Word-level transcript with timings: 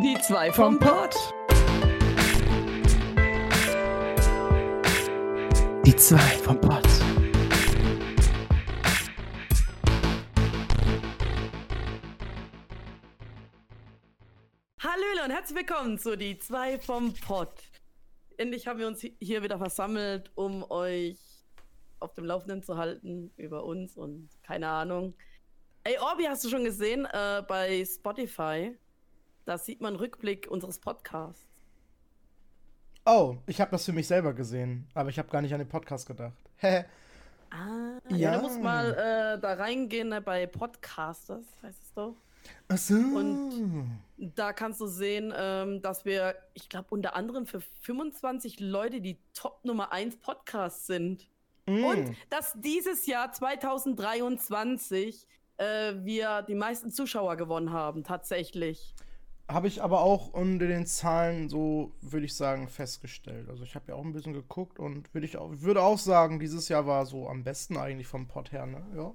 Die 0.00 0.16
zwei 0.20 0.52
vom 0.52 0.78
Pott. 0.78 1.12
Die 5.84 5.96
zwei 5.96 6.18
vom 6.18 6.60
Pott. 6.60 6.86
Hallo 14.78 15.24
und 15.24 15.30
herzlich 15.32 15.58
willkommen 15.58 15.98
zu 15.98 16.16
Die 16.16 16.38
zwei 16.38 16.78
vom 16.78 17.12
Pott. 17.14 17.60
Endlich 18.36 18.68
haben 18.68 18.78
wir 18.78 18.86
uns 18.86 19.00
hier 19.00 19.42
wieder 19.42 19.58
versammelt, 19.58 20.30
um 20.36 20.62
euch 20.70 21.18
auf 21.98 22.14
dem 22.14 22.24
Laufenden 22.24 22.62
zu 22.62 22.76
halten 22.76 23.32
über 23.36 23.64
uns 23.64 23.96
und 23.96 24.28
keine 24.44 24.68
Ahnung. 24.68 25.14
Ey, 25.82 25.98
Orbi, 25.98 26.24
hast 26.24 26.44
du 26.44 26.48
schon 26.50 26.62
gesehen 26.62 27.04
äh, 27.06 27.42
bei 27.48 27.84
Spotify? 27.84 28.78
Da 29.48 29.56
sieht 29.56 29.80
man 29.80 29.96
Rückblick 29.96 30.46
unseres 30.50 30.78
Podcasts. 30.78 31.48
Oh, 33.06 33.38
ich 33.46 33.62
habe 33.62 33.70
das 33.70 33.86
für 33.86 33.94
mich 33.94 34.06
selber 34.06 34.34
gesehen, 34.34 34.86
aber 34.92 35.08
ich 35.08 35.18
habe 35.18 35.30
gar 35.30 35.40
nicht 35.40 35.54
an 35.54 35.58
den 35.58 35.70
Podcast 35.70 36.06
gedacht. 36.06 36.36
Hä? 36.58 36.84
ah, 37.48 37.98
ja. 38.10 38.16
ja. 38.16 38.36
du 38.36 38.42
musst 38.42 38.60
mal 38.60 38.92
äh, 38.92 39.40
da 39.40 39.54
reingehen 39.54 40.10
ne, 40.10 40.20
bei 40.20 40.46
Podcasters, 40.46 41.46
heißt 41.62 41.82
es 41.82 41.94
doch. 41.94 42.14
Ach 42.68 42.76
so. 42.76 42.92
Und 42.92 43.98
da 44.18 44.52
kannst 44.52 44.82
du 44.82 44.86
sehen, 44.86 45.32
ähm, 45.34 45.80
dass 45.80 46.04
wir, 46.04 46.34
ich 46.52 46.68
glaube, 46.68 46.88
unter 46.90 47.16
anderem 47.16 47.46
für 47.46 47.62
25 47.80 48.60
Leute 48.60 49.00
die 49.00 49.16
Top 49.32 49.64
Nummer 49.64 49.92
1 49.92 50.18
Podcasts 50.18 50.86
sind. 50.86 51.26
Mm. 51.64 51.84
Und 51.84 52.16
dass 52.28 52.52
dieses 52.54 53.06
Jahr 53.06 53.32
2023 53.32 55.26
äh, 55.56 55.94
wir 56.04 56.42
die 56.42 56.54
meisten 56.54 56.90
Zuschauer 56.90 57.36
gewonnen 57.36 57.72
haben, 57.72 58.04
tatsächlich. 58.04 58.94
Habe 59.50 59.66
ich 59.66 59.82
aber 59.82 60.02
auch 60.02 60.34
unter 60.34 60.66
den 60.66 60.84
Zahlen 60.84 61.48
so, 61.48 61.92
würde 62.02 62.26
ich 62.26 62.36
sagen, 62.36 62.68
festgestellt. 62.68 63.48
Also 63.48 63.64
ich 63.64 63.74
habe 63.74 63.86
ja 63.88 63.94
auch 63.94 64.04
ein 64.04 64.12
bisschen 64.12 64.34
geguckt 64.34 64.78
und 64.78 65.12
würde 65.14 65.24
ich 65.24 65.38
auch, 65.38 65.50
würde 65.50 65.82
auch 65.82 65.96
sagen, 65.96 66.38
dieses 66.38 66.68
Jahr 66.68 66.86
war 66.86 67.06
so 67.06 67.26
am 67.26 67.44
besten 67.44 67.78
eigentlich 67.78 68.06
vom 68.06 68.28
Pod 68.28 68.52
her, 68.52 68.66
ne? 68.66 68.82
Ja. 68.94 69.14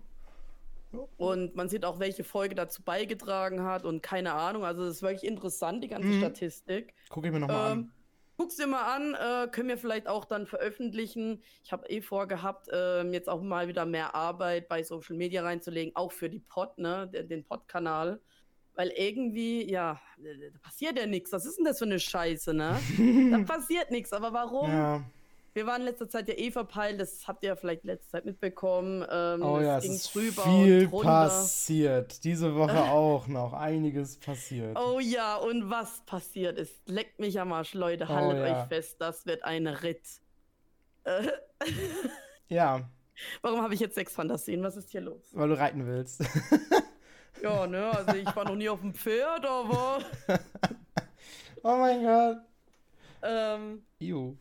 ja. 0.93 1.07
Und 1.17 1.55
man 1.55 1.69
sieht 1.69 1.85
auch, 1.85 1.99
welche 1.99 2.23
Folge 2.23 2.55
dazu 2.55 2.81
beigetragen 2.81 3.61
hat 3.61 3.85
und 3.85 4.01
keine 4.01 4.33
Ahnung. 4.33 4.65
Also 4.65 4.83
es 4.85 4.95
ist 4.95 5.01
wirklich 5.03 5.23
interessant, 5.23 5.83
die 5.83 5.89
ganze 5.89 6.07
mhm. 6.07 6.17
Statistik. 6.17 6.95
Gucke 7.09 7.27
ich 7.27 7.33
mir 7.33 7.39
nochmal 7.39 7.71
ähm, 7.71 7.79
an. 7.79 7.91
Guck's 8.35 8.55
dir 8.55 8.65
mal 8.65 8.95
an, 8.95 9.13
äh, 9.13 9.47
können 9.51 9.69
wir 9.69 9.77
vielleicht 9.77 10.07
auch 10.07 10.25
dann 10.25 10.47
veröffentlichen. 10.47 11.43
Ich 11.63 11.71
habe 11.71 11.87
eh 11.89 12.01
vorgehabt, 12.01 12.69
äh, 12.69 13.03
jetzt 13.03 13.29
auch 13.29 13.43
mal 13.43 13.67
wieder 13.67 13.85
mehr 13.85 14.15
Arbeit 14.15 14.67
bei 14.67 14.81
Social 14.81 15.15
Media 15.15 15.43
reinzulegen, 15.43 15.95
auch 15.95 16.11
für 16.11 16.31
die 16.31 16.39
Pod, 16.39 16.79
ne, 16.79 17.07
den, 17.07 17.29
den 17.29 17.43
Pod-Kanal. 17.43 18.19
Weil 18.75 18.89
irgendwie, 18.95 19.69
ja, 19.69 19.99
da 20.17 20.59
passiert 20.61 20.97
ja 20.97 21.05
nichts. 21.05 21.31
Was 21.31 21.45
ist 21.45 21.57
denn 21.57 21.65
das 21.65 21.77
für 21.77 21.85
eine 21.85 21.99
Scheiße, 21.99 22.53
ne? 22.53 22.79
da 23.31 23.37
passiert 23.53 23.91
nichts, 23.91 24.13
aber 24.13 24.33
warum? 24.33 24.69
Ja. 24.69 25.03
Wir 25.53 25.67
waren 25.67 25.83
letzter 25.83 26.09
Zeit 26.09 26.27
ja 26.27 26.33
eh 26.35 26.49
verpeilt, 26.49 26.99
das 26.99 27.27
habt 27.27 27.43
ihr 27.43 27.49
ja 27.49 27.55
vielleicht 27.55 27.83
letzte 27.83 28.09
Zeit 28.09 28.25
mitbekommen. 28.25 29.05
Ähm, 29.07 29.43
oh 29.43 29.59
ja, 29.59 29.77
es 29.77 29.85
ist 29.85 30.07
viel 30.07 30.31
passiert. 30.89 32.23
Diese 32.23 32.55
Woche 32.55 32.81
auch 32.91 33.27
noch 33.27 33.53
einiges 33.53 34.17
passiert. 34.17 34.75
Oh 34.79 34.99
ja, 34.99 35.35
und 35.35 35.69
was 35.69 36.01
passiert 36.07 36.57
ist, 36.57 36.73
leckt 36.87 37.19
mich 37.19 37.39
am 37.39 37.53
Arsch, 37.53 37.75
Leute, 37.75 38.05
oh 38.05 38.13
haltet 38.13 38.41
oh, 38.41 38.45
ja. 38.45 38.61
euch 38.63 38.67
fest, 38.67 38.95
das 38.99 39.27
wird 39.27 39.43
ein 39.43 39.67
Ritt. 39.67 40.01
Äh. 41.03 41.27
ja. 42.47 42.89
Warum 43.43 43.61
habe 43.61 43.75
ich 43.75 43.79
jetzt 43.79 43.93
sechs 43.93 44.13
Fantasien? 44.13 44.63
Was 44.63 44.75
ist 44.75 44.89
hier 44.89 45.01
los? 45.01 45.21
Weil 45.33 45.49
du 45.49 45.59
reiten 45.59 45.85
willst. 45.85 46.23
Ja, 47.41 47.67
ne, 47.67 47.91
also 47.91 48.15
ich 48.15 48.35
war 48.35 48.45
noch 48.45 48.55
nie 48.55 48.69
auf 48.69 48.81
dem 48.81 48.93
Pferd, 48.93 49.45
aber. 49.45 49.99
oh 51.63 51.77
mein 51.77 52.03
Gott. 52.03 52.37
Ähm. 53.21 53.83
Ew. 53.99 54.35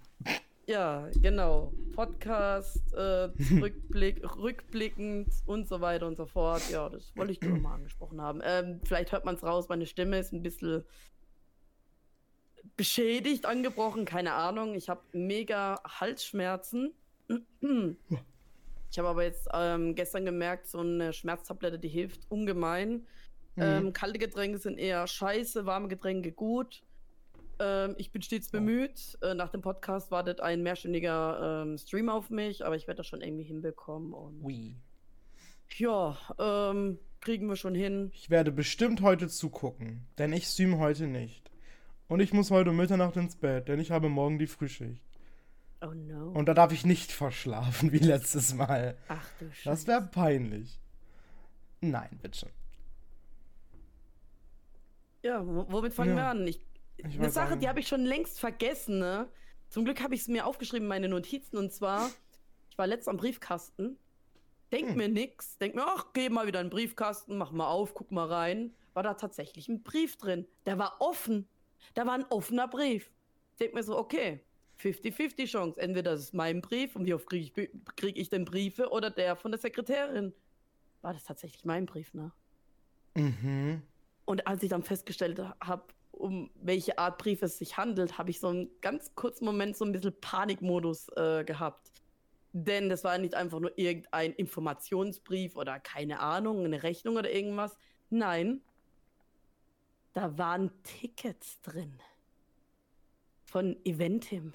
Ja, 0.66 1.08
genau. 1.20 1.72
Podcast, 1.94 2.81
äh, 2.94 3.31
Rückblick, 3.60 4.22
rückblickend 4.36 5.28
und 5.47 5.69
so 5.69 5.81
weiter 5.81 6.06
und 6.06 6.16
so 6.16 6.26
fort. 6.26 6.62
Ja, 6.70 6.88
das 6.88 7.14
wollte 7.16 7.32
ich 7.32 7.41
nur 7.41 7.58
mal 7.58 7.75
angesprochen 7.75 8.20
haben. 8.20 8.41
Ähm, 8.44 8.81
vielleicht 8.84 9.12
hört 9.12 9.25
man 9.25 9.34
es 9.34 9.42
raus, 9.42 9.69
meine 9.69 9.86
Stimme 9.86 10.19
ist 10.19 10.32
ein 10.32 10.42
bisschen 10.42 10.84
beschädigt, 12.76 13.44
angebrochen, 13.44 14.04
keine 14.04 14.34
Ahnung. 14.34 14.75
Ich 14.75 14.88
habe 14.88 15.02
mega 15.12 15.81
Halsschmerzen. 15.84 16.94
Ich 18.92 18.98
habe 18.98 19.08
aber 19.08 19.25
jetzt 19.25 19.48
ähm, 19.54 19.94
gestern 19.94 20.26
gemerkt, 20.26 20.69
so 20.69 20.80
eine 20.80 21.14
Schmerztablette, 21.14 21.78
die 21.78 21.88
hilft 21.88 22.30
ungemein. 22.30 23.06
Mhm. 23.56 23.62
Ähm, 23.62 23.92
kalte 23.94 24.19
Getränke 24.19 24.58
sind 24.58 24.78
eher 24.78 25.06
scheiße, 25.06 25.64
warme 25.64 25.88
Getränke 25.88 26.30
gut. 26.30 26.82
Ähm, 27.58 27.94
ich 27.97 28.12
bin 28.12 28.20
stets 28.20 28.50
bemüht. 28.50 29.16
Äh, 29.22 29.32
nach 29.32 29.48
dem 29.48 29.62
Podcast 29.62 30.10
wartet 30.10 30.42
ein 30.42 30.62
mehrstündiger 30.62 31.62
ähm, 31.62 31.78
Stream 31.78 32.10
auf 32.10 32.28
mich, 32.28 32.66
aber 32.66 32.76
ich 32.76 32.86
werde 32.86 32.98
das 32.98 33.06
schon 33.06 33.22
irgendwie 33.22 33.44
hinbekommen. 33.44 34.12
Und 34.12 34.44
Ui. 34.44 34.76
Ja, 35.78 36.19
ähm, 36.38 36.98
kriegen 37.22 37.47
wir 37.48 37.56
schon 37.56 37.75
hin. 37.75 38.10
Ich 38.12 38.28
werde 38.28 38.52
bestimmt 38.52 39.00
heute 39.00 39.26
zugucken, 39.28 40.06
denn 40.19 40.34
ich 40.34 40.44
stream 40.44 40.78
heute 40.78 41.06
nicht. 41.06 41.50
Und 42.08 42.20
ich 42.20 42.34
muss 42.34 42.50
heute 42.50 42.72
Mitternacht 42.72 43.16
ins 43.16 43.36
Bett, 43.36 43.69
denn 43.69 43.81
ich 43.81 43.91
habe 43.91 44.10
morgen 44.10 44.38
die 44.38 44.47
Frühschicht. 44.47 45.02
Oh 45.82 45.93
no. 45.94 46.31
Und 46.31 46.47
da 46.47 46.54
darf 46.54 46.72
ich 46.72 46.87
nicht 46.87 47.10
verschlafen 47.12 47.93
wie 47.93 47.98
letztes 47.98 48.54
Mal. 48.54 48.97
Ach 49.09 49.28
du 49.38 49.50
Scheiße. 49.50 49.69
Das 49.69 49.87
wäre 49.87 50.03
peinlich. 50.03 50.78
Nein, 51.81 52.19
bitte. 52.22 52.48
Ja, 55.22 55.44
womit 55.44 55.94
fangen 55.94 56.10
ja. 56.10 56.16
wir 56.16 56.26
an? 56.26 56.47
Ich 56.47 56.60
eine 57.04 57.31
Sache, 57.31 57.56
die 57.56 57.69
habe 57.69 57.81
ich 57.81 57.88
schon 57.88 58.04
längst 58.04 58.38
vergessen, 58.38 58.98
ne? 58.98 59.28
Zum 59.69 59.84
Glück 59.84 60.03
habe 60.03 60.15
ich 60.15 60.22
es 60.22 60.28
mir 60.28 60.47
aufgeschrieben, 60.47 60.87
meine 60.87 61.09
Notizen. 61.09 61.56
Und 61.56 61.72
zwar, 61.72 62.10
ich 62.70 62.78
war 62.78 62.87
letzt 62.87 63.09
am 63.09 63.16
Briefkasten. 63.16 63.97
Denk 64.70 64.91
hm. 64.91 64.97
mir 64.97 65.09
nix. 65.09 65.59
Denk 65.59 65.75
mir, 65.75 65.84
ach, 65.84 66.12
geh 66.12 66.28
mal 66.28 66.47
wieder 66.47 66.60
in 66.60 66.66
den 66.66 66.70
Briefkasten, 66.70 67.37
mach 67.38 67.50
mal 67.50 67.69
auf, 67.69 67.94
guck 67.94 68.12
mal 68.12 68.26
rein. 68.26 68.75
War 68.94 69.03
da 69.03 69.14
tatsächlich 69.14 69.69
ein 69.69 69.82
Brief 69.82 70.16
drin. 70.16 70.47
Der 70.66 70.78
war 70.78 70.97
offen. 71.00 71.49
Da 71.94 72.06
war 72.06 72.14
ein 72.14 72.26
offener 72.31 72.69
Brief. 72.69 73.10
Denk 73.59 73.75
mir 73.75 73.82
so, 73.82 73.99
okay, 73.99 74.41
50-50 74.82 75.47
Chance. 75.47 75.81
Entweder 75.81 76.12
das 76.12 76.20
ist 76.20 76.34
mein 76.34 76.60
Brief 76.60 76.97
und 76.97 77.06
wie 77.06 77.15
oft 77.15 77.28
kriege 77.28 77.44
ich, 77.44 77.70
krieg 77.97 78.16
ich 78.16 78.28
denn 78.28 78.44
Briefe 78.44 78.91
oder 78.91 79.10
der 79.10 79.37
von 79.37 79.53
der 79.53 79.60
Sekretärin. 79.60 80.32
War 81.00 81.12
das 81.12 81.25
tatsächlich 81.25 81.65
mein 81.65 81.87
Brief, 81.87 82.12
ne? 82.15 82.32
Mhm. 83.15 83.82
Und 84.25 84.47
als 84.47 84.62
ich 84.62 84.70
dann 84.70 84.82
festgestellt 84.82 85.41
habe, 85.60 85.84
um 86.12 86.50
welche 86.54 86.98
Art 86.98 87.19
Brief 87.19 87.43
es 87.43 87.59
sich 87.59 87.76
handelt, 87.76 88.19
habe 88.19 88.31
ich 88.31 88.41
so 88.41 88.48
einen 88.48 88.70
ganz 88.81 89.15
kurzen 89.15 89.44
Moment 89.44 89.76
so 89.76 89.84
ein 89.84 89.93
bisschen 89.93 90.19
Panikmodus 90.20 91.09
äh, 91.16 91.44
gehabt. 91.44 91.91
Denn 92.53 92.88
das 92.88 93.03
war 93.03 93.16
nicht 93.19 93.34
einfach 93.34 93.60
nur 93.60 93.76
irgendein 93.78 94.32
Informationsbrief 94.32 95.56
oder 95.56 95.81
keine 95.81 96.20
Ahnung, 96.20 96.64
eine 96.64 96.82
Rechnung 96.82 97.16
oder 97.16 97.32
irgendwas. 97.32 97.76
Nein, 98.10 98.60
da 100.12 100.37
waren 100.37 100.70
Tickets 100.82 101.60
drin. 101.62 101.99
Von 103.44 103.76
Eventim. 103.84 104.54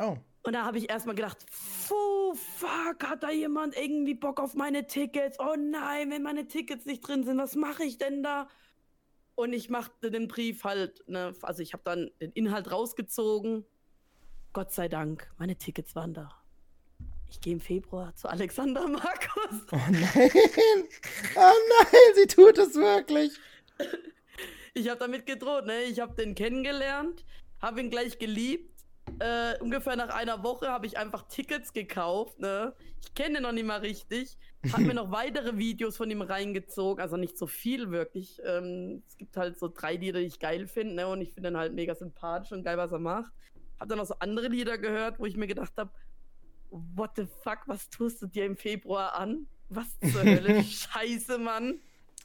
Oh. 0.00 0.16
Und 0.42 0.54
da 0.54 0.64
habe 0.64 0.78
ich 0.78 0.88
erstmal 0.88 1.14
gedacht, 1.14 1.38
Puh, 1.86 2.34
fuck, 2.34 3.04
hat 3.04 3.22
da 3.22 3.30
jemand 3.30 3.76
irgendwie 3.76 4.14
Bock 4.14 4.40
auf 4.40 4.54
meine 4.54 4.86
Tickets? 4.86 5.38
Oh 5.38 5.54
nein, 5.58 6.10
wenn 6.10 6.22
meine 6.22 6.46
Tickets 6.48 6.86
nicht 6.86 7.06
drin 7.06 7.24
sind, 7.24 7.38
was 7.38 7.56
mache 7.56 7.84
ich 7.84 7.98
denn 7.98 8.22
da? 8.22 8.48
Und 9.34 9.52
ich 9.52 9.68
machte 9.68 10.10
den 10.10 10.28
Brief 10.28 10.64
halt, 10.64 11.02
ne, 11.08 11.34
also 11.42 11.62
ich 11.62 11.72
habe 11.72 11.82
dann 11.84 12.10
den 12.20 12.32
Inhalt 12.32 12.70
rausgezogen. 12.70 13.64
Gott 14.52 14.72
sei 14.72 14.88
Dank, 14.88 15.30
meine 15.38 15.56
Tickets 15.56 15.94
waren 15.94 16.14
da. 16.14 16.30
Ich 17.30 17.40
gehe 17.40 17.52
im 17.52 17.60
Februar 17.60 18.14
zu 18.16 18.28
Alexander 18.28 18.88
Markus. 18.88 19.66
Oh 19.72 19.76
nein! 19.90 20.88
Oh 21.36 21.52
nein, 21.82 22.14
sie 22.16 22.26
tut 22.26 22.58
es 22.58 22.74
wirklich. 22.74 23.32
Ich 24.74 24.88
habe 24.88 24.98
damit 24.98 25.26
gedroht, 25.26 25.66
ne? 25.66 25.82
Ich 25.82 26.00
habe 26.00 26.14
den 26.14 26.34
kennengelernt, 26.34 27.24
habe 27.60 27.80
ihn 27.80 27.90
gleich 27.90 28.18
geliebt. 28.18 28.69
Äh, 29.18 29.58
ungefähr 29.60 29.96
nach 29.96 30.08
einer 30.10 30.42
Woche 30.42 30.68
habe 30.68 30.86
ich 30.86 30.96
einfach 30.96 31.26
Tickets 31.28 31.72
gekauft, 31.72 32.38
ne? 32.38 32.74
Ich 33.02 33.14
kenne 33.14 33.38
ihn 33.38 33.42
noch 33.42 33.52
nicht 33.52 33.66
mal 33.66 33.80
richtig. 33.80 34.36
Hat 34.72 34.80
mir 34.80 34.94
noch 34.94 35.10
weitere 35.10 35.56
Videos 35.56 35.96
von 35.96 36.10
ihm 36.10 36.22
reingezogen, 36.22 37.02
also 37.02 37.16
nicht 37.16 37.36
so 37.36 37.46
viel 37.46 37.90
wirklich. 37.90 38.40
Ähm, 38.44 39.02
es 39.08 39.16
gibt 39.16 39.36
halt 39.36 39.58
so 39.58 39.68
drei 39.68 39.96
Lieder, 39.96 40.20
die 40.20 40.26
ich 40.26 40.38
geil 40.38 40.66
finde, 40.66 40.94
ne? 40.94 41.08
Und 41.08 41.20
ich 41.20 41.32
finde 41.32 41.50
ihn 41.50 41.56
halt 41.56 41.74
mega 41.74 41.94
sympathisch 41.94 42.52
und 42.52 42.62
geil, 42.62 42.78
was 42.78 42.92
er 42.92 42.98
macht. 42.98 43.32
Hab 43.78 43.88
dann 43.88 44.00
auch 44.00 44.06
so 44.06 44.14
andere 44.18 44.48
Lieder 44.48 44.78
gehört, 44.78 45.18
wo 45.18 45.26
ich 45.26 45.36
mir 45.36 45.46
gedacht 45.46 45.72
habe, 45.76 45.90
what 46.70 47.10
the 47.16 47.26
fuck, 47.42 47.60
was 47.66 47.88
tust 47.90 48.22
du 48.22 48.26
dir 48.26 48.44
im 48.46 48.56
Februar 48.56 49.14
an? 49.14 49.46
Was 49.68 49.98
zur 50.00 50.22
Hölle? 50.22 50.62
Scheiße, 50.64 51.38
Mann. 51.38 51.80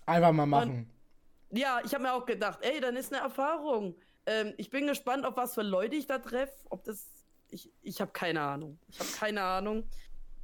Einfach 0.06 0.32
mal 0.32 0.46
machen. 0.46 0.88
Und, 1.50 1.58
ja, 1.58 1.80
ich 1.84 1.94
habe 1.94 2.04
mir 2.04 2.14
auch 2.14 2.26
gedacht, 2.26 2.60
ey, 2.62 2.80
dann 2.80 2.96
ist 2.96 3.14
eine 3.14 3.24
Erfahrung. 3.24 3.96
Ähm, 4.26 4.54
ich 4.58 4.70
bin 4.70 4.88
gespannt, 4.88 5.26
auf 5.26 5.38
was 5.38 5.54
für 5.54 5.64
Leute 5.64 5.96
ich 5.96 6.08
da 6.08 6.20
treffe. 6.20 6.54
Ob 6.70 6.84
das. 6.84 7.08
Ich, 7.50 7.72
ich 7.82 8.02
habe 8.02 8.12
keine 8.12 8.42
Ahnung. 8.42 8.80
Ich 8.88 9.00
habe 9.00 9.10
keine 9.12 9.44
Ahnung. 9.44 9.88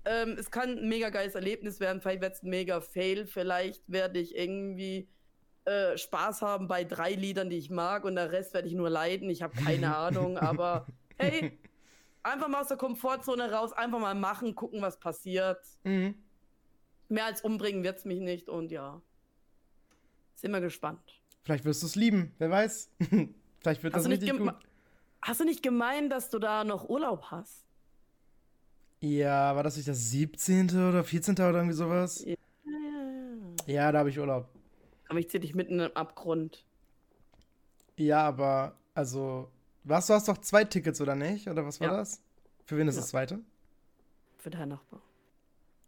Ähm, 0.05 0.35
es 0.39 0.49
kann 0.49 0.77
ein 0.77 0.89
mega 0.89 1.09
geiles 1.09 1.35
Erlebnis 1.35 1.79
werden. 1.79 2.01
Vielleicht 2.01 2.21
wird 2.21 2.33
es 2.33 2.43
ein 2.43 2.49
mega 2.49 2.81
Fail. 2.81 3.27
Vielleicht 3.27 3.83
werde 3.87 4.19
ich 4.19 4.35
irgendwie 4.35 5.07
äh, 5.65 5.97
Spaß 5.97 6.41
haben 6.41 6.67
bei 6.67 6.83
drei 6.83 7.13
Liedern, 7.13 7.49
die 7.49 7.57
ich 7.57 7.69
mag 7.69 8.03
und 8.03 8.15
der 8.15 8.31
Rest 8.31 8.53
werde 8.53 8.67
ich 8.67 8.73
nur 8.73 8.89
leiden. 8.89 9.29
Ich 9.29 9.41
habe 9.43 9.55
keine 9.55 9.95
Ahnung, 9.97 10.37
aber 10.37 10.87
hey, 11.17 11.57
einfach 12.23 12.47
mal 12.47 12.61
aus 12.61 12.69
der 12.69 12.77
Komfortzone 12.77 13.51
raus, 13.51 13.71
einfach 13.73 13.99
mal 13.99 14.15
machen, 14.15 14.55
gucken, 14.55 14.81
was 14.81 14.99
passiert. 14.99 15.59
Mhm. 15.83 16.15
Mehr 17.09 17.25
als 17.25 17.41
umbringen 17.41 17.83
wird 17.83 17.99
es 17.99 18.05
mich 18.05 18.21
nicht 18.21 18.49
und 18.49 18.71
ja. 18.71 19.01
Sind 20.33 20.51
wir 20.51 20.61
gespannt. 20.61 21.21
Vielleicht 21.43 21.65
wirst 21.65 21.83
du 21.83 21.87
es 21.87 21.95
lieben, 21.95 22.33
wer 22.39 22.49
weiß. 22.49 22.89
Vielleicht 23.61 23.83
wird 23.83 23.93
Hast 23.93 23.99
das 24.01 24.03
du, 24.05 24.09
nicht 24.09 24.23
richtig 24.23 24.39
gut. 24.39 24.55
hast 25.21 25.39
du 25.39 25.43
nicht 25.45 25.61
gemeint, 25.63 26.11
dass 26.11 26.29
du 26.29 26.39
da 26.39 26.63
noch 26.63 26.89
Urlaub 26.89 27.25
hast? 27.31 27.65
Ja, 28.99 29.55
war 29.55 29.63
das 29.63 29.75
nicht 29.77 29.87
das 29.87 30.09
17. 30.11 30.69
oder 30.89 31.03
14. 31.03 31.33
oder 31.35 31.53
irgendwie 31.53 31.73
sowas? 31.73 32.23
Ja. 32.25 32.35
Ja, 33.67 33.91
da 33.91 33.99
habe 33.99 34.09
ich 34.09 34.19
Urlaub. 34.19 34.47
Aber 35.09 35.19
ich 35.19 35.29
zieh 35.29 35.39
dich 35.39 35.53
mitten 35.55 35.79
im 35.79 35.95
Abgrund. 35.95 36.65
Ja, 37.97 38.23
aber, 38.27 38.75
also, 38.95 39.49
was, 39.83 40.07
du 40.07 40.13
hast 40.13 40.27
doch 40.27 40.37
zwei 40.39 40.63
Tickets, 40.63 40.99
oder 41.01 41.15
nicht? 41.15 41.47
Oder 41.47 41.65
was 41.65 41.79
war 41.79 41.87
Ja. 41.89 41.97
das? 41.97 42.21
Für 42.65 42.77
wen 42.77 42.87
ist 42.87 42.95
Ja. 42.95 43.01
das 43.01 43.09
zweite? 43.09 43.39
Für 44.37 44.49
deinen 44.49 44.69
Nachbar. 44.69 45.01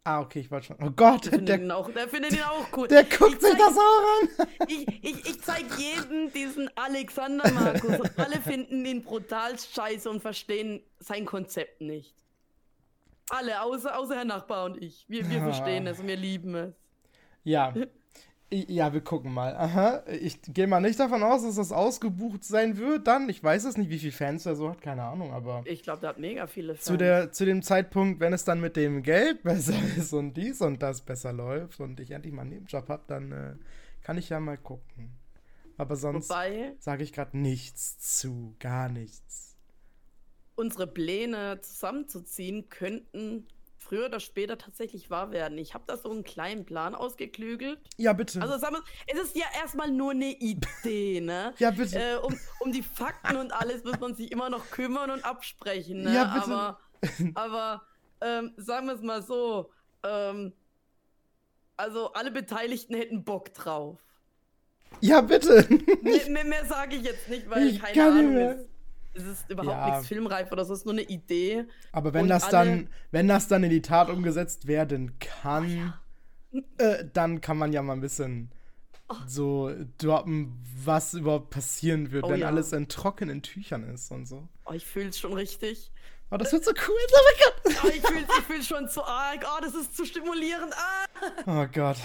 Ah, 0.06 0.20
okay, 0.20 0.40
ich 0.40 0.50
wollte 0.50 0.66
schon. 0.66 0.76
Oh 0.82 0.90
Gott, 0.90 1.24
Der 1.24 1.30
findet, 1.32 1.48
der, 1.48 1.58
ihn, 1.62 1.70
auch, 1.70 1.90
der 1.90 2.08
findet 2.08 2.32
ihn 2.32 2.42
auch 2.42 2.66
cool. 2.76 2.88
der 2.88 3.04
guckt 3.04 3.36
Ich 3.36 3.40
sich 3.40 3.50
zeig- 3.52 3.58
das 3.58 3.78
auch 3.78 4.38
an. 4.42 4.48
Ich, 4.68 4.86
ich, 5.02 5.26
ich 5.30 5.40
zeig 5.42 5.64
jedem 5.78 6.30
diesen 6.30 6.70
Alexander 6.76 7.50
Markus 7.52 8.00
und 8.00 8.18
alle 8.18 8.38
finden 8.42 8.84
ihn 8.84 9.02
brutal 9.02 9.58
scheiße 9.58 10.10
und 10.10 10.20
verstehen 10.20 10.82
sein 10.98 11.24
Konzept 11.24 11.80
nicht. 11.80 12.14
Alle, 13.30 13.62
außer, 13.62 13.98
außer 13.98 14.16
Herr 14.16 14.26
Nachbar 14.26 14.66
und 14.66 14.76
ich. 14.82 15.06
Wir, 15.08 15.28
wir 15.30 15.40
Ah. 15.40 15.44
verstehen 15.44 15.86
es 15.86 15.98
und 15.98 16.06
wir 16.06 16.16
lieben 16.16 16.54
es. 16.54 16.74
Ja. 17.42 17.72
Ja, 18.68 18.92
wir 18.92 19.00
gucken 19.00 19.32
mal. 19.32 19.56
Aha. 19.56 20.02
Ich 20.20 20.40
gehe 20.42 20.66
mal 20.66 20.80
nicht 20.80 21.00
davon 21.00 21.22
aus, 21.22 21.42
dass 21.42 21.56
das 21.56 21.72
ausgebucht 21.72 22.44
sein 22.44 22.76
wird 22.78 23.06
dann. 23.06 23.28
Ich 23.28 23.42
weiß 23.42 23.64
es 23.64 23.76
nicht, 23.76 23.90
wie 23.90 23.98
viele 23.98 24.12
Fans 24.12 24.46
er 24.46 24.54
so 24.54 24.70
hat, 24.70 24.80
keine 24.80 25.02
Ahnung, 25.02 25.32
aber 25.32 25.62
Ich 25.66 25.82
glaube, 25.82 26.00
der 26.00 26.10
hat 26.10 26.18
mega 26.18 26.46
viele 26.46 26.74
Fans. 26.74 26.84
zu, 26.84 26.96
der, 26.96 27.32
zu 27.32 27.44
dem 27.44 27.62
Zeitpunkt, 27.62 28.20
wenn 28.20 28.32
es 28.32 28.44
dann 28.44 28.60
mit 28.60 28.76
dem 28.76 29.02
Geld 29.02 29.42
besser 29.42 29.74
ist 29.96 30.12
und 30.12 30.34
dies 30.34 30.60
und 30.60 30.82
das 30.82 31.00
besser 31.00 31.32
läuft 31.32 31.80
und 31.80 31.98
ich 32.00 32.12
endlich 32.12 32.32
mal 32.32 32.42
einen 32.42 32.50
Nebenjob 32.50 32.88
habe, 32.88 33.02
dann 33.08 33.32
äh, 33.32 33.54
kann 34.02 34.18
ich 34.18 34.28
ja 34.28 34.38
mal 34.40 34.58
gucken. 34.58 35.10
Aber 35.76 35.96
sonst 35.96 36.28
sage 36.28 37.02
ich 37.02 37.12
gerade 37.12 37.36
nichts 37.36 37.98
zu, 37.98 38.54
gar 38.60 38.88
nichts. 38.88 39.56
unsere 40.54 40.86
Pläne 40.86 41.60
zusammenzuziehen 41.60 42.68
könnten 42.68 43.46
früher 43.84 44.06
oder 44.06 44.20
später 44.20 44.58
tatsächlich 44.58 45.10
wahr 45.10 45.30
werden. 45.30 45.58
Ich 45.58 45.74
habe 45.74 45.84
da 45.86 45.96
so 45.96 46.10
einen 46.10 46.24
kleinen 46.24 46.64
Plan 46.64 46.94
ausgeklügelt. 46.94 47.78
Ja, 47.96 48.12
bitte. 48.12 48.40
Also 48.42 48.58
sagen 48.58 48.76
wir, 48.76 48.82
es 49.06 49.20
ist 49.28 49.36
ja 49.36 49.46
erstmal 49.60 49.90
nur 49.90 50.12
eine 50.12 50.30
Idee, 50.32 51.20
ne? 51.20 51.54
ja, 51.58 51.70
bitte. 51.70 51.98
Äh, 51.98 52.16
um, 52.16 52.36
um 52.60 52.72
die 52.72 52.82
Fakten 52.82 53.36
und 53.36 53.52
alles 53.52 53.84
muss 53.84 54.00
man 54.00 54.14
sich 54.14 54.32
immer 54.32 54.50
noch 54.50 54.70
kümmern 54.70 55.10
und 55.10 55.24
absprechen. 55.24 56.02
Ne? 56.02 56.14
Ja, 56.14 56.24
bitte. 56.34 56.52
Aber, 56.52 56.78
aber 57.34 57.82
ähm, 58.20 58.52
sagen 58.56 58.86
wir 58.86 58.94
es 58.94 59.02
mal 59.02 59.22
so, 59.22 59.70
ähm, 60.02 60.52
also 61.76 62.12
alle 62.12 62.30
Beteiligten 62.30 62.94
hätten 62.94 63.24
Bock 63.24 63.52
drauf. 63.54 63.98
ja, 65.00 65.20
bitte. 65.20 65.66
Mehr, 66.02 66.26
mehr, 66.30 66.44
mehr 66.44 66.64
sage 66.64 66.96
ich 66.96 67.02
jetzt 67.02 67.28
nicht, 67.28 67.48
weil 67.50 67.66
Ich 67.68 67.80
keine 67.82 68.04
Ahnung 68.18 68.34
mehr. 68.34 68.54
ist. 68.56 68.68
Es 69.14 69.24
ist 69.24 69.48
überhaupt 69.50 69.70
Ja. 69.76 69.90
nichts 69.92 70.08
filmreif 70.08 70.50
oder 70.52 70.64
so, 70.64 70.72
es 70.72 70.80
ist 70.80 70.84
nur 70.86 70.94
eine 70.94 71.02
Idee. 71.02 71.64
Aber 71.92 72.12
wenn 72.14 72.26
das 72.28 72.48
dann, 72.48 72.88
wenn 73.12 73.28
das 73.28 73.48
dann 73.48 73.62
in 73.64 73.70
die 73.70 73.82
Tat 73.82 74.10
umgesetzt 74.10 74.66
werden 74.66 75.18
kann, 75.20 75.94
äh, 76.78 77.04
dann 77.12 77.40
kann 77.40 77.56
man 77.58 77.72
ja 77.72 77.82
mal 77.82 77.92
ein 77.94 78.00
bisschen 78.00 78.50
so 79.26 79.70
droppen, 79.98 80.60
was 80.84 81.14
überhaupt 81.14 81.50
passieren 81.50 82.10
wird, 82.10 82.24
Oh 82.24 82.30
wenn 82.30 82.40
ja. 82.40 82.46
alles 82.48 82.72
in 82.72 82.88
trockenen 82.88 83.42
Tüchern 83.42 83.84
ist 83.92 84.10
und 84.10 84.26
so. 84.26 84.48
Oh, 84.64 84.72
ich 84.72 84.84
fühle 84.86 85.08
es 85.10 85.18
schon 85.18 85.32
richtig. 85.34 85.92
Oh, 86.30 86.36
das 86.36 86.52
wird 86.52 86.64
so 86.64 86.72
cool. 86.72 86.96
Oh 87.12 87.20
mein 87.24 87.34
Gott. 87.44 87.54
Oh, 87.84 87.88
ich 87.88 88.00
fühle 88.06 88.20
ich 88.20 88.44
fühl's 88.46 88.66
schon 88.66 88.88
zu 88.88 89.04
arg. 89.04 89.44
Oh, 89.44 89.60
das 89.62 89.74
ist 89.74 89.94
zu 89.96 90.04
stimulierend. 90.06 90.72
Ah, 90.74 91.06
Oh 91.46 91.66
Gott. 91.72 91.98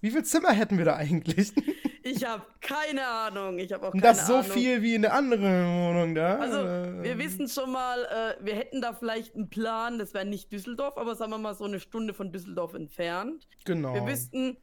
Wie 0.00 0.10
viel 0.10 0.24
Zimmer 0.24 0.52
hätten 0.52 0.76
wir 0.76 0.84
da 0.84 0.96
eigentlich? 0.96 1.52
ich 2.06 2.24
habe 2.24 2.44
keine 2.60 3.06
Ahnung. 3.06 3.58
Ich 3.58 3.72
habe 3.72 3.88
auch 3.88 3.92
keine 3.92 4.02
das 4.02 4.26
so 4.26 4.36
Ahnung. 4.36 4.50
viel 4.50 4.82
wie 4.82 4.94
in 4.94 5.02
der 5.02 5.12
anderen 5.14 5.66
Wohnung 5.66 6.14
da. 6.14 6.38
Also, 6.38 6.58
wir 7.02 7.18
wissen 7.18 7.48
schon 7.48 7.72
mal, 7.72 8.04
äh, 8.04 8.44
wir 8.44 8.54
hätten 8.54 8.80
da 8.80 8.92
vielleicht 8.92 9.34
einen 9.34 9.48
Plan, 9.50 9.98
das 9.98 10.14
wäre 10.14 10.24
nicht 10.24 10.52
Düsseldorf, 10.52 10.96
aber 10.96 11.16
sagen 11.16 11.32
wir 11.32 11.38
mal 11.38 11.54
so 11.54 11.64
eine 11.64 11.80
Stunde 11.80 12.14
von 12.14 12.32
Düsseldorf 12.32 12.74
entfernt. 12.74 13.48
Genau. 13.64 13.94
Wir 13.94 14.06
wüssten, 14.06 14.56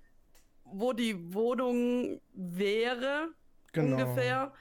wo 0.64 0.94
die 0.94 1.34
Wohnung 1.34 2.22
wäre, 2.34 3.30
genau. 3.74 3.98
ungefähr. 3.98 4.54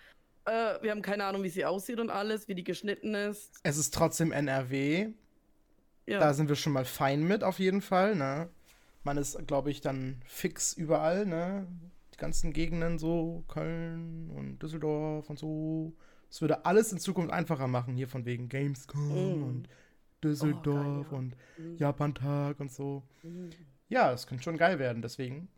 Äh, 0.45 0.83
wir 0.83 0.91
haben 0.91 1.03
keine 1.03 1.25
Ahnung, 1.25 1.45
wie 1.45 1.51
sie 1.51 1.65
aussieht 1.65 2.01
und 2.01 2.11
alles, 2.11 2.49
wie 2.49 2.55
die 2.55 2.65
geschnitten 2.65 3.15
ist. 3.15 3.61
Es 3.63 3.79
ist 3.79 3.95
trotzdem 3.95 4.33
NRW. 4.33 5.11
Ja, 6.07 6.19
Da 6.19 6.35
sind 6.35 6.49
wir 6.49 6.57
schon 6.57 6.73
mal 6.73 6.85
fein 6.85 7.23
mit, 7.23 7.45
auf 7.45 7.61
jeden 7.61 7.81
Fall, 7.81 8.17
ne? 8.17 8.51
Man 9.05 9.17
ist, 9.17 9.47
glaube 9.47 9.71
ich, 9.71 9.81
dann 9.81 10.21
fix 10.27 10.73
überall, 10.73 11.27
ne? 11.27 11.67
Ganzen 12.23 12.53
Gegenden 12.53 12.99
so, 13.01 13.43
Köln 13.49 14.31
und 14.31 14.63
Düsseldorf 14.63 15.29
und 15.29 15.41
so. 15.41 15.93
Es 16.31 16.41
würde 16.41 16.65
alles 16.65 16.93
in 16.93 16.99
Zukunft 17.01 17.33
einfacher 17.33 17.67
machen, 17.67 17.97
hier 17.97 18.07
von 18.09 18.25
wegen 18.25 18.49
Gamescom 18.49 19.41
Mm. 19.41 19.43
und 19.43 19.69
Düsseldorf 20.23 21.11
ja. 21.11 21.19
und 21.19 21.35
Mhm. 21.59 21.77
Japantag 21.79 22.61
und 22.61 22.71
so. 22.71 23.03
Mhm. 23.25 23.51
Ja, 23.89 24.13
es 24.13 24.29
könnte 24.29 24.45
schon 24.45 24.57
geil 24.57 24.79
werden, 24.79 25.03
deswegen. 25.03 25.49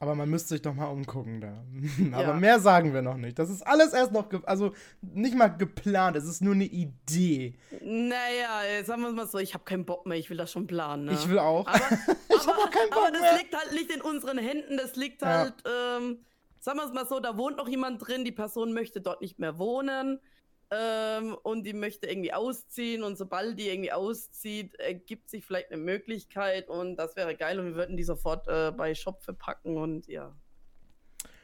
Aber 0.00 0.14
man 0.14 0.30
müsste 0.30 0.50
sich 0.50 0.62
doch 0.62 0.74
mal 0.74 0.86
umgucken 0.86 1.40
da. 1.40 1.64
Aber 2.16 2.28
Ja. 2.28 2.32
mehr 2.34 2.60
sagen 2.60 2.94
wir 2.94 3.02
noch 3.02 3.16
nicht. 3.16 3.36
Das 3.38 3.50
ist 3.50 3.66
alles 3.66 3.92
erst 3.92 4.12
noch, 4.12 4.28
also 4.46 4.72
nicht 5.00 5.34
mal 5.36 5.48
geplant, 5.48 6.16
es 6.16 6.24
ist 6.24 6.40
nur 6.40 6.54
eine 6.54 6.66
Idee. 6.66 7.56
Naja, 7.82 8.84
sagen 8.84 9.02
wir 9.02 9.08
es 9.08 9.14
mal 9.16 9.26
so, 9.26 9.38
ich 9.38 9.54
habe 9.54 9.64
keinen 9.64 9.84
Bock 9.84 10.06
mehr, 10.06 10.16
ich 10.16 10.30
will 10.30 10.36
das 10.36 10.52
schon 10.52 10.66
planen. 10.68 11.06
Ne? 11.06 11.12
Ich 11.14 11.28
will 11.28 11.38
auch. 11.40 11.66
Aber, 11.66 11.78
Ich 12.28 12.46
hab 12.46 12.54
aber, 12.54 12.64
auch 12.64 12.70
keinen 12.70 12.90
Bock 12.90 12.98
aber 12.98 13.10
das 13.10 13.20
mehr. 13.22 13.38
liegt 13.38 13.56
halt 13.56 13.72
nicht 13.72 13.90
in 13.92 14.00
unseren 14.00 14.38
Händen, 14.38 14.76
das 14.76 14.94
liegt 14.96 15.22
Ja. 15.22 15.28
halt, 15.38 15.54
ähm, 15.66 16.18
sagen 16.60 16.78
wir 16.78 16.86
es 16.86 16.92
mal 16.92 17.06
so, 17.06 17.18
da 17.18 17.36
wohnt 17.36 17.56
noch 17.56 17.68
jemand 17.68 18.06
drin, 18.06 18.24
die 18.24 18.32
Person 18.32 18.72
möchte 18.72 19.00
dort 19.00 19.20
nicht 19.20 19.38
mehr 19.40 19.58
wohnen 19.58 20.20
ähm, 20.70 21.34
und 21.42 21.64
die 21.64 21.72
möchte 21.72 22.06
irgendwie 22.08 22.32
ausziehen 22.32 23.02
und 23.02 23.16
sobald 23.16 23.58
die 23.58 23.68
irgendwie 23.68 23.92
auszieht, 23.92 24.74
ergibt 24.76 25.30
sich 25.30 25.44
vielleicht 25.44 25.70
eine 25.72 25.80
Möglichkeit 25.82 26.68
und 26.68 26.96
das 26.96 27.16
wäre 27.16 27.34
geil 27.36 27.58
und 27.58 27.66
wir 27.66 27.74
würden 27.74 27.96
die 27.96 28.04
sofort 28.04 28.46
äh, 28.48 28.70
bei 28.70 28.94
Shop 28.94 29.22
verpacken 29.22 29.76
und 29.78 30.06
ja, 30.08 30.34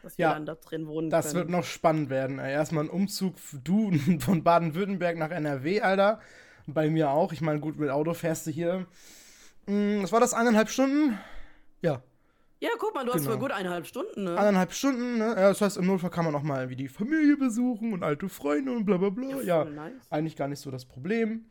dass 0.03 0.19
wir 0.19 0.25
Ja, 0.25 0.35
dann 0.35 0.45
da 0.47 0.55
drin 0.57 0.87
wohnen 0.87 1.09
Das 1.11 1.27
können. 1.27 1.37
wird 1.37 1.49
noch 1.51 1.65
spannend 1.65 2.11
werden. 2.11 2.39
ey. 2.39 2.53
Erstmal 2.53 2.85
ein 2.85 2.91
Umzug, 2.91 3.37
du 3.63 3.93
von 4.21 4.45
Baden-Württemberg 4.45 5.17
nach 5.17 5.31
NRW, 5.31 5.81
Alter. 5.81 6.21
Bei 6.67 6.89
mir 6.89 7.11
auch. 7.11 7.33
Ich 7.33 7.41
meine, 7.43 7.61
gut, 7.61 7.79
mit 7.79 7.91
Auto 7.91 8.15
fährst 8.15 8.47
du 8.47 8.51
hier. 8.51 8.87
Mm, 9.67 10.03
Was 10.03 10.13
war 10.13 10.21
das? 10.21 10.33
Eineinhalb 10.35 10.69
Stunden? 10.71 11.19
Ja, 11.83 12.03
ja, 12.65 12.71
guck 12.79 12.95
mal, 12.95 13.05
du 13.05 13.13
hast 13.13 13.23
Genau. 13.23 13.33
für 13.35 13.39
gut 13.39 13.51
eineinhalb 13.53 13.87
Stunden, 13.87 14.25
ne? 14.25 14.39
eineinhalb 14.39 14.73
Stunden. 14.73 15.19
Ne? 15.19 15.27
Ja, 15.27 15.49
das 15.49 15.61
heißt, 15.61 15.77
im 15.77 15.87
Notfall 15.87 16.11
kann 16.11 16.25
man 16.25 16.35
auch 16.35 16.43
mal 16.43 16.61
irgendwie 16.61 16.77
die 16.77 16.89
Familie 16.89 17.37
besuchen 17.37 17.93
und 17.93 18.03
alte 18.03 18.29
Freunde 18.29 18.73
und 18.73 18.87
bla 18.87 18.97
bla 18.97 19.11
bla. 19.11 19.43
Ja, 19.43 19.65
voll 19.65 19.75
nice. 19.75 19.93
eigentlich 20.11 20.35
gar 20.37 20.49
nicht 20.49 20.61
so 20.61 20.71
das 20.71 20.87
Problem. 20.87 21.45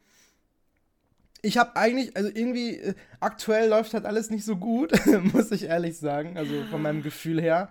Ich 1.43 1.58
habe 1.58 1.75
eigentlich, 1.75 2.15
also 2.17 2.29
irgendwie, 2.34 2.77
äh, 2.77 2.93
aktuell 3.20 3.70
läuft 3.70 3.93
halt 3.93 4.05
alles 4.05 4.29
nicht 4.29 4.46
so 4.46 4.55
gut, 4.55 4.91
muss 5.34 5.51
ich 5.51 5.63
ehrlich 5.65 5.98
sagen, 5.98 6.38
also 6.38 6.63
von 6.72 6.82
meinem 6.82 7.03
Gefühl 7.03 7.39
her. 7.41 7.70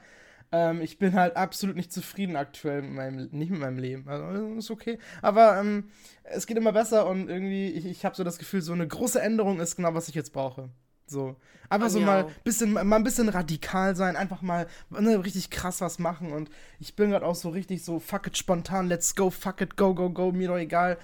Ähm, 0.53 0.83
ich 0.83 0.99
bin 0.99 1.15
halt 1.15 1.37
absolut 1.37 1.75
nicht 1.77 1.91
zufrieden 1.93 2.37
aktuell 2.37 2.83
mit 2.83 2.93
meinem, 2.93 3.29
nicht 3.33 3.51
mit 3.51 3.59
meinem 3.61 3.79
Leben. 3.79 4.07
Also 4.09 4.55
ist 4.55 4.71
okay. 4.71 4.99
Aber 5.23 5.59
ähm, 5.59 5.89
es 6.25 6.47
geht 6.47 6.59
immer 6.59 6.73
besser 6.73 7.07
und 7.09 7.29
irgendwie, 7.31 7.71
ich, 7.71 7.87
ich 7.87 8.05
habe 8.05 8.15
so 8.15 8.23
das 8.23 8.39
Gefühl, 8.39 8.61
so 8.61 8.75
eine 8.75 8.87
große 8.87 9.21
Änderung 9.21 9.59
ist 9.59 9.77
genau, 9.77 9.95
was 9.95 10.09
ich 10.09 10.15
jetzt 10.15 10.33
brauche. 10.35 10.69
So. 11.13 11.37
Einfach 11.69 11.89
so 11.89 12.01
mir 12.01 12.07
mal 12.07 12.27
bisschen, 12.45 12.73
mal 12.73 12.97
ein 12.97 13.05
bisschen 13.05 13.29
radikal 13.29 13.97
sein, 13.97 14.17
einfach 14.17 14.43
mal 14.43 14.67
ne, 14.91 15.25
richtig 15.25 15.51
krass 15.51 15.81
was 15.81 15.99
machen. 15.99 16.33
Und 16.33 16.51
ich 16.81 16.97
bin 16.97 17.11
gerade 17.11 17.25
auch 17.25 17.35
so 17.35 17.49
richtig 17.49 17.85
so, 17.85 17.99
fuck 17.99 18.27
it, 18.27 18.37
spontan, 18.37 18.89
let's 18.89 19.15
go, 19.15 19.31
fuck 19.31 19.61
it, 19.61 19.77
go, 19.77 19.95
go, 19.95 20.11
go, 20.11 20.33
mir 20.33 20.49
doch 20.49 20.59
egal. 20.59 20.99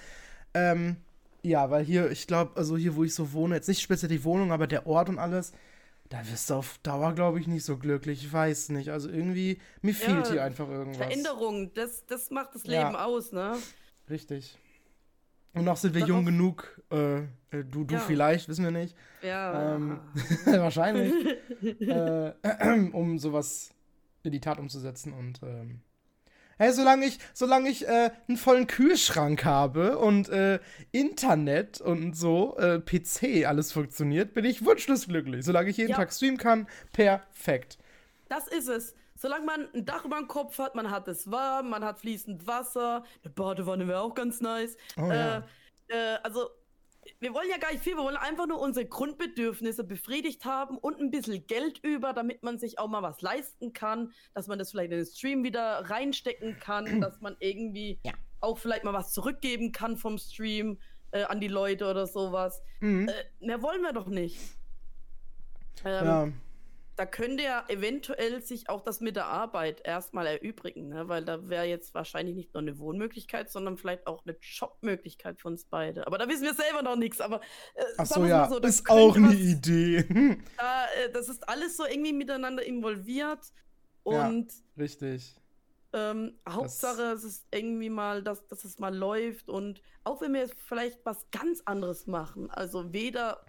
Ähm, 0.53 0.97
ja, 1.41 1.71
weil 1.71 1.83
hier, 1.83 2.11
ich 2.11 2.27
glaube, 2.27 2.51
also 2.55 2.77
hier, 2.77 2.95
wo 2.95 3.03
ich 3.03 3.15
so 3.15 3.31
wohne, 3.33 3.55
jetzt 3.55 3.67
nicht 3.67 3.81
speziell 3.81 4.09
die 4.09 4.23
Wohnung, 4.23 4.51
aber 4.51 4.67
der 4.67 4.85
Ort 4.85 5.09
und 5.09 5.17
alles, 5.17 5.53
da 6.09 6.27
wirst 6.29 6.49
du 6.49 6.55
auf 6.55 6.79
Dauer, 6.83 7.13
glaube 7.13 7.39
ich, 7.39 7.47
nicht 7.47 7.63
so 7.63 7.77
glücklich. 7.77 8.25
Ich 8.25 8.33
weiß 8.33 8.69
nicht. 8.69 8.89
Also 8.89 9.09
irgendwie, 9.09 9.59
mir 9.81 9.93
fehlt 9.93 10.25
Ja, 10.25 10.31
hier 10.31 10.43
einfach 10.43 10.67
irgendwas. 10.67 10.97
Veränderung, 10.97 11.73
das, 11.73 12.05
das 12.07 12.31
macht 12.31 12.55
das 12.55 12.63
Ja. 12.65 12.87
Leben 12.87 12.95
aus, 12.95 13.31
ne? 13.31 13.55
Richtig. 14.09 14.57
Und 15.53 15.65
noch 15.65 15.77
sind 15.77 15.93
wir 15.93 16.01
Dann 16.01 16.09
jung 16.09 16.25
genug, 16.25 16.79
äh, 16.91 17.17
äh, 17.19 17.23
du, 17.51 17.83
du 17.83 17.95
Ja. 17.95 17.99
vielleicht, 17.99 18.47
wissen 18.49 18.63
wir 18.63 18.71
nicht. 18.71 18.95
Ja. 19.21 19.75
Ähm, 19.75 19.99
wahrscheinlich. 20.45 21.13
äh, 21.81 22.31
um 22.93 23.17
sowas 23.19 23.71
in 24.23 24.31
die 24.31 24.39
Tat 24.41 24.59
umzusetzen 24.59 25.13
und 25.13 25.41
ähm, 25.43 25.81
hey, 26.57 26.71
solange 26.73 27.05
ich, 27.05 27.19
solange 27.33 27.69
ich 27.69 27.87
äh, 27.87 28.11
einen 28.27 28.37
vollen 28.37 28.67
Kühlschrank 28.67 29.45
habe 29.45 29.97
und 29.97 30.27
äh, 30.29 30.59
Internet 30.91 31.79
und 31.81 32.15
so, 32.17 32.57
äh, 32.57 32.79
PC, 32.79 33.47
alles 33.47 33.71
funktioniert, 33.71 34.33
bin 34.33 34.43
ich 34.45 34.65
wunschlos 34.65 35.07
glücklich. 35.07 35.45
Solange 35.45 35.69
ich 35.69 35.77
jeden 35.77 35.91
Ja. 35.91 35.95
Tag 35.95 36.11
streamen 36.13 36.37
kann, 36.37 36.67
perfekt. 36.91 37.77
das 38.27 38.47
ist 38.47 38.67
es. 38.67 38.93
Solange 39.21 39.45
man 39.45 39.67
ein 39.73 39.85
Dach 39.85 40.05
über 40.05 40.15
dem 40.15 40.29
Kopf 40.29 40.57
hat, 40.59 40.75
man 40.75 40.89
hat 40.89 41.09
es 41.09 41.29
warm, 41.29 41.69
man 41.71 41.83
hat 41.83 41.99
fließend 41.99 42.47
Wasser, 42.47 43.03
eine 43.21 43.33
Badewanne 43.33 43.85
wäre 43.85 43.99
auch 43.99 44.15
ganz 44.15 44.39
nice. 44.39 44.77
Oh, 44.97 45.01
ja. 45.11 45.39
äh, 45.39 45.41
äh, 45.89 46.17
also, 46.23 46.49
wir 47.19 47.33
wollen 47.33 47.49
ja 47.49 47.57
gar 47.57 47.69
nicht 47.73 47.83
viel, 47.83 47.97
wir 47.97 48.03
wollen 48.03 48.15
einfach 48.15 48.47
nur 48.47 48.61
unsere 48.61 48.85
Grundbedürfnisse 48.85 49.83
befriedigt 49.83 50.45
haben 50.45 50.77
und 50.77 51.01
ein 51.01 51.11
bisschen 51.11 51.45
Geld 51.47 51.79
über, 51.83 52.13
damit 52.13 52.43
man 52.43 52.59
sich 52.59 52.79
auch 52.79 52.87
mal 52.87 53.01
was 53.01 53.21
leisten 53.21 53.73
kann, 53.73 54.13
dass 54.33 54.47
man 54.47 54.57
das 54.57 54.71
vielleicht 54.71 54.91
in 54.93 54.99
den 54.99 55.05
Stream 55.05 55.43
wieder 55.43 55.89
reinstecken 55.89 56.57
kann, 56.61 56.85
dass 57.01 57.19
man 57.19 57.35
irgendwie 57.41 57.99
Ja. 58.05 58.13
auch 58.39 58.57
vielleicht 58.57 58.85
mal 58.85 58.93
was 58.93 59.11
zurückgeben 59.11 59.73
kann 59.73 59.97
vom 59.97 60.17
Stream 60.17 60.79
äh, 61.11 61.23
an 61.23 61.41
die 61.41 61.49
Leute 61.49 61.89
oder 61.89 62.07
sowas. 62.07 62.61
Mhm. 62.79 63.09
Äh, 63.09 63.45
mehr 63.45 63.61
wollen 63.61 63.81
wir 63.81 63.91
doch 63.91 64.07
nicht. 64.07 64.39
Ähm, 65.83 66.05
ja. 66.05 66.27
Da 66.99 67.05
könnte 67.05 67.43
ja 67.43 67.63
eventuell 67.69 68.41
sich 68.43 68.67
auch 68.67 68.81
das 68.81 68.99
mit 68.99 69.15
der 69.15 69.27
Arbeit 69.27 69.79
erstmal 69.85 70.27
erübrigen, 70.27 70.89
ne? 70.89 71.07
weil 71.07 71.23
da 71.23 71.47
wäre 71.47 71.63
jetzt 71.63 71.93
wahrscheinlich 71.93 72.35
nicht 72.35 72.53
nur 72.53 72.61
eine 72.61 72.77
Wohnmöglichkeit, 72.77 73.49
sondern 73.49 73.77
vielleicht 73.77 74.05
auch 74.05 74.25
eine 74.25 74.35
Jobmöglichkeit 74.41 75.39
für 75.39 75.47
uns 75.47 75.63
beide. 75.63 76.05
Aber 76.07 76.17
da 76.17 76.27
wissen 76.27 76.43
wir 76.43 76.53
selber 76.53 76.81
noch 76.81 76.97
nichts. 76.97 77.21
Aber 77.21 77.39
äh, 77.75 77.83
Ach 77.97 78.05
so, 78.05 78.25
ja. 78.25 78.49
da 78.59 78.67
ist 78.67 78.89
auch 78.89 79.15
eine 79.15 79.29
was- 79.29 79.35
Idee. 79.35 80.03
Da, 80.57 80.87
äh, 80.87 81.09
das 81.13 81.29
ist 81.29 81.47
alles 81.47 81.77
so 81.77 81.85
irgendwie 81.85 82.11
miteinander 82.11 82.65
involviert. 82.65 83.45
Ja. 84.05 84.27
Und 84.27 84.51
Richtig. 84.77 85.37
ähm, 85.93 86.37
Hauptsache, 86.49 87.13
es 87.13 87.23
ist 87.23 87.47
irgendwie 87.49 87.89
mal, 87.89 88.23
dass, 88.23 88.45
dass 88.47 88.65
es 88.65 88.77
mal 88.77 88.93
läuft. 88.93 89.47
Und 89.47 89.81
auch 90.03 90.19
wenn 90.19 90.33
wir 90.33 90.41
jetzt 90.41 90.55
vielleicht 90.67 90.99
was 91.05 91.25
ganz 91.31 91.61
anderes 91.63 92.07
machen, 92.07 92.51
also 92.51 92.91
weder, 92.91 93.45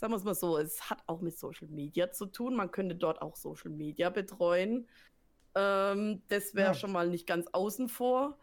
sagen 0.00 0.12
wir 0.14 0.16
es 0.16 0.24
mal 0.24 0.34
so, 0.34 0.56
es 0.58 0.88
hat 0.90 1.02
auch 1.06 1.20
mit 1.20 1.38
Social 1.38 1.68
Media 1.68 2.10
zu 2.10 2.26
tun. 2.26 2.56
Man 2.56 2.70
könnte 2.70 2.96
dort 2.96 3.20
auch 3.22 3.36
Social 3.36 3.70
Media 3.70 4.08
betreuen. 4.10 4.88
Ähm, 5.54 6.22
das 6.28 6.54
wäre 6.54 6.68
Ja. 6.68 6.74
schon 6.74 6.90
mal 6.92 7.08
nicht 7.08 7.26
ganz 7.26 7.46
außen 7.52 7.88
vor. 7.88 8.38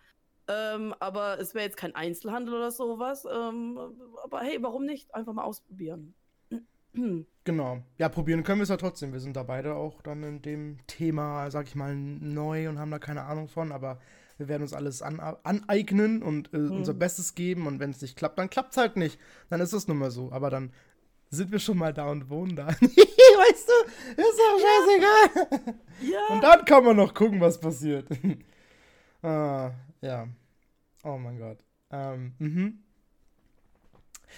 Ähm, 0.48 0.94
aber 1.00 1.40
es 1.40 1.54
wäre 1.56 1.66
jetzt 1.66 1.76
kein 1.78 1.96
Einzelhandel 1.96 2.54
oder 2.54 2.72
sowas. 2.72 3.26
Ähm, 3.30 3.78
aber 4.24 4.42
hey, 4.42 4.60
warum 4.62 4.86
nicht? 4.86 5.14
Einfach 5.14 5.34
mal 5.34 5.44
ausprobieren. 5.44 6.14
Genau. 7.44 7.84
Ja, 8.00 8.10
probieren 8.10 8.44
können 8.44 8.60
wir 8.60 8.64
es 8.64 8.70
ja 8.70 8.78
trotzdem. 8.78 9.14
Wir 9.14 9.20
sind 9.20 9.36
da 9.36 9.44
beide 9.44 9.76
auch 9.76 10.02
dann 10.02 10.24
in 10.24 10.42
dem 10.42 10.80
Thema, 10.88 11.52
sag 11.52 11.68
ich 11.68 11.76
mal, 11.76 11.96
neu 11.96 12.70
und 12.70 12.80
haben 12.80 12.90
da 12.90 12.98
keine 12.98 13.24
Ahnung 13.24 13.48
von, 13.50 13.72
aber 13.72 14.00
wir 14.38 14.48
werden 14.48 14.64
uns 14.64 14.74
alles 14.74 15.04
an, 15.04 15.20
aneignen 15.20 16.24
und 16.24 16.52
äh, 16.54 16.58
unser 16.58 16.96
Bestes 16.96 17.36
geben 17.36 17.68
und 17.68 17.80
wenn 17.80 17.92
es 17.92 18.02
nicht 18.02 18.18
klappt, 18.18 18.40
dann 18.40 18.50
klappt 18.50 18.72
es 18.72 18.78
halt 18.78 18.96
nicht. 18.96 19.20
Dann 19.50 19.62
ist 19.62 19.74
es 19.74 19.88
nun 19.88 19.98
mal 19.98 20.10
so. 20.10 20.32
Aber 20.32 20.50
dann 20.50 20.72
sind 21.30 21.52
wir 21.52 21.60
schon 21.60 21.78
mal 21.78 21.94
da 21.94 22.10
und 22.10 22.30
wohnen 22.30 22.56
da. 22.56 22.68
weißt 23.38 23.70
du, 23.70 24.22
ist 24.22 24.40
doch 24.40 24.60
scheißegal. 24.60 25.76
Ja. 26.02 26.34
Und 26.34 26.44
dann 26.44 26.66
kann 26.66 26.84
man 26.84 26.96
noch 26.96 27.14
gucken, 27.14 27.42
was 27.42 27.60
passiert. 27.60 28.08
ah, 29.22 29.72
ja. 30.02 30.28
Oh 31.04 31.18
mein 31.18 31.38
Gott. 31.38 31.58
Ähm, 31.92 32.34
mhm. 32.40 32.84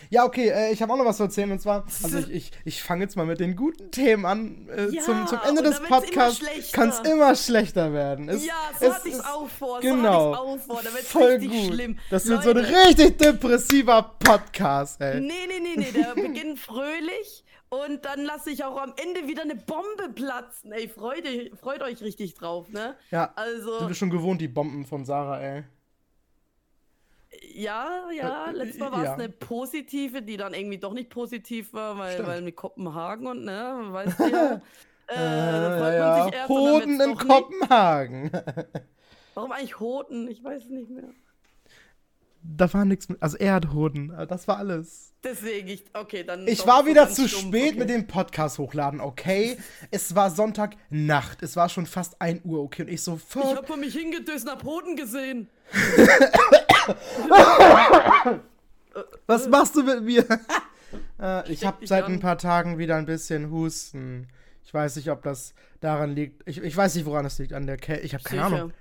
Ja, 0.10 0.26
okay, 0.26 0.50
äh, 0.50 0.72
ich 0.72 0.82
habe 0.82 0.94
auch 0.94 0.98
noch 0.98 1.06
was 1.06 1.18
zu 1.18 1.24
erzählen 1.24 1.52
und 1.52 1.60
zwar, 1.60 1.86
also 2.04 2.18
ich, 2.20 2.30
ich, 2.32 2.52
ich 2.66 2.84
fange 2.84 3.04
jetzt 3.04 3.16
mal 3.16 3.26
mit 3.26 3.40
den 3.40 3.56
guten 3.56 3.92
Themen 3.92 4.26
an. 4.26 4.68
Äh, 4.70 4.90
Ja, 4.92 5.02
zum, 5.04 5.28
zum 5.28 5.40
Ende 5.48 5.62
des 5.64 5.80
Podcasts 5.82 6.72
kann 6.72 6.90
es 6.90 7.00
immer 7.00 7.36
schlechter 7.36 7.94
werden. 7.94 8.30
Es, 8.30 8.46
ja, 8.46 8.54
so 8.80 8.86
es 8.88 8.94
hatte 8.94 9.08
ich 9.08 9.14
es 9.16 9.20
ist- 9.20 9.26
auch 9.28 9.48
vor. 9.48 9.80
Genau. 9.82 10.34
So 10.34 10.40
auch 10.40 10.58
vor. 10.60 10.82
Da 10.84 10.94
wird's 10.94 11.08
Voll 11.10 11.24
richtig 11.34 11.52
gut. 11.52 11.74
schlimm. 11.74 12.00
Das 12.10 12.26
wird 12.28 12.44
so 12.44 12.50
ein 12.52 12.58
richtig 12.58 13.18
depressiver 13.18 14.16
Podcast, 14.20 15.02
ey. 15.02 15.20
Nee, 15.22 15.34
nee, 15.48 15.60
nee, 15.62 15.76
nee. 15.76 15.92
Der 15.92 16.16
beginnt 16.16 16.60
fröhlich 16.60 17.44
und 17.70 18.04
dann 18.06 18.24
lasse 18.26 18.50
ich 18.50 18.64
auch 18.64 18.82
am 18.82 18.94
Ende 18.98 19.28
wieder 19.28 19.44
eine 19.44 19.56
Bombe 19.56 20.10
platzen. 20.16 20.72
Ey, 20.72 20.88
freut, 20.88 21.26
euch- 21.26 21.52
freut 21.60 21.82
euch 21.84 22.02
richtig 22.02 22.34
drauf, 22.34 22.70
ne? 22.70 22.96
Ja, 23.12 23.32
Also, 23.36 23.78
sind 23.80 23.88
wir 23.90 23.96
schon 23.96 24.10
gewohnt, 24.10 24.42
die 24.42 24.48
Bomben 24.48 24.86
von 24.86 25.06
Sarah, 25.06 25.40
ey. 25.40 25.64
Ja, 27.54 28.10
ja, 28.12 28.48
Äh, 28.48 28.52
letztes 28.52 28.80
Mal 28.80 28.92
war 28.92 29.00
es 29.00 29.06
ja. 29.06 29.14
eine 29.14 29.30
positive, 29.30 30.22
die 30.22 30.38
dann 30.38 30.54
irgendwie 30.54 30.78
doch 30.80 30.94
nicht 30.94 31.10
positiv 31.10 31.74
war, 31.74 31.98
weil, 31.98 32.14
Stimmt. 32.14 32.28
weil 32.28 32.42
mit 32.42 32.56
Kopenhagen 32.56 33.28
und, 33.28 33.44
ne, 33.46 33.88
weißt 33.90 34.20
du 34.20 34.24
ja. 34.30 34.62
Äh, 35.08 35.16
Äh, 35.16 36.00
man 36.00 36.24
sich 36.26 36.34
erst 36.34 36.50
Hoden 36.50 37.02
in 37.02 37.10
nicht. 37.10 37.28
Kopenhagen. 37.28 38.32
Warum 39.34 39.52
eigentlich 39.52 39.80
Hoden? 39.80 40.28
Ich 40.28 40.44
weiß 40.44 40.64
es 40.66 40.70
nicht 40.70 40.90
mehr. 40.90 41.10
da 42.42 42.72
war 42.74 42.86
nichts 42.86 43.10
mit, 43.10 43.22
also 43.22 43.38
er 43.38 43.54
hat 43.56 43.74
Hoden, 43.74 44.14
das 44.28 44.48
war 44.48 44.58
alles. 44.58 45.14
Deswegen, 45.24 45.68
ich, 45.68 45.84
okay, 45.94 46.24
dann. 46.24 46.48
Ich 46.48 46.66
war 46.66 46.86
wieder 46.86 47.10
zu 47.10 47.28
stumpf, 47.28 47.48
spät 47.48 47.70
okay. 47.72 47.80
mit 47.80 47.90
dem 47.90 48.08
Podcast 48.08 48.58
hochladen, 48.58 49.02
okay? 49.02 49.58
Es 49.92 50.16
war 50.16 50.32
Sonntagnacht. 50.32 51.44
Es 51.44 51.56
war 51.58 51.68
schon 51.70 51.86
fast 51.86 52.22
1 52.22 52.46
Uhr, 52.46 52.62
okay? 52.62 52.84
Und 52.84 52.88
ich 52.90 53.02
so, 53.04 53.16
Ich 53.16 53.22
fuck. 53.24 53.58
hab 53.58 53.68
vor 53.68 53.78
mich 53.78 53.94
hingedöst 53.96 54.46
und 54.46 54.52
hab 54.52 54.64
Hoden 54.64 54.96
gesehen. 54.96 55.50
Was 59.28 59.48
machst 59.48 59.76
du 59.76 59.84
mit 59.84 60.04
mir? 60.04 60.26
äh, 61.22 61.52
ich 61.52 61.66
habe 61.66 61.86
seit 61.86 62.06
ein 62.06 62.20
paar 62.20 62.38
Tagen 62.38 62.78
wieder 62.78 62.96
ein 62.96 63.06
bisschen 63.06 63.52
Husten. 63.52 64.28
Ich 64.64 64.74
weiß 64.74 64.96
nicht, 64.98 65.10
ob 65.12 65.24
das 65.24 65.54
daran 65.82 66.16
liegt. 66.16 66.48
Ich, 66.48 66.62
ich 66.62 66.76
weiß 66.76 66.96
nicht, 66.96 67.06
woran 67.06 67.26
es 67.26 67.38
liegt. 67.40 67.54
An 67.54 67.68
der 67.68 67.78
Kälte. 67.78 68.04
Ich 68.04 68.14
habe 68.14 68.24
keine 68.24 68.44
Sicher. 68.44 68.56
Ahnung. 68.56 68.74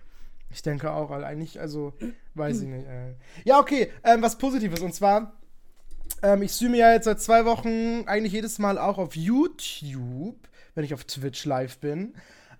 Ich 0.50 0.62
denke 0.62 0.92
auch, 0.92 1.10
eigentlich, 1.10 1.60
also, 1.60 1.92
weiß 2.34 2.62
ich 2.62 2.68
nicht. 2.68 2.86
Äh. 2.86 3.14
Ja, 3.44 3.58
okay, 3.58 3.92
ähm, 4.02 4.22
was 4.22 4.38
Positives. 4.38 4.80
Und 4.80 4.94
zwar, 4.94 5.34
ähm, 6.22 6.42
ich 6.42 6.52
streame 6.52 6.78
ja 6.78 6.92
jetzt 6.92 7.04
seit 7.04 7.20
zwei 7.20 7.44
Wochen 7.44 8.04
eigentlich 8.06 8.32
jedes 8.32 8.58
Mal 8.58 8.78
auch 8.78 8.98
auf 8.98 9.14
YouTube, 9.14 10.36
wenn 10.74 10.84
ich 10.84 10.94
auf 10.94 11.04
Twitch 11.04 11.44
live 11.44 11.78
bin. 11.78 12.14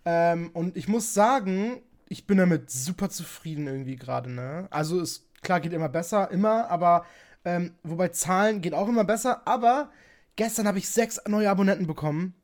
Ähm, 0.04 0.50
und 0.52 0.76
ich 0.76 0.88
muss 0.88 1.14
sagen, 1.14 1.80
ich 2.08 2.26
bin 2.26 2.38
damit 2.38 2.70
super 2.70 3.10
zufrieden 3.10 3.66
irgendwie 3.66 3.96
gerade, 3.96 4.30
ne? 4.30 4.68
Also, 4.70 5.00
es, 5.00 5.26
klar, 5.42 5.60
geht 5.60 5.72
immer 5.72 5.88
besser, 5.88 6.30
immer, 6.30 6.68
aber, 6.70 7.04
ähm, 7.44 7.74
wobei 7.82 8.08
Zahlen 8.08 8.60
geht 8.60 8.74
auch 8.74 8.88
immer 8.88 9.04
besser, 9.04 9.46
aber 9.46 9.90
gestern 10.36 10.66
habe 10.66 10.78
ich 10.78 10.88
sechs 10.88 11.20
neue 11.26 11.50
Abonnenten 11.50 11.86
bekommen 11.86 12.34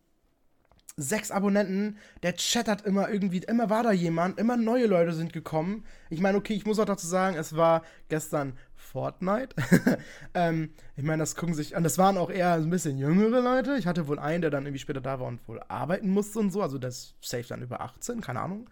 sechs 0.97 1.31
Abonnenten, 1.31 1.99
der 2.23 2.37
chattert 2.37 2.83
immer 2.83 3.09
irgendwie, 3.09 3.39
immer 3.39 3.69
war 3.71 3.83
da 3.83 3.93
jemand, 3.93 4.39
immer 4.39 4.57
neue 4.57 4.87
Leute 4.87 5.13
sind 5.13 5.33
gekommen. 5.33 5.85
Ich 6.09 6.21
meine, 6.21 6.39
okay, 6.39 6.55
ich 6.55 6.67
muss 6.67 6.79
auch 6.79 6.85
dazu 6.85 7.07
sagen, 7.07 7.37
es 7.37 7.57
war 7.57 7.83
gestern 8.09 8.57
Fortnite. 8.77 9.57
ähm, 10.35 10.71
ich 10.97 11.03
meine, 11.03 11.23
das 11.23 11.35
gucken 11.35 11.55
sich 11.55 11.77
an. 11.77 11.83
Das 11.83 11.99
waren 11.99 12.17
auch 12.17 12.31
eher 12.31 12.55
ein 12.55 12.71
bisschen 12.71 12.97
jüngere 12.97 13.41
Leute. 13.41 13.77
Ich 13.77 13.87
hatte 13.87 14.07
wohl 14.07 14.19
einen, 14.19 14.43
der 14.43 14.51
dann 14.51 14.67
irgendwie 14.67 14.79
später 14.79 15.01
da 15.01 15.19
war 15.19 15.27
und 15.27 15.47
wohl 15.49 15.61
arbeiten 15.67 16.11
musste 16.11 16.39
und 16.39 16.53
so. 16.53 16.63
Also 16.63 16.79
ist 16.79 17.17
safe 17.21 17.49
dann 17.49 17.63
über 17.63 17.81
18, 17.81 18.21
keine 18.21 18.41
Ahnung. 18.41 18.69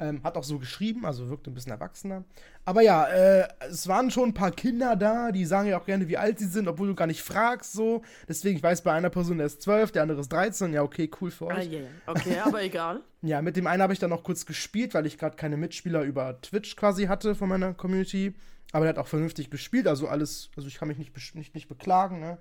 Ähm, 0.00 0.24
hat 0.24 0.36
auch 0.36 0.42
so 0.42 0.58
geschrieben, 0.58 1.06
also 1.06 1.28
wirkte 1.30 1.50
ein 1.50 1.54
bisschen 1.54 1.70
erwachsener. 1.70 2.24
Aber 2.64 2.82
ja, 2.82 3.06
äh, 3.06 3.46
es 3.70 3.86
waren 3.86 4.10
schon 4.10 4.30
ein 4.30 4.34
paar 4.34 4.50
Kinder 4.50 4.96
da, 4.96 5.30
die 5.30 5.44
sagen 5.44 5.68
ja 5.68 5.78
auch 5.78 5.86
gerne, 5.86 6.08
wie 6.08 6.16
alt 6.16 6.40
sie 6.40 6.48
sind, 6.48 6.66
obwohl 6.66 6.88
du 6.88 6.96
gar 6.96 7.06
nicht 7.06 7.22
fragst, 7.22 7.72
so. 7.74 8.02
Deswegen, 8.28 8.56
ich 8.56 8.62
weiß 8.62 8.82
bei 8.82 8.92
einer 8.92 9.08
Person, 9.10 9.38
der 9.38 9.46
ist 9.46 9.62
12, 9.62 9.92
der 9.92 10.02
andere 10.02 10.20
ist 10.20 10.32
13. 10.32 10.72
Ja, 10.72 10.82
okay, 10.82 11.08
cool 11.20 11.30
für 11.30 11.48
Ah, 11.48 11.58
euch. 11.58 11.70
yeah. 11.70 11.86
Okay, 12.06 12.38
aber 12.44 12.60
egal. 12.64 13.02
Ja, 13.22 13.40
mit 13.40 13.56
dem 13.56 13.68
einen 13.68 13.82
habe 13.82 13.92
ich 13.92 14.00
dann 14.00 14.10
noch 14.10 14.24
kurz 14.24 14.46
gespielt, 14.46 14.94
weil 14.94 15.06
ich 15.06 15.16
gerade 15.16 15.36
keine 15.36 15.56
Mitspieler 15.56 16.02
über 16.02 16.40
Twitch 16.40 16.74
quasi 16.74 17.04
hatte 17.04 17.36
von 17.36 17.48
meiner 17.48 17.72
Community. 17.72 18.34
Aber 18.72 18.86
der 18.86 18.94
hat 18.94 18.98
auch 18.98 19.06
vernünftig 19.06 19.48
gespielt, 19.50 19.86
also 19.86 20.08
alles, 20.08 20.50
also 20.56 20.66
ich 20.66 20.74
kann 20.76 20.88
mich 20.88 20.98
nicht, 20.98 21.14
nicht, 21.36 21.54
nicht 21.54 21.68
beklagen, 21.68 22.18
ne? 22.18 22.38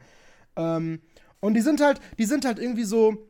Ähm, 0.55 1.01
und 1.39 1.53
die 1.53 1.61
sind 1.61 1.81
halt, 1.81 2.01
die 2.17 2.25
sind 2.25 2.45
halt 2.45 2.57
irgendwie 2.57 2.85
so, 2.85 3.27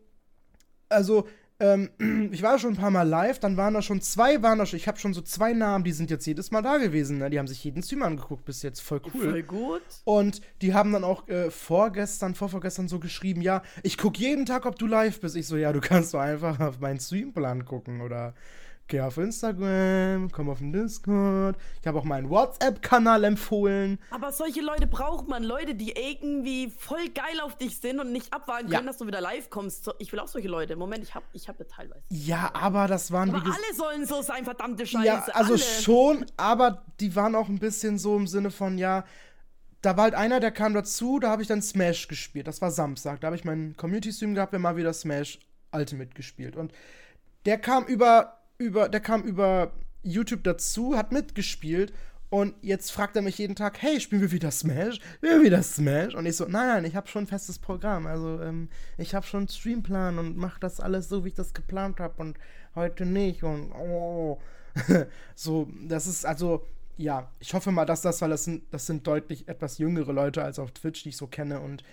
also, 0.87 1.27
ähm, 1.63 1.89
ich 2.31 2.43
war 2.43 2.59
schon 2.59 2.73
ein 2.73 2.77
paar 2.77 2.91
Mal 2.91 3.07
live, 3.07 3.39
dann 3.39 3.55
waren 3.55 3.73
da 3.73 3.81
schon 3.81 4.01
zwei, 4.01 4.41
waren 4.43 4.59
da 4.59 4.65
schon, 4.65 4.77
ich 4.77 4.87
habe 4.87 4.99
schon 4.99 5.13
so 5.13 5.21
zwei 5.21 5.53
Namen, 5.53 5.85
die 5.85 5.93
sind 5.93 6.11
jetzt 6.11 6.25
jedes 6.25 6.51
Mal 6.51 6.61
da 6.61 6.77
gewesen, 6.77 7.19
ne? 7.19 7.29
Die 7.29 7.39
haben 7.39 7.47
sich 7.47 7.63
jeden 7.63 7.81
Stream 7.81 8.03
angeguckt 8.03 8.43
bis 8.43 8.61
jetzt, 8.63 8.81
voll 8.81 9.01
cool. 9.13 9.29
Voll 9.31 9.43
gut. 9.43 9.81
Und 10.03 10.41
die 10.61 10.73
haben 10.73 10.91
dann 10.91 11.05
auch 11.05 11.27
äh, 11.29 11.49
vorgestern, 11.49 12.35
vorvorgestern 12.35 12.89
so 12.89 12.99
geschrieben, 12.99 13.41
ja, 13.41 13.63
ich 13.81 13.97
gucke 13.97 14.19
jeden 14.19 14.45
Tag, 14.45 14.65
ob 14.65 14.77
du 14.77 14.87
live 14.87 15.21
bist. 15.21 15.37
Ich 15.37 15.47
so, 15.47 15.55
ja, 15.55 15.71
du 15.71 15.79
kannst 15.79 16.13
doch 16.13 16.19
einfach 16.19 16.59
auf 16.59 16.79
meinen 16.79 16.99
Streamplan 16.99 17.63
gucken 17.63 18.01
oder 18.01 18.33
geh 18.93 19.01
auf 19.01 19.17
Instagram, 19.17 20.29
komm 20.31 20.49
auf 20.51 20.59
den 20.59 20.71
Discord. 20.71 21.57
Ich 21.81 21.87
habe 21.87 21.97
auch 21.97 22.03
meinen 22.03 22.29
WhatsApp-Kanal 22.29 23.23
empfohlen. 23.23 23.97
Aber 24.11 24.31
solche 24.31 24.61
Leute 24.61 24.85
braucht 24.85 25.27
man. 25.27 25.43
Leute, 25.43 25.73
die 25.73 25.93
irgendwie 25.93 26.69
voll 26.69 27.09
geil 27.09 27.39
auf 27.41 27.57
dich 27.57 27.79
sind 27.79 27.99
und 27.99 28.11
nicht 28.11 28.31
abwarten 28.31 28.67
Ja. 28.69 28.77
können, 28.77 28.85
dass 28.87 28.99
du 28.99 29.07
wieder 29.07 29.19
live 29.19 29.49
kommst. 29.49 29.89
Ich 29.97 30.11
will 30.11 30.19
auch 30.19 30.27
solche 30.27 30.47
Leute. 30.47 30.75
Moment, 30.75 31.03
ich 31.03 31.15
hab, 31.15 31.23
ich 31.33 31.47
hab 31.49 31.57
ja 31.57 31.65
teilweise. 31.65 32.03
Ja, 32.09 32.51
aber 32.53 32.87
das 32.87 33.11
waren 33.11 33.31
Aber 33.33 33.43
alle 33.43 33.75
sollen 33.75 34.05
so 34.05 34.21
sein, 34.21 34.43
verdammte 34.45 34.85
Scheiße. 34.85 35.05
Ja, 35.07 35.23
also 35.33 35.53
alle. 35.53 35.57
schon, 35.63 36.25
aber 36.37 36.83
die 36.99 37.15
waren 37.15 37.33
auch 37.33 37.49
ein 37.49 37.57
bisschen 37.57 37.97
so 37.97 38.15
im 38.15 38.27
Sinne 38.27 38.51
von, 38.51 38.77
ja, 38.77 39.05
da 39.81 39.97
war 39.97 40.03
halt 40.03 40.13
einer, 40.13 40.39
der 40.39 40.51
kam 40.51 40.75
dazu, 40.75 41.17
da 41.19 41.31
habe 41.31 41.41
ich 41.41 41.47
dann 41.47 41.63
Smash 41.63 42.07
gespielt. 42.07 42.45
Das 42.47 42.61
war 42.61 42.69
Samstag. 42.69 43.21
Da 43.21 43.27
habe 43.27 43.35
ich 43.37 43.43
meinen 43.43 43.75
Community-Stream 43.75 44.35
gehabt, 44.35 44.51
wir 44.53 44.57
haben 44.57 44.61
mal 44.61 44.77
wieder 44.77 44.93
Smash 44.93 45.39
Ultimate 45.71 46.11
gespielt. 46.13 46.55
Und 46.55 46.71
der 47.47 47.57
kam 47.57 47.85
über, 47.85 48.37
über, 48.57 48.89
der 48.89 48.99
kam 49.01 49.23
über 49.23 49.73
YouTube 50.03 50.43
dazu, 50.43 50.95
hat 50.95 51.11
mitgespielt 51.11 51.93
Und 52.29 52.55
jetzt 52.61 52.91
fragt 52.91 53.15
er 53.15 53.21
mich 53.21 53.37
jeden 53.37 53.55
Tag, 53.55 53.81
hey, 53.81 53.99
spielen 53.99 54.21
wir 54.21 54.31
wieder 54.31 54.49
Smash? 54.51 54.99
Wir 55.21 55.43
wieder 55.43 55.61
Smash? 55.61 56.15
Und 56.15 56.25
ich 56.25 56.35
so, 56.35 56.45
nein, 56.45 56.67
nein, 56.67 56.85
ich 56.85 56.95
habe 56.95 57.07
schon 57.07 57.25
ein 57.25 57.27
festes 57.27 57.59
Programm. 57.59 58.07
Also 58.07 58.41
ähm, 58.41 58.69
ich 58.97 59.13
habe 59.13 59.25
schon 59.25 59.41
einen 59.41 59.47
Streamplan 59.49 60.17
und 60.17 60.35
mache 60.35 60.59
das 60.59 60.79
alles 60.79 61.09
so, 61.09 61.23
wie 61.23 61.29
ich 61.29 61.35
das 61.35 61.53
geplant 61.53 61.99
habe 61.99 62.15
und 62.21 62.37
heute 62.75 63.05
nicht. 63.05 63.43
Und 63.43 63.71
oh. 63.73 64.39
so, 65.35 65.69
das 65.87 66.07
ist 66.07 66.25
also, 66.25 66.65
ja, 66.97 67.29
ich 67.39 67.53
hoffe 67.53 67.71
mal, 67.71 67.85
dass 67.85 68.01
das, 68.01 68.21
weil 68.21 68.31
das 68.31 68.45
sind, 68.45 68.63
das 68.71 68.87
sind 68.87 69.05
deutlich 69.05 69.47
etwas 69.47 69.77
jüngere 69.77 70.11
Leute 70.11 70.43
als 70.43 70.57
auf 70.57 70.71
Twitch, 70.71 71.03
die 71.03 71.09
ich 71.09 71.17
so 71.17 71.27
kenne. 71.27 71.59
Und 71.59 71.83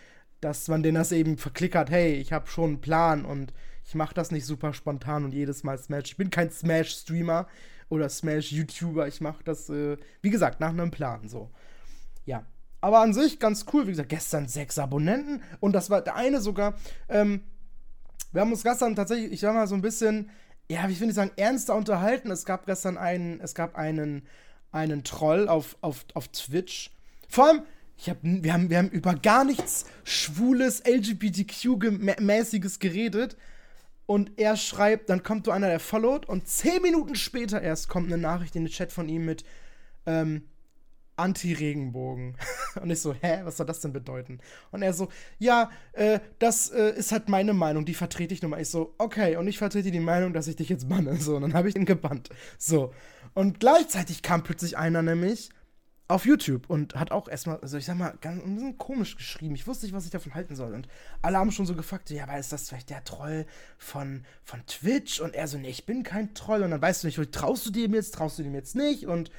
dass 0.40 0.68
man 0.68 0.82
denen 0.82 0.96
das 0.96 1.12
eben 1.12 1.36
verklickert, 1.36 1.90
hey, 1.90 2.14
ich 2.14 2.32
habe 2.32 2.46
schon 2.46 2.70
einen 2.70 2.80
Plan 2.80 3.26
und 3.26 3.52
ich 3.90 3.96
mache 3.96 4.14
das 4.14 4.30
nicht 4.30 4.46
super 4.46 4.72
spontan 4.72 5.24
und 5.24 5.34
jedes 5.34 5.64
Mal 5.64 5.76
Smash. 5.76 6.04
Ich 6.04 6.16
bin 6.16 6.30
kein 6.30 6.48
Smash-Streamer 6.48 7.48
oder 7.88 8.08
Smash-YouTuber. 8.08 9.08
Ich 9.08 9.20
mache 9.20 9.42
das, 9.42 9.68
äh, 9.68 9.96
wie 10.22 10.30
gesagt, 10.30 10.60
nach 10.60 10.68
einem 10.68 10.92
Plan 10.92 11.28
so. 11.28 11.50
Ja. 12.24 12.46
Aber 12.80 13.00
an 13.00 13.12
sich 13.12 13.40
ganz 13.40 13.66
cool. 13.72 13.88
Wie 13.88 13.90
gesagt, 13.90 14.10
gestern 14.10 14.46
sechs 14.46 14.78
Abonnenten 14.78 15.42
und 15.58 15.72
das 15.72 15.90
war 15.90 16.02
der 16.02 16.14
eine 16.14 16.40
sogar. 16.40 16.74
Ähm, 17.08 17.40
wir 18.30 18.42
haben 18.42 18.52
uns 18.52 18.62
gestern 18.62 18.94
tatsächlich, 18.94 19.32
ich 19.32 19.40
sag 19.40 19.54
mal, 19.54 19.66
so 19.66 19.74
ein 19.74 19.82
bisschen, 19.82 20.30
ja, 20.70 20.88
wie 20.88 20.94
finde 20.94 21.10
ich 21.10 21.16
sagen, 21.16 21.32
ernster 21.34 21.74
unterhalten. 21.74 22.30
Es 22.30 22.44
gab 22.44 22.66
gestern 22.66 22.96
einen, 22.96 23.40
es 23.40 23.56
gab 23.56 23.74
einen, 23.74 24.22
einen 24.70 25.02
Troll 25.02 25.48
auf, 25.48 25.76
auf, 25.80 26.04
auf 26.14 26.28
Twitch. 26.28 26.92
Vor 27.28 27.48
allem, 27.48 27.62
ich 27.96 28.08
hab, 28.08 28.18
wir, 28.22 28.52
haben, 28.52 28.70
wir 28.70 28.78
haben 28.78 28.90
über 28.90 29.16
gar 29.16 29.42
nichts 29.42 29.84
Schwules, 30.04 30.84
LGBTQ-mäßiges 30.84 32.78
geredet 32.78 33.36
und 34.10 34.40
er 34.40 34.56
schreibt, 34.56 35.08
dann 35.08 35.22
kommt 35.22 35.44
so 35.46 35.52
einer, 35.52 35.68
der 35.68 35.78
followt 35.78 36.28
und 36.28 36.48
zehn 36.48 36.82
Minuten 36.82 37.14
später 37.14 37.62
erst 37.62 37.88
kommt 37.88 38.08
eine 38.08 38.20
Nachricht 38.20 38.56
in 38.56 38.64
den 38.64 38.72
Chat 38.72 38.90
von 38.90 39.08
ihm 39.08 39.24
mit 39.24 39.44
ähm, 40.04 40.48
Anti-Regenbogen. 41.14 42.36
und 42.82 42.90
ich 42.90 43.00
so, 43.00 43.14
hä, 43.14 43.42
was 43.44 43.58
soll 43.58 43.66
das 43.66 43.78
denn 43.82 43.92
bedeuten? 43.92 44.40
Und 44.72 44.82
er 44.82 44.94
so, 44.94 45.10
ja, 45.38 45.70
äh, 45.92 46.18
das 46.40 46.70
äh, 46.70 46.92
ist 46.96 47.12
halt 47.12 47.28
meine 47.28 47.52
Meinung, 47.52 47.84
die 47.84 47.94
vertrete 47.94 48.34
ich 48.34 48.42
nun 48.42 48.50
mal. 48.50 48.60
Ich 48.60 48.68
so, 48.68 48.96
okay, 48.98 49.36
und 49.36 49.46
ich 49.46 49.58
vertrete 49.58 49.92
die 49.92 50.00
Meinung, 50.00 50.32
dass 50.32 50.48
ich 50.48 50.56
dich 50.56 50.70
jetzt 50.70 50.88
banne. 50.88 51.14
So, 51.14 51.36
und 51.36 51.42
dann 51.42 51.54
habe 51.54 51.68
ich 51.68 51.76
ihn 51.76 51.84
gebannt. 51.84 52.30
So. 52.58 52.92
Und 53.34 53.60
gleichzeitig 53.60 54.22
kam 54.22 54.42
plötzlich 54.42 54.76
einer 54.76 55.02
nämlich 55.02 55.50
auf 56.10 56.26
YouTube 56.26 56.68
und 56.68 56.94
hat 56.94 57.12
auch 57.12 57.28
erstmal, 57.28 57.58
also 57.60 57.78
ich 57.78 57.84
sag 57.84 57.96
mal, 57.96 58.14
ganz 58.20 58.42
ein 58.42 58.54
bisschen 58.54 58.78
komisch 58.78 59.16
geschrieben. 59.16 59.54
Ich 59.54 59.66
wusste 59.66 59.86
nicht, 59.86 59.94
was 59.94 60.04
ich 60.04 60.10
davon 60.10 60.34
halten 60.34 60.56
soll. 60.56 60.74
Und 60.74 60.88
alle 61.22 61.38
haben 61.38 61.52
schon 61.52 61.66
so 61.66 61.74
gefragt, 61.74 62.10
ja, 62.10 62.24
aber 62.24 62.38
ist 62.38 62.52
das 62.52 62.68
vielleicht 62.68 62.90
der 62.90 63.04
Troll 63.04 63.46
von, 63.78 64.24
von 64.42 64.64
Twitch? 64.66 65.20
Und 65.20 65.34
er 65.34 65.48
so, 65.48 65.58
nee, 65.58 65.70
ich 65.70 65.86
bin 65.86 66.02
kein 66.02 66.34
Troll. 66.34 66.62
Und 66.62 66.72
dann 66.72 66.82
weißt 66.82 67.02
du 67.02 67.06
nicht, 67.06 67.32
traust 67.32 67.66
du 67.66 67.70
dem 67.70 67.94
jetzt, 67.94 68.14
traust 68.14 68.38
du 68.38 68.42
dem 68.42 68.54
jetzt 68.54 68.74
nicht? 68.74 69.06
Und 69.06 69.30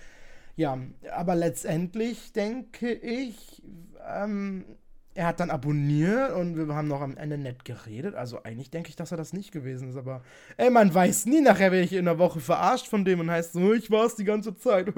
ja, 0.56 0.78
aber 1.12 1.36
letztendlich 1.36 2.34
denke 2.34 2.92
ich, 2.92 3.62
ähm, 4.08 4.66
er 5.14 5.28
hat 5.28 5.40
dann 5.40 5.50
abonniert 5.50 6.32
und 6.34 6.56
wir 6.56 6.74
haben 6.74 6.88
noch 6.88 7.02
am 7.02 7.18
Ende 7.18 7.38
nett 7.38 7.66
geredet. 7.66 8.16
Also 8.16 8.44
eigentlich 8.44 8.70
denke 8.70 8.90
ich, 8.90 8.96
dass 8.96 9.12
er 9.12 9.18
das 9.18 9.34
nicht 9.34 9.52
gewesen 9.52 9.90
ist. 9.90 9.98
Aber 9.98 10.24
ey, 10.58 10.70
man 10.70 10.94
weiß 10.94 11.26
nie, 11.26 11.42
nachher 11.42 11.72
werde 11.72 11.84
ich 11.84 11.94
in 11.94 12.06
der 12.06 12.18
Woche 12.18 12.40
verarscht 12.40 12.88
von 12.88 13.04
dem 13.04 13.20
und 13.20 13.30
heißt 13.30 13.54
so, 13.54 13.74
ich 13.74 13.92
war 13.92 14.06
es 14.06 14.16
die 14.16 14.24
ganze 14.24 14.56
Zeit. 14.56 14.94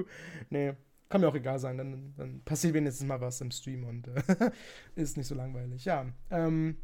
nee. 0.50 0.74
Kann 1.08 1.20
mir 1.20 1.28
auch 1.28 1.34
egal 1.34 1.58
sein, 1.58 1.78
dann, 1.78 2.14
dann 2.16 2.40
passiert 2.44 2.74
wenigstens 2.74 3.06
mal 3.06 3.20
was 3.20 3.40
im 3.40 3.50
Stream 3.50 3.84
und 3.84 4.08
äh, 4.08 4.50
ist 4.96 5.16
nicht 5.16 5.28
so 5.28 5.34
langweilig. 5.34 5.84
Ja. 5.84 6.06
Ähm, 6.30 6.76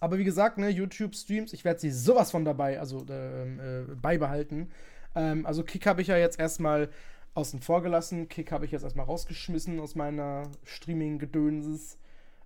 aber 0.00 0.18
wie 0.18 0.24
gesagt, 0.24 0.58
ne, 0.58 0.68
YouTube-Streams, 0.68 1.52
ich 1.52 1.64
werde 1.64 1.80
sie 1.80 1.90
sowas 1.90 2.30
von 2.30 2.44
dabei, 2.44 2.80
also 2.80 3.04
äh, 3.08 3.82
äh, 3.82 3.84
beibehalten. 3.94 4.70
Ähm, 5.14 5.46
also 5.46 5.62
Kick 5.62 5.86
habe 5.86 6.02
ich 6.02 6.08
ja 6.08 6.16
jetzt 6.16 6.38
erstmal 6.38 6.88
außen 7.34 7.60
vor 7.60 7.82
gelassen. 7.82 8.28
Kick 8.28 8.52
habe 8.52 8.64
ich 8.64 8.72
jetzt 8.72 8.82
erstmal 8.82 9.06
rausgeschmissen 9.06 9.80
aus 9.80 9.94
meiner 9.94 10.50
Streaming-Gedönses. 10.64 11.98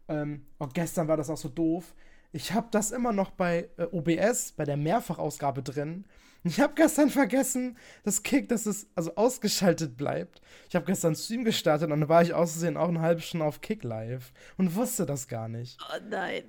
Ähm, 0.08 0.46
auch 0.58 0.72
gestern 0.72 1.08
war 1.08 1.16
das 1.16 1.30
auch 1.30 1.36
so 1.36 1.48
doof. 1.48 1.94
Ich 2.32 2.52
habe 2.52 2.68
das 2.70 2.90
immer 2.90 3.12
noch 3.12 3.30
bei 3.30 3.68
äh, 3.76 3.84
OBS, 3.84 4.52
bei 4.52 4.64
der 4.64 4.76
Mehrfachausgabe 4.76 5.62
drin. 5.62 6.04
Ich 6.46 6.60
habe 6.60 6.74
gestern 6.74 7.10
vergessen, 7.10 7.76
dass 8.04 8.22
Kick, 8.22 8.48
dass 8.48 8.66
es 8.66 8.86
also 8.94 9.14
ausgeschaltet 9.16 9.97
bleibt. 9.97 10.40
Ich 10.68 10.76
habe 10.76 10.86
gestern 10.86 11.16
Stream 11.16 11.44
gestartet 11.44 11.90
und 11.90 12.00
dann 12.00 12.08
war 12.08 12.23
ich 12.23 12.34
auszusehen 12.34 12.76
auch 12.76 12.88
eine 12.88 13.00
halbe 13.00 13.21
Stunde 13.21 13.47
auf 13.47 13.60
Kick 13.60 13.82
live 13.82 14.32
und 14.56 14.75
wusste 14.75 15.06
das 15.06 15.28
gar 15.28 15.49
nicht. 15.49 15.78
Oh 15.82 16.00
nein. 16.08 16.44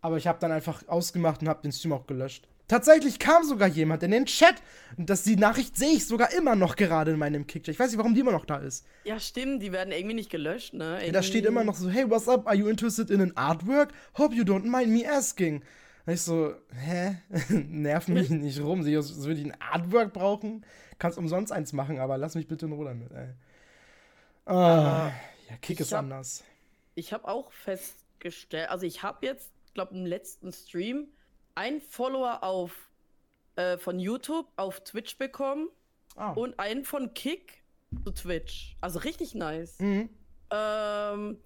Aber 0.00 0.16
ich 0.16 0.26
habe 0.26 0.38
dann 0.38 0.52
einfach 0.52 0.86
ausgemacht 0.88 1.42
und 1.42 1.48
habe 1.48 1.62
den 1.62 1.72
Stream 1.72 1.92
auch 1.92 2.06
gelöscht. 2.06 2.48
Tatsächlich 2.70 3.18
kam 3.18 3.42
sogar 3.42 3.66
jemand 3.66 4.04
in 4.04 4.12
den 4.12 4.26
Chat. 4.26 4.54
Und 4.96 5.10
das, 5.10 5.24
die 5.24 5.34
Nachricht 5.34 5.76
sehe 5.76 5.90
ich 5.96 6.06
sogar 6.06 6.32
immer 6.32 6.54
noch 6.54 6.76
gerade 6.76 7.10
in 7.10 7.18
meinem 7.18 7.48
Kick. 7.48 7.66
Ich 7.66 7.80
weiß 7.80 7.90
nicht, 7.90 7.98
warum 7.98 8.14
die 8.14 8.20
immer 8.20 8.30
noch 8.30 8.44
da 8.44 8.58
ist. 8.58 8.86
Ja, 9.02 9.18
stimmt, 9.18 9.60
die 9.60 9.72
werden 9.72 9.92
irgendwie 9.92 10.14
nicht 10.14 10.30
gelöscht, 10.30 10.74
ne? 10.74 10.98
Irgendwie... 10.98 11.10
Da 11.10 11.22
steht 11.24 11.46
immer 11.46 11.64
noch 11.64 11.74
so, 11.74 11.88
hey, 11.88 12.08
what's 12.08 12.28
up? 12.28 12.46
Are 12.46 12.54
you 12.54 12.68
interested 12.68 13.10
in 13.10 13.20
an 13.20 13.32
artwork? 13.32 13.88
Hope 14.16 14.36
you 14.36 14.44
don't 14.44 14.70
mind 14.70 14.92
me 14.92 15.04
asking. 15.04 15.64
Und 16.10 16.14
ich 16.14 16.22
so, 16.22 16.52
hä? 16.72 17.18
Nerv 17.50 18.08
mich 18.08 18.30
nicht 18.30 18.60
rum. 18.60 18.82
Sie 18.82 18.94
würde 18.94 19.40
ich 19.40 19.46
ein 19.46 19.60
Artwork 19.60 20.12
brauchen? 20.12 20.66
Kannst 20.98 21.16
umsonst 21.16 21.52
eins 21.52 21.72
machen, 21.72 22.00
aber 22.00 22.18
lass 22.18 22.34
mich 22.34 22.48
bitte 22.48 22.66
in 22.66 22.72
Ruhe 22.72 22.86
damit, 22.86 23.12
ey. 23.12 23.28
Oh, 24.44 24.52
ja, 24.54 25.12
Kick 25.62 25.78
ist 25.78 25.92
hab, 25.92 26.00
anders. 26.00 26.42
Ich 26.96 27.12
habe 27.12 27.28
auch 27.28 27.52
festgestellt, 27.52 28.70
also 28.70 28.86
ich 28.86 29.04
habe 29.04 29.24
jetzt, 29.24 29.52
glaube 29.72 29.94
im 29.94 30.04
letzten 30.04 30.52
Stream 30.52 31.06
einen 31.54 31.80
Follower 31.80 32.42
auf 32.42 32.90
äh, 33.54 33.78
von 33.78 34.00
YouTube 34.00 34.48
auf 34.56 34.80
Twitch 34.80 35.16
bekommen 35.16 35.68
oh. 36.16 36.40
und 36.40 36.58
einen 36.58 36.84
von 36.84 37.14
Kick 37.14 37.62
zu 38.02 38.10
Twitch. 38.10 38.76
Also 38.80 38.98
richtig 38.98 39.36
nice. 39.36 39.78
Mhm. 39.78 40.10
Ähm, 40.50 41.38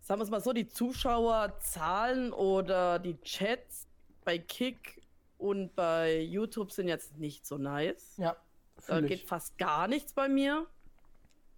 sagen 0.00 0.18
wir 0.18 0.24
es 0.24 0.30
mal 0.30 0.40
so, 0.40 0.52
die 0.52 0.66
Zuschauerzahlen 0.66 2.32
oder 2.32 2.98
die 2.98 3.20
Chats 3.20 3.86
bei 4.24 4.38
Kick 4.38 5.02
und 5.38 5.74
bei 5.74 6.20
YouTube 6.20 6.70
sind 6.72 6.88
jetzt 6.88 7.18
nicht 7.18 7.46
so 7.46 7.58
nice. 7.58 8.16
Ja. 8.16 8.36
Da 8.86 9.00
geht 9.00 9.22
fast 9.22 9.58
gar 9.58 9.88
nichts 9.88 10.12
bei 10.12 10.28
mir. 10.28 10.66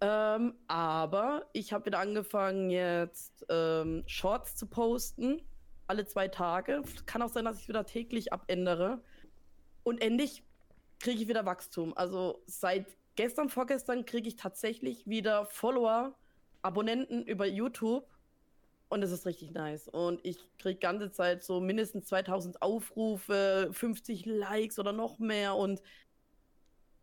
Ähm, 0.01 0.55
aber 0.67 1.45
ich 1.53 1.73
habe 1.73 1.85
wieder 1.85 1.99
angefangen, 1.99 2.69
jetzt 2.69 3.45
ähm, 3.49 4.03
Shorts 4.07 4.55
zu 4.55 4.67
posten. 4.67 5.41
Alle 5.87 6.05
zwei 6.05 6.27
Tage. 6.27 6.83
Kann 7.05 7.21
auch 7.21 7.29
sein, 7.29 7.45
dass 7.45 7.59
ich 7.59 7.67
wieder 7.67 7.85
täglich 7.85 8.33
abändere. 8.33 9.01
Und 9.83 10.01
endlich 10.01 10.43
kriege 10.99 11.21
ich 11.21 11.27
wieder 11.27 11.45
Wachstum. 11.45 11.95
Also 11.95 12.41
seit 12.45 12.85
gestern, 13.15 13.49
vorgestern 13.49 14.05
kriege 14.05 14.27
ich 14.27 14.35
tatsächlich 14.35 15.07
wieder 15.07 15.45
Follower, 15.45 16.15
Abonnenten 16.61 17.23
über 17.23 17.45
YouTube. 17.45 18.07
Und 18.87 19.03
es 19.03 19.11
ist 19.11 19.25
richtig 19.25 19.51
nice. 19.51 19.87
Und 19.87 20.19
ich 20.23 20.37
kriege 20.57 20.79
ganze 20.79 21.11
Zeit 21.11 21.43
so 21.43 21.59
mindestens 21.59 22.05
2000 22.05 22.61
Aufrufe, 22.61 23.69
50 23.71 24.25
Likes 24.25 24.77
oder 24.79 24.93
noch 24.93 25.19
mehr. 25.19 25.55
Und 25.55 25.81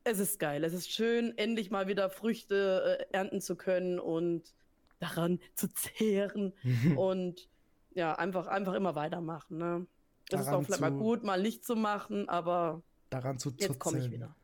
es 0.04 0.18
ist 0.18 0.38
geil. 0.38 0.64
Es 0.64 0.72
ist 0.72 0.90
schön, 0.90 1.36
endlich 1.36 1.70
mal 1.70 1.88
wieder 1.88 2.08
Früchte 2.08 2.98
äh, 3.10 3.16
ernten 3.16 3.40
zu 3.40 3.56
können 3.56 3.98
und 3.98 4.54
daran 5.00 5.40
zu 5.54 5.72
zehren. 5.72 6.52
und 6.96 7.48
ja, 7.94 8.14
einfach, 8.14 8.46
einfach 8.46 8.74
immer 8.74 8.94
weitermachen. 8.94 9.58
Ne? 9.58 9.86
Es 10.30 10.40
ist 10.40 10.48
auch 10.48 10.62
vielleicht 10.62 10.80
mal 10.80 10.92
gut, 10.92 11.24
mal 11.24 11.40
nicht 11.42 11.64
zu 11.64 11.76
machen, 11.76 12.28
aber 12.28 12.82
daran 13.10 13.38
zu 13.38 13.52
jetzt 13.56 13.78
komme 13.78 13.98
ich 13.98 14.10
wieder. 14.10 14.34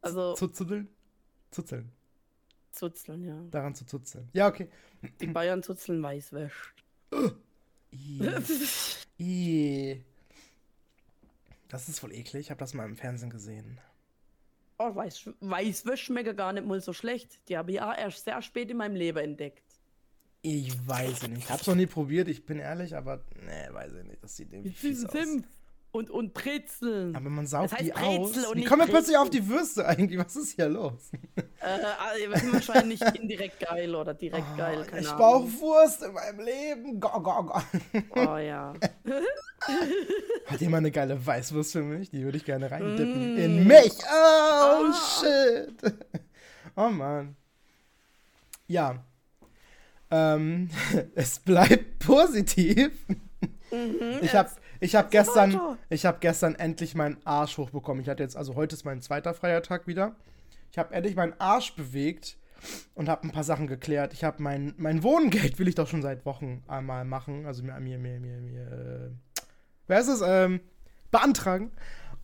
Also. 0.00 0.34
Zuzeln? 0.34 0.88
Zuzeln. 1.50 1.92
Zuzeln, 2.72 3.24
ja. 3.24 3.40
Daran 3.50 3.74
zu 3.74 3.84
zuzeln. 3.84 4.28
Ja, 4.32 4.48
okay. 4.48 4.68
Die 5.20 5.26
Bayern 5.26 5.62
zuzeln 5.62 6.02
weißwäscht. 6.02 6.84
I. 9.18 10.02
Das 11.68 11.88
ist 11.88 12.02
wohl 12.02 12.12
eklig. 12.12 12.46
Ich 12.46 12.50
habe 12.50 12.60
das 12.60 12.74
mal 12.74 12.84
im 12.84 12.96
Fernsehen 12.96 13.30
gesehen. 13.30 13.80
Oh, 14.78 14.94
Weiß, 14.94 15.30
Weißwäsche 15.40 16.04
schmeckt 16.04 16.36
gar 16.36 16.52
nicht 16.52 16.66
mal 16.66 16.80
so 16.80 16.92
schlecht. 16.92 17.40
Die 17.48 17.56
habe 17.56 17.72
ich 17.72 17.80
auch 17.80 17.96
erst 17.96 18.24
sehr 18.24 18.40
spät 18.42 18.70
in 18.70 18.76
meinem 18.76 18.94
Leben 18.94 19.18
entdeckt. 19.18 19.64
Ich 20.42 20.72
weiß 20.86 21.28
nicht. 21.28 21.38
Ich 21.38 21.50
habe 21.50 21.60
es 21.60 21.66
noch 21.66 21.74
nie 21.74 21.86
probiert, 21.86 22.28
ich 22.28 22.46
bin 22.46 22.60
ehrlich, 22.60 22.94
aber 22.94 23.24
ne, 23.44 23.68
weiß 23.72 23.92
ich 23.94 24.04
nicht. 24.04 24.22
Das 24.22 24.36
sieht 24.36 24.52
irgendwie 24.52 24.70
fies 24.70 25.04
aus. 25.04 25.12
Senf 25.12 25.44
und, 25.90 26.10
und 26.10 26.34
Brezeln. 26.34 27.16
Aber 27.16 27.30
man 27.30 27.46
saugt 27.46 27.72
das 27.72 27.78
heißt 27.78 27.86
die 27.86 27.92
Brezel 27.92 28.44
aus. 28.46 28.52
Die 28.54 28.64
kommen 28.64 28.82
ja 28.82 28.86
plötzlich 28.86 29.16
auf 29.16 29.30
die 29.30 29.48
Würste 29.48 29.86
eigentlich. 29.86 30.18
Was 30.18 30.36
ist 30.36 30.52
hier 30.52 30.68
los? 30.68 31.10
Äh, 31.36 31.42
also 32.30 32.52
wahrscheinlich 32.52 33.00
indirekt 33.00 33.60
geil 33.60 33.94
oder 33.94 34.14
direkt 34.14 34.46
oh, 34.54 34.56
geil. 34.56 34.86
Keine 34.88 35.02
ich 35.02 35.10
brauche 35.10 35.50
Wurst 35.60 36.02
in 36.02 36.12
meinem 36.12 36.40
Leben. 36.40 37.00
Go, 37.00 37.20
go, 37.20 37.42
go. 37.42 37.60
Oh 38.16 38.36
ja. 38.36 38.74
Hat 40.46 40.60
jemand 40.60 40.82
eine 40.82 40.90
geile 40.90 41.26
Weißwurst 41.26 41.72
für 41.72 41.82
mich? 41.82 42.10
Die 42.10 42.22
würde 42.22 42.38
ich 42.38 42.44
gerne 42.44 42.70
reindippen. 42.70 43.34
Mm. 43.34 43.38
In 43.38 43.66
mich. 43.66 43.92
Oh, 44.12 44.88
oh, 44.88 44.92
shit. 44.92 45.94
Oh 46.76 46.90
Mann. 46.90 47.34
Ja. 48.68 49.02
Ähm, 50.12 50.70
es 51.16 51.40
bleibt 51.40 51.98
positiv. 51.98 52.92
Mhm, 53.72 54.20
ich 54.22 54.32
habe 54.32 54.48
ich 54.80 54.94
habe 54.94 55.08
gestern, 55.10 55.78
ich 55.88 56.06
habe 56.06 56.18
gestern 56.20 56.54
endlich 56.54 56.94
meinen 56.94 57.18
Arsch 57.24 57.58
hochbekommen. 57.58 58.02
Ich 58.02 58.08
hatte 58.08 58.22
jetzt, 58.22 58.36
also 58.36 58.54
heute 58.54 58.74
ist 58.74 58.84
mein 58.84 59.02
zweiter 59.02 59.34
freier 59.34 59.62
Tag 59.62 59.86
wieder. 59.86 60.14
Ich 60.70 60.78
habe 60.78 60.94
endlich 60.94 61.16
meinen 61.16 61.34
Arsch 61.38 61.74
bewegt 61.74 62.36
und 62.94 63.08
habe 63.08 63.26
ein 63.26 63.32
paar 63.32 63.44
Sachen 63.44 63.66
geklärt. 63.66 64.12
Ich 64.12 64.24
habe 64.24 64.42
mein, 64.42 64.74
mein 64.76 65.02
Wohngeld, 65.02 65.58
will 65.58 65.68
ich 65.68 65.74
doch 65.74 65.88
schon 65.88 66.02
seit 66.02 66.26
Wochen 66.26 66.62
einmal 66.66 67.04
machen. 67.04 67.46
Also 67.46 67.62
mir, 67.62 67.78
mir, 67.80 67.98
mir, 67.98 68.20
mir, 68.20 68.40
mir, 68.40 68.62
äh, 68.62 69.10
wer 69.86 70.00
ist 70.00 70.08
es? 70.08 70.20
Ähm, 70.24 70.60
beantragen. 71.10 71.72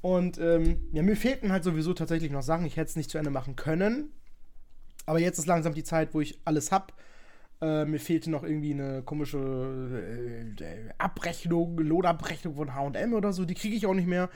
Und 0.01 0.39
ähm, 0.39 0.89
ja, 0.93 1.03
mir 1.03 1.17
fehlten 1.17 1.51
halt 1.51 1.65
sowieso 1.65 1.95
tatsächlich 1.95 2.31
noch 2.31 2.43
Sachen. 2.43 2.67
Ich 2.67 2.77
hätte 2.77 2.91
es 2.91 2.97
nicht 2.97 3.11
zu 3.11 3.19
Ende 3.19 3.31
machen 3.31 3.57
können. 3.57 4.13
Aber 5.07 5.19
jetzt 5.19 5.39
ist 5.39 5.47
langsam 5.47 5.75
die 5.75 5.85
Zeit, 5.85 6.15
wo 6.15 6.21
ich 6.21 6.41
alles 6.45 6.73
habe. 6.73 6.93
Äh, 7.61 7.85
mir 7.85 8.01
fehlte 8.01 8.31
noch 8.31 8.43
irgendwie 8.43 8.73
eine 8.73 9.03
komische 9.03 9.39
äh, 10.61 10.93
Abrechnung, 10.99 11.79
Lohnabrechnung 11.79 12.57
von 12.57 12.75
HM 12.75 13.15
oder 13.15 13.33
so. 13.33 13.45
Die 13.45 13.55
kriege 13.55 13.77
ich 13.77 13.87
auch 13.87 13.95
nicht 13.95 14.09
mehr. 14.09 14.29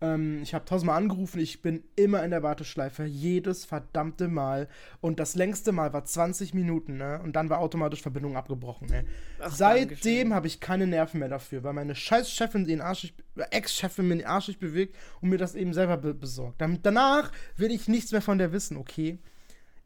Ähm, 0.00 0.42
ich 0.42 0.54
habe 0.54 0.64
tausendmal 0.64 0.98
angerufen. 0.98 1.40
Ich 1.40 1.62
bin 1.62 1.82
immer 1.96 2.22
in 2.22 2.30
der 2.30 2.42
Warteschleife. 2.42 3.04
Jedes 3.04 3.64
verdammte 3.64 4.28
Mal. 4.28 4.68
Und 5.00 5.18
das 5.18 5.34
längste 5.34 5.72
Mal 5.72 5.92
war 5.92 6.04
20 6.04 6.54
Minuten. 6.54 6.98
Ne? 6.98 7.20
Und 7.22 7.34
dann 7.34 7.48
war 7.48 7.60
automatisch 7.60 8.02
Verbindung 8.02 8.36
abgebrochen. 8.36 8.88
Ne? 8.88 9.04
Ach, 9.40 9.50
Seitdem 9.50 10.34
habe 10.34 10.46
ich 10.46 10.60
keine 10.60 10.86
Nerven 10.86 11.20
mehr 11.20 11.28
dafür, 11.28 11.64
weil 11.64 11.72
meine 11.72 11.94
scheiß 11.94 12.30
Chefin 12.30 12.66
den 12.66 12.80
Arsch, 12.80 13.14
Ex-Chefin 13.50 14.08
mir 14.08 14.16
den 14.16 14.26
Arsch 14.26 14.58
bewegt 14.58 14.96
und 15.20 15.30
mir 15.30 15.38
das 15.38 15.54
eben 15.54 15.72
selber 15.72 15.96
be 15.96 16.14
besorgt. 16.14 16.60
Dann, 16.60 16.80
danach 16.82 17.32
will 17.56 17.70
ich 17.70 17.88
nichts 17.88 18.12
mehr 18.12 18.22
von 18.22 18.38
der 18.38 18.52
wissen, 18.52 18.76
okay? 18.76 19.18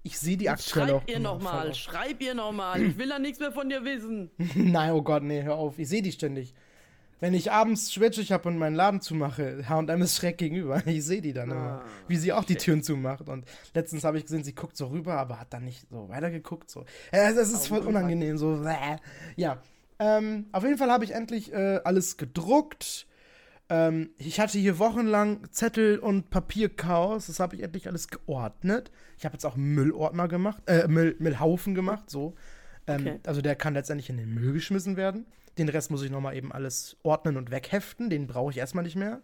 Ich 0.03 0.19
sehe 0.19 0.37
die 0.37 0.49
aktuell 0.49 0.89
Schreib 0.89 1.11
ihr 1.11 1.21
nochmal, 1.21 1.75
schreib 1.75 2.23
ihr 2.23 2.35
nochmal. 2.35 2.83
Ich 2.83 2.97
will 2.97 3.09
da 3.09 3.19
nichts 3.19 3.39
mehr 3.39 3.53
von 3.53 3.69
dir 3.69 3.85
wissen. 3.85 4.31
Nein, 4.55 4.93
oh 4.93 5.03
Gott, 5.03 5.23
nee, 5.23 5.43
hör 5.43 5.57
auf. 5.57 5.79
Ich 5.79 5.89
sehe 5.89 6.01
die 6.01 6.13
ständig. 6.13 6.55
Wenn 7.21 7.35
ich 7.35 7.53
abends 7.53 7.93
Schwätschig 7.93 8.33
habe 8.33 8.49
und 8.49 8.57
meinen 8.57 8.75
Laden 8.75 9.03
zumache, 9.03 9.63
H&M 9.69 10.01
ist 10.01 10.17
schreck 10.17 10.39
gegenüber. 10.39 10.83
Ich 10.87 11.05
sehe 11.05 11.21
die 11.21 11.35
dann 11.35 11.53
ah, 11.53 11.55
immer, 11.55 11.85
wie 12.09 12.17
sie 12.17 12.33
auch 12.33 12.45
die 12.45 12.55
Türen 12.57 12.83
zumacht. 12.83 13.29
Und 13.29 13.45
letztens 13.75 14.05
habe 14.05 14.17
ich 14.17 14.25
gesehen, 14.25 14.43
sie 14.43 14.55
guckt 14.55 14.75
so 14.75 14.87
rüber, 14.87 15.19
aber 15.19 15.39
hat 15.39 15.53
dann 15.53 15.67
nicht 15.67 15.87
so 15.91 16.09
weitergeguckt. 16.09 16.71
So. 16.71 16.87
Es, 17.13 17.37
es 17.37 17.53
ist 17.53 17.69
voll 17.69 17.81
unangenehm, 17.81 18.39
so. 18.39 18.65
Ja. 19.37 19.59
Ähm, 19.99 20.47
auf 20.53 20.65
jeden 20.65 20.79
Fall 20.79 20.91
habe 20.91 21.05
ich 21.05 21.11
endlich 21.11 21.53
äh, 21.53 21.81
alles 21.85 22.17
gedruckt 22.17 23.07
ähm, 23.71 24.11
ich 24.19 24.41
hatte 24.41 24.59
hier 24.59 24.81
wochenlang 24.81 25.47
Zettel 25.53 26.01
und 26.01 26.29
Papierchaos. 26.31 27.29
Das 27.29 27.39
habe 27.39 27.55
ich 27.55 27.63
endlich 27.63 27.87
alles 27.87 28.09
geordnet. 28.09 28.91
Ich 29.17 29.25
habe 29.25 29.35
jetzt 29.35 29.47
auch 29.47 29.57
Müllordner 29.57 30.27
gemacht, 30.27 30.63
äh, 30.67 30.89
Müll, 30.89 31.15
Müllhaufen 31.21 31.77
gemacht, 31.77 32.11
so. 32.11 32.35
Ähm, 32.89 33.03
okay. 33.03 33.21
Also 33.25 33.41
der 33.41 33.55
kann 33.55 33.75
letztendlich 33.75 34.11
in 34.11 34.17
den 34.17 34.35
Müll 34.35 34.53
geschmissen 34.53 34.97
werden. 34.97 35.25
Den 35.57 35.69
Rest 35.69 35.93
muss 35.93 36.03
ich 36.03 36.11
nochmal 36.11 36.37
eben 36.37 36.51
alles 36.51 36.97
ordnen 37.05 37.37
und 37.37 37.53
wegheften. 37.53 38.11
Den 38.11 38.27
brauche 38.27 38.51
ich 38.51 38.59
erstmal 38.59 38.83
nicht 38.83 38.97
mehr. 38.97 39.23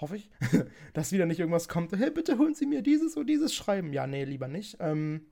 Hoffe 0.00 0.16
ich. 0.16 0.30
Dass 0.92 1.12
wieder 1.12 1.26
nicht 1.26 1.38
irgendwas 1.38 1.68
kommt. 1.68 1.96
Hey, 1.96 2.10
bitte 2.10 2.38
holen 2.38 2.54
Sie 2.54 2.66
mir 2.66 2.82
dieses 2.82 3.16
und 3.16 3.28
dieses 3.28 3.54
Schreiben. 3.54 3.92
Ja, 3.92 4.08
nee, 4.08 4.24
lieber 4.24 4.48
nicht. 4.48 4.78
Ähm, 4.80 5.26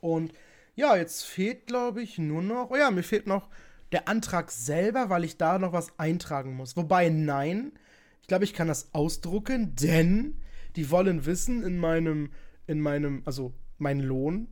und 0.00 0.32
ja, 0.76 0.96
jetzt 0.96 1.24
fehlt, 1.24 1.66
glaube 1.66 2.02
ich, 2.02 2.18
nur 2.18 2.42
noch. 2.42 2.70
Oh 2.70 2.76
ja, 2.76 2.92
mir 2.92 3.02
fehlt 3.02 3.26
noch 3.26 3.48
der 3.94 4.08
Antrag 4.08 4.50
selber, 4.50 5.08
weil 5.08 5.24
ich 5.24 5.38
da 5.38 5.58
noch 5.58 5.72
was 5.72 5.98
eintragen 5.98 6.54
muss. 6.54 6.76
Wobei, 6.76 7.08
nein, 7.08 7.72
ich 8.20 8.26
glaube, 8.26 8.44
ich 8.44 8.52
kann 8.52 8.68
das 8.68 8.92
ausdrucken, 8.92 9.74
denn 9.76 10.40
die 10.76 10.90
wollen 10.90 11.26
wissen 11.26 11.62
in 11.62 11.78
meinem, 11.78 12.30
in 12.66 12.80
meinem, 12.80 13.22
also 13.24 13.54
mein 13.78 14.00
Lohn, 14.00 14.48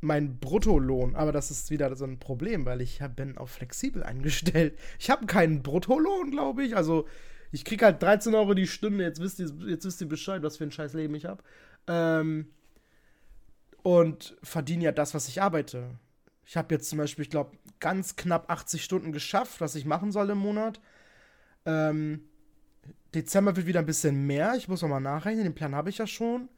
mein 0.00 0.38
Bruttolohn. 0.38 1.16
Aber 1.16 1.32
das 1.32 1.50
ist 1.50 1.70
wieder 1.70 1.94
so 1.96 2.04
ein 2.04 2.18
Problem, 2.18 2.66
weil 2.66 2.80
ich 2.80 3.00
hab, 3.00 3.16
bin 3.16 3.38
auf 3.38 3.50
flexibel 3.50 4.02
eingestellt. 4.02 4.78
Ich 4.98 5.10
habe 5.10 5.26
keinen 5.26 5.62
Bruttolohn, 5.62 6.30
glaube 6.30 6.64
ich. 6.64 6.76
Also 6.76 7.06
ich 7.52 7.64
kriege 7.64 7.86
halt 7.86 8.02
13 8.02 8.34
Euro 8.34 8.54
die 8.54 8.66
Stunde. 8.66 9.04
Jetzt 9.04 9.20
wisst 9.20 9.38
ihr, 9.38 9.50
jetzt 9.66 9.84
wisst 9.84 10.00
ihr 10.00 10.08
Bescheid, 10.08 10.42
was 10.42 10.58
für 10.58 10.64
ein 10.64 10.72
scheiß 10.72 10.92
Leben 10.92 11.14
ich 11.14 11.24
habe. 11.24 11.42
Ähm, 11.86 12.48
und 13.82 14.36
verdiene 14.42 14.84
ja 14.84 14.92
das, 14.92 15.14
was 15.14 15.28
ich 15.28 15.40
arbeite. 15.40 15.98
Ich 16.46 16.56
habe 16.56 16.74
jetzt 16.74 16.88
zum 16.88 16.98
Beispiel, 16.98 17.22
ich 17.22 17.30
glaube, 17.30 17.56
ganz 17.80 18.16
knapp 18.16 18.50
80 18.50 18.84
Stunden 18.84 19.12
geschafft, 19.12 19.60
was 19.60 19.74
ich 19.74 19.84
machen 19.84 20.12
soll 20.12 20.30
im 20.30 20.38
Monat. 20.38 20.80
Ähm, 21.66 22.24
Dezember 23.14 23.56
wird 23.56 23.66
wieder 23.66 23.80
ein 23.80 23.86
bisschen 23.86 24.26
mehr. 24.26 24.54
Ich 24.56 24.68
muss 24.68 24.82
noch 24.82 24.88
mal 24.88 25.00
nachrechnen. 25.00 25.44
Den 25.44 25.54
Plan 25.54 25.74
habe 25.74 25.90
ich 25.90 25.98
ja 25.98 26.06
schon. 26.06 26.48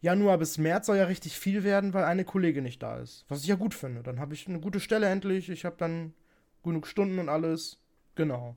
Januar 0.00 0.38
bis 0.38 0.58
März 0.58 0.86
soll 0.86 0.96
ja 0.96 1.04
richtig 1.04 1.38
viel 1.38 1.64
werden, 1.64 1.92
weil 1.92 2.04
eine 2.04 2.24
Kollegin 2.24 2.62
nicht 2.64 2.82
da 2.82 2.98
ist. 2.98 3.24
Was 3.28 3.42
ich 3.42 3.48
ja 3.48 3.56
gut 3.56 3.74
finde. 3.74 4.02
Dann 4.02 4.20
habe 4.20 4.34
ich 4.34 4.46
eine 4.46 4.60
gute 4.60 4.80
Stelle 4.80 5.08
endlich. 5.08 5.48
Ich 5.50 5.64
habe 5.64 5.76
dann 5.76 6.14
genug 6.62 6.86
Stunden 6.86 7.18
und 7.18 7.28
alles. 7.28 7.78
Genau. 8.14 8.56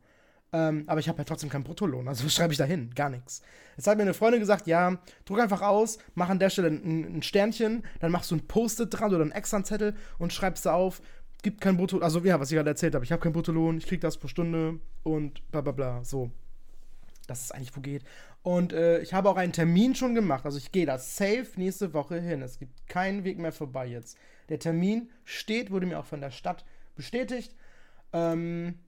Ähm, 0.53 0.83
aber 0.87 0.99
ich 0.99 1.07
habe 1.07 1.17
ja 1.19 1.23
trotzdem 1.23 1.49
keinen 1.49 1.63
Bruttolohn. 1.63 2.07
Also 2.07 2.25
was 2.25 2.33
schreibe 2.33 2.51
ich 2.51 2.57
da 2.57 2.65
hin? 2.65 2.91
Gar 2.93 3.09
nichts. 3.09 3.41
Jetzt 3.77 3.87
hat 3.87 3.97
mir 3.97 4.03
eine 4.03 4.13
Freundin 4.13 4.41
gesagt, 4.41 4.67
ja, 4.67 4.97
druck 5.25 5.39
einfach 5.39 5.61
aus, 5.61 5.97
mach 6.13 6.29
an 6.29 6.39
der 6.39 6.49
Stelle 6.49 6.67
ein, 6.67 7.17
ein 7.17 7.23
Sternchen, 7.23 7.83
dann 7.99 8.11
machst 8.11 8.31
du 8.31 8.35
ein 8.35 8.47
Post-it 8.47 8.89
dran 8.91 9.13
oder 9.13 9.21
einen 9.21 9.31
extra 9.31 9.63
Zettel 9.63 9.95
und 10.19 10.33
schreibst 10.33 10.65
da 10.65 10.73
auf, 10.73 11.01
gibt 11.41 11.61
kein 11.61 11.77
Brutto, 11.77 11.99
also 11.99 12.19
ja, 12.19 12.39
was 12.39 12.51
ich 12.51 12.57
gerade 12.57 12.69
erzählt 12.69 12.95
habe, 12.95 13.05
ich 13.05 13.11
habe 13.11 13.21
keinen 13.21 13.33
Bruttolohn, 13.33 13.77
ich 13.77 13.87
krieg 13.87 14.01
das 14.01 14.17
pro 14.17 14.27
Stunde 14.27 14.79
und 15.03 15.49
bla 15.51 15.61
bla 15.61 15.71
bla, 15.71 16.03
so. 16.03 16.31
Dass 17.27 17.45
es 17.45 17.51
eigentlich 17.51 17.75
wo 17.75 17.81
geht. 17.81 18.03
Und 18.43 18.73
äh, 18.73 18.99
ich 18.99 19.13
habe 19.13 19.29
auch 19.29 19.37
einen 19.37 19.53
Termin 19.53 19.95
schon 19.95 20.15
gemacht, 20.15 20.45
also 20.45 20.57
ich 20.57 20.71
gehe 20.71 20.85
da 20.85 20.97
safe 20.97 21.47
nächste 21.55 21.93
Woche 21.93 22.19
hin. 22.19 22.41
Es 22.41 22.59
gibt 22.59 22.87
keinen 22.87 23.23
Weg 23.23 23.37
mehr 23.37 23.51
vorbei 23.53 23.87
jetzt. 23.87 24.17
Der 24.49 24.59
Termin 24.59 25.09
steht, 25.23 25.71
wurde 25.71 25.85
mir 25.85 25.99
auch 25.99 26.05
von 26.05 26.19
der 26.19 26.31
Stadt 26.31 26.65
bestätigt. 26.95 27.55
Ähm, 28.11 28.79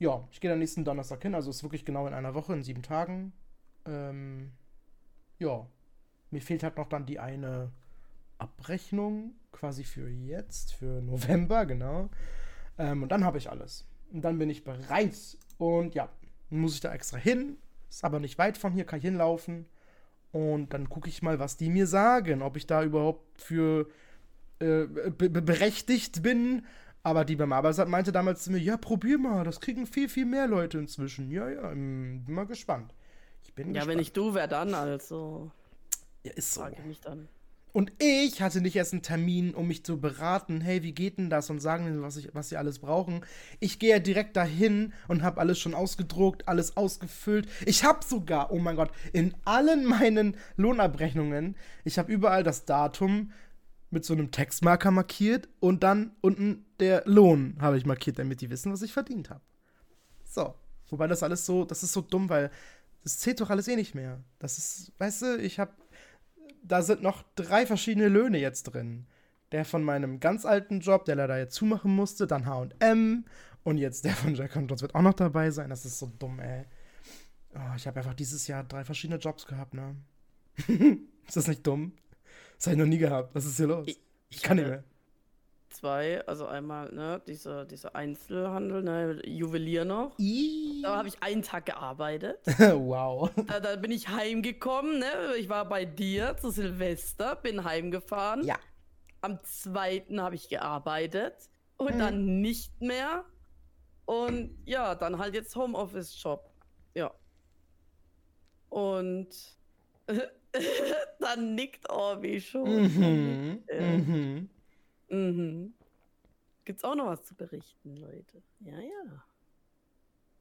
ja, 0.00 0.26
ich 0.32 0.40
gehe 0.40 0.50
dann 0.50 0.58
nächsten 0.58 0.84
Donnerstag 0.84 1.22
hin, 1.22 1.34
also 1.34 1.50
ist 1.50 1.62
wirklich 1.62 1.84
genau 1.84 2.06
in 2.06 2.14
einer 2.14 2.34
Woche, 2.34 2.54
in 2.54 2.62
sieben 2.62 2.82
Tagen. 2.82 3.32
Ähm, 3.84 4.50
ja, 5.38 5.66
mir 6.30 6.40
fehlt 6.40 6.62
halt 6.62 6.78
noch 6.78 6.88
dann 6.88 7.04
die 7.04 7.20
eine 7.20 7.70
Abrechnung 8.38 9.34
quasi 9.52 9.84
für 9.84 10.08
jetzt, 10.08 10.72
für 10.72 11.02
November, 11.02 11.66
genau. 11.66 12.08
Ähm, 12.78 13.02
und 13.02 13.12
dann 13.12 13.24
habe 13.24 13.36
ich 13.36 13.50
alles. 13.50 13.86
Und 14.10 14.22
dann 14.22 14.38
bin 14.38 14.48
ich 14.48 14.64
bereit. 14.64 15.36
Und 15.58 15.94
ja, 15.94 16.08
muss 16.48 16.74
ich 16.74 16.80
da 16.80 16.92
extra 16.94 17.18
hin. 17.18 17.58
Ist 17.90 18.02
aber 18.02 18.20
nicht 18.20 18.38
weit 18.38 18.56
von 18.56 18.72
hier, 18.72 18.84
kann 18.84 19.00
ich 19.00 19.04
hinlaufen. 19.04 19.66
Und 20.32 20.72
dann 20.72 20.88
gucke 20.88 21.10
ich 21.10 21.20
mal, 21.20 21.38
was 21.38 21.58
die 21.58 21.68
mir 21.68 21.86
sagen. 21.86 22.40
Ob 22.40 22.56
ich 22.56 22.66
da 22.66 22.82
überhaupt 22.82 23.42
für 23.42 23.86
äh, 24.60 24.86
be 24.86 25.28
berechtigt 25.28 26.22
bin, 26.22 26.64
aber 27.02 27.24
die 27.24 27.36
beim 27.36 27.52
Arbeitsamt 27.52 27.90
meinte 27.90 28.12
damals 28.12 28.44
zu 28.44 28.52
mir, 28.52 28.58
ja, 28.58 28.76
probier 28.76 29.18
mal, 29.18 29.44
das 29.44 29.60
kriegen 29.60 29.86
viel, 29.86 30.08
viel 30.08 30.26
mehr 30.26 30.46
Leute 30.46 30.78
inzwischen. 30.78 31.30
Ja, 31.30 31.48
ja, 31.48 31.68
bin 31.70 32.24
mal 32.26 32.46
gespannt. 32.46 32.94
Ich 33.42 33.54
bin 33.54 33.68
ja, 33.68 33.80
gespannt. 33.80 33.88
wenn 33.88 33.98
ich 34.02 34.12
du, 34.12 34.34
wer 34.34 34.48
dann 34.48 34.74
also? 34.74 35.50
Ja, 36.22 36.32
ist 36.32 36.52
so. 36.52 36.60
Frage 36.60 36.82
mich 36.82 37.00
dann. 37.00 37.28
Und 37.72 37.92
ich 37.98 38.42
hatte 38.42 38.60
nicht 38.60 38.74
erst 38.74 38.92
einen 38.92 39.02
Termin, 39.02 39.54
um 39.54 39.68
mich 39.68 39.84
zu 39.84 40.00
beraten, 40.00 40.60
hey, 40.60 40.82
wie 40.82 40.92
geht 40.92 41.18
denn 41.18 41.30
das 41.30 41.50
und 41.50 41.60
sagen 41.60 41.84
mir, 41.84 42.02
was, 42.02 42.16
ich, 42.16 42.34
was 42.34 42.48
sie 42.48 42.56
alles 42.56 42.80
brauchen. 42.80 43.24
Ich 43.60 43.78
gehe 43.78 43.90
ja 43.90 43.98
direkt 44.00 44.36
dahin 44.36 44.92
und 45.06 45.22
habe 45.22 45.40
alles 45.40 45.58
schon 45.60 45.74
ausgedruckt, 45.74 46.48
alles 46.48 46.76
ausgefüllt. 46.76 47.48
Ich 47.66 47.84
habe 47.84 48.04
sogar, 48.04 48.50
oh 48.50 48.58
mein 48.58 48.76
Gott, 48.76 48.90
in 49.12 49.34
allen 49.44 49.84
meinen 49.86 50.36
Lohnabrechnungen, 50.56 51.56
ich 51.84 51.98
habe 51.98 52.12
überall 52.12 52.42
das 52.42 52.64
Datum, 52.64 53.30
mit 53.90 54.04
so 54.04 54.12
einem 54.14 54.30
Textmarker 54.30 54.90
markiert 54.90 55.48
und 55.58 55.82
dann 55.82 56.12
unten 56.20 56.64
der 56.78 57.02
Lohn 57.06 57.56
habe 57.60 57.76
ich 57.76 57.86
markiert, 57.86 58.18
damit 58.18 58.40
die 58.40 58.50
wissen, 58.50 58.72
was 58.72 58.82
ich 58.82 58.92
verdient 58.92 59.30
habe. 59.30 59.40
So. 60.24 60.54
Wobei 60.90 61.06
das 61.06 61.22
alles 61.22 61.46
so, 61.46 61.64
das 61.64 61.82
ist 61.82 61.92
so 61.92 62.00
dumm, 62.00 62.28
weil 62.28 62.50
das 63.02 63.18
zählt 63.18 63.40
doch 63.40 63.50
alles 63.50 63.68
eh 63.68 63.76
nicht 63.76 63.94
mehr. 63.94 64.22
Das 64.38 64.58
ist, 64.58 64.92
weißt 64.98 65.22
du, 65.22 65.36
ich 65.38 65.58
habe, 65.58 65.72
da 66.62 66.82
sind 66.82 67.02
noch 67.02 67.24
drei 67.34 67.66
verschiedene 67.66 68.08
Löhne 68.08 68.38
jetzt 68.38 68.64
drin. 68.64 69.06
Der 69.52 69.64
von 69.64 69.82
meinem 69.82 70.20
ganz 70.20 70.44
alten 70.44 70.80
Job, 70.80 71.04
der 71.06 71.16
leider 71.16 71.38
jetzt 71.38 71.54
zumachen 71.54 71.94
musste, 71.94 72.26
dann 72.26 72.46
H&M 72.46 73.24
und 73.64 73.78
jetzt 73.78 74.04
der 74.04 74.14
von 74.14 74.34
Jack 74.34 74.54
und 74.56 74.70
wird 74.80 74.94
auch 74.94 75.02
noch 75.02 75.14
dabei 75.14 75.50
sein. 75.50 75.70
Das 75.70 75.84
ist 75.84 75.98
so 75.98 76.10
dumm, 76.18 76.38
ey. 76.38 76.64
Oh, 77.54 77.74
ich 77.76 77.86
habe 77.86 77.98
einfach 77.98 78.14
dieses 78.14 78.46
Jahr 78.46 78.62
drei 78.62 78.84
verschiedene 78.84 79.18
Jobs 79.18 79.46
gehabt, 79.46 79.74
ne? 79.74 79.96
ist 81.26 81.36
das 81.36 81.48
nicht 81.48 81.66
dumm? 81.66 81.92
Das 82.60 82.66
habe 82.66 82.74
ich 82.74 82.80
noch 82.80 82.88
nie 82.88 82.98
gehabt. 82.98 83.34
Was 83.34 83.46
ist 83.46 83.56
hier 83.56 83.68
los? 83.68 83.88
Ich, 83.88 83.98
ich 84.28 84.42
kann 84.42 84.58
nicht 84.58 84.68
mehr. 84.68 84.84
Zwei, 85.70 86.20
also 86.26 86.46
einmal, 86.46 86.92
ne, 86.92 87.22
diese, 87.26 87.64
diese 87.64 87.94
Einzelhandel, 87.94 88.82
ne, 88.82 89.26
Juwelier 89.26 89.86
noch. 89.86 90.18
Iii. 90.18 90.82
Da 90.82 90.98
habe 90.98 91.08
ich 91.08 91.22
einen 91.22 91.40
Tag 91.40 91.64
gearbeitet. 91.64 92.38
wow. 92.44 93.30
Da, 93.46 93.60
da, 93.60 93.76
bin 93.76 93.90
ich 93.90 94.08
heimgekommen, 94.08 94.98
ne? 94.98 95.36
Ich 95.38 95.48
war 95.48 95.66
bei 95.70 95.86
dir 95.86 96.36
zu 96.36 96.50
Silvester, 96.50 97.34
bin 97.36 97.64
heimgefahren. 97.64 98.44
Ja. 98.44 98.58
Am 99.22 99.42
zweiten 99.42 100.20
habe 100.20 100.34
ich 100.34 100.50
gearbeitet 100.50 101.48
und 101.78 101.92
hm. 101.92 101.98
dann 101.98 102.40
nicht 102.42 102.78
mehr. 102.82 103.24
Und 104.04 104.54
ja, 104.66 104.94
dann 104.94 105.16
halt 105.16 105.32
jetzt 105.32 105.56
Homeoffice-Job. 105.56 106.52
Ja. 106.92 107.10
Und 108.68 109.28
Dann 111.20 111.54
nickt 111.54 111.88
Orbi 111.90 112.40
schon. 112.40 112.82
Mhm. 112.82 113.62
Mhm. 113.70 114.50
Mhm. 115.08 115.74
Gibt's 116.64 116.84
auch 116.84 116.94
noch 116.94 117.06
was 117.06 117.24
zu 117.24 117.34
berichten, 117.34 117.96
Leute? 117.96 118.42
Ja, 118.60 118.78
ja. 118.78 119.24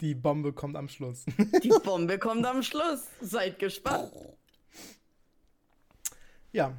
Die 0.02 0.16
Bombe 0.16 0.54
kommt 0.54 0.76
am 0.76 0.88
Schluss. 0.88 1.26
Die 1.64 1.74
Bombe 1.84 2.18
kommt 2.20 2.46
am 2.46 2.64
Schluss. 2.64 3.08
Seid 3.22 3.60
gespannt. 3.60 4.14
Ja, 6.52 6.76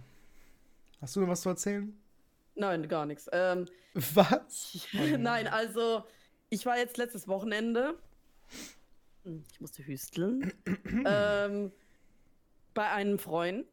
Hast 1.00 1.16
du 1.16 1.20
noch 1.20 1.28
was 1.28 1.40
zu 1.40 1.48
erzählen? 1.48 1.98
Nein, 2.54 2.86
gar 2.86 3.06
nichts. 3.06 3.28
Ähm, 3.32 3.66
was? 3.94 4.86
Nein, 5.18 5.48
also 5.48 6.04
ich 6.50 6.66
war 6.66 6.76
jetzt 6.76 6.98
letztes 6.98 7.26
Wochenende. 7.26 7.94
Hm, 9.24 9.42
ich 9.50 9.60
musste 9.60 9.86
hüsteln. 9.86 10.52
ähm, 11.06 11.72
bei 12.74 12.88
einem 12.90 13.18
Freund 13.18 13.66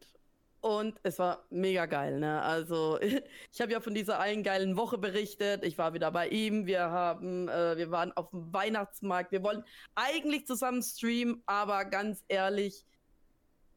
und 0.60 0.98
es 1.04 1.18
war 1.18 1.46
mega 1.50 1.86
geil, 1.86 2.18
ne? 2.18 2.42
Also, 2.42 2.98
ich 3.52 3.60
habe 3.60 3.72
ja 3.72 3.80
von 3.80 3.94
dieser 3.94 4.18
einen 4.18 4.42
geilen 4.42 4.76
Woche 4.76 4.98
berichtet. 4.98 5.64
Ich 5.64 5.78
war 5.78 5.94
wieder 5.94 6.10
bei 6.10 6.28
ihm. 6.28 6.66
Wir 6.66 6.90
haben, 6.90 7.48
äh, 7.48 7.76
wir 7.76 7.90
waren 7.90 8.12
auf 8.12 8.30
dem 8.30 8.52
Weihnachtsmarkt. 8.52 9.30
Wir 9.30 9.42
wollten 9.42 9.64
eigentlich 9.94 10.46
zusammen 10.46 10.82
streamen, 10.82 11.42
aber 11.46 11.84
ganz 11.84 12.24
ehrlich, 12.28 12.84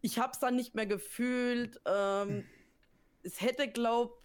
ich 0.02 0.18
habe 0.18 0.32
es 0.34 0.40
dann 0.40 0.56
nicht 0.56 0.74
mehr 0.74 0.88
gefühlt. 0.88 1.80
Ähm, 1.86 2.46
es 3.22 3.42
hätte, 3.42 3.68
glaub, 3.68 4.21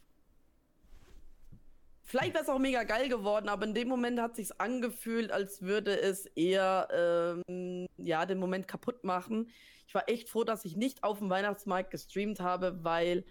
vielleicht 2.07 2.33
wäre 2.33 2.45
es 2.45 2.49
auch 2.49 2.59
mega 2.59 2.85
geil 2.85 3.09
geworden, 3.09 3.49
aber 3.49 3.67
in 3.67 3.75
dem 3.75 3.89
Moment 3.89 4.19
hat 4.21 4.37
sich's 4.37 4.53
angefühlt, 4.53 5.31
als 5.31 5.61
würde 5.61 6.01
es 6.01 6.27
eher, 6.27 6.89
ähm, 7.49 7.87
ja, 7.99 8.25
den 8.25 8.39
Moment 8.39 8.67
kaputt 8.67 9.05
machen. 9.05 9.51
Ich 9.87 9.95
war 9.95 10.09
echt 10.09 10.29
froh, 10.29 10.45
dass 10.45 10.65
ich 10.65 10.77
nicht 10.77 11.05
auf 11.05 11.19
dem 11.19 11.29
Weihnachtsmarkt 11.29 11.91
gestreamt 11.91 12.41
habe, 12.41 12.83
weil 12.83 13.25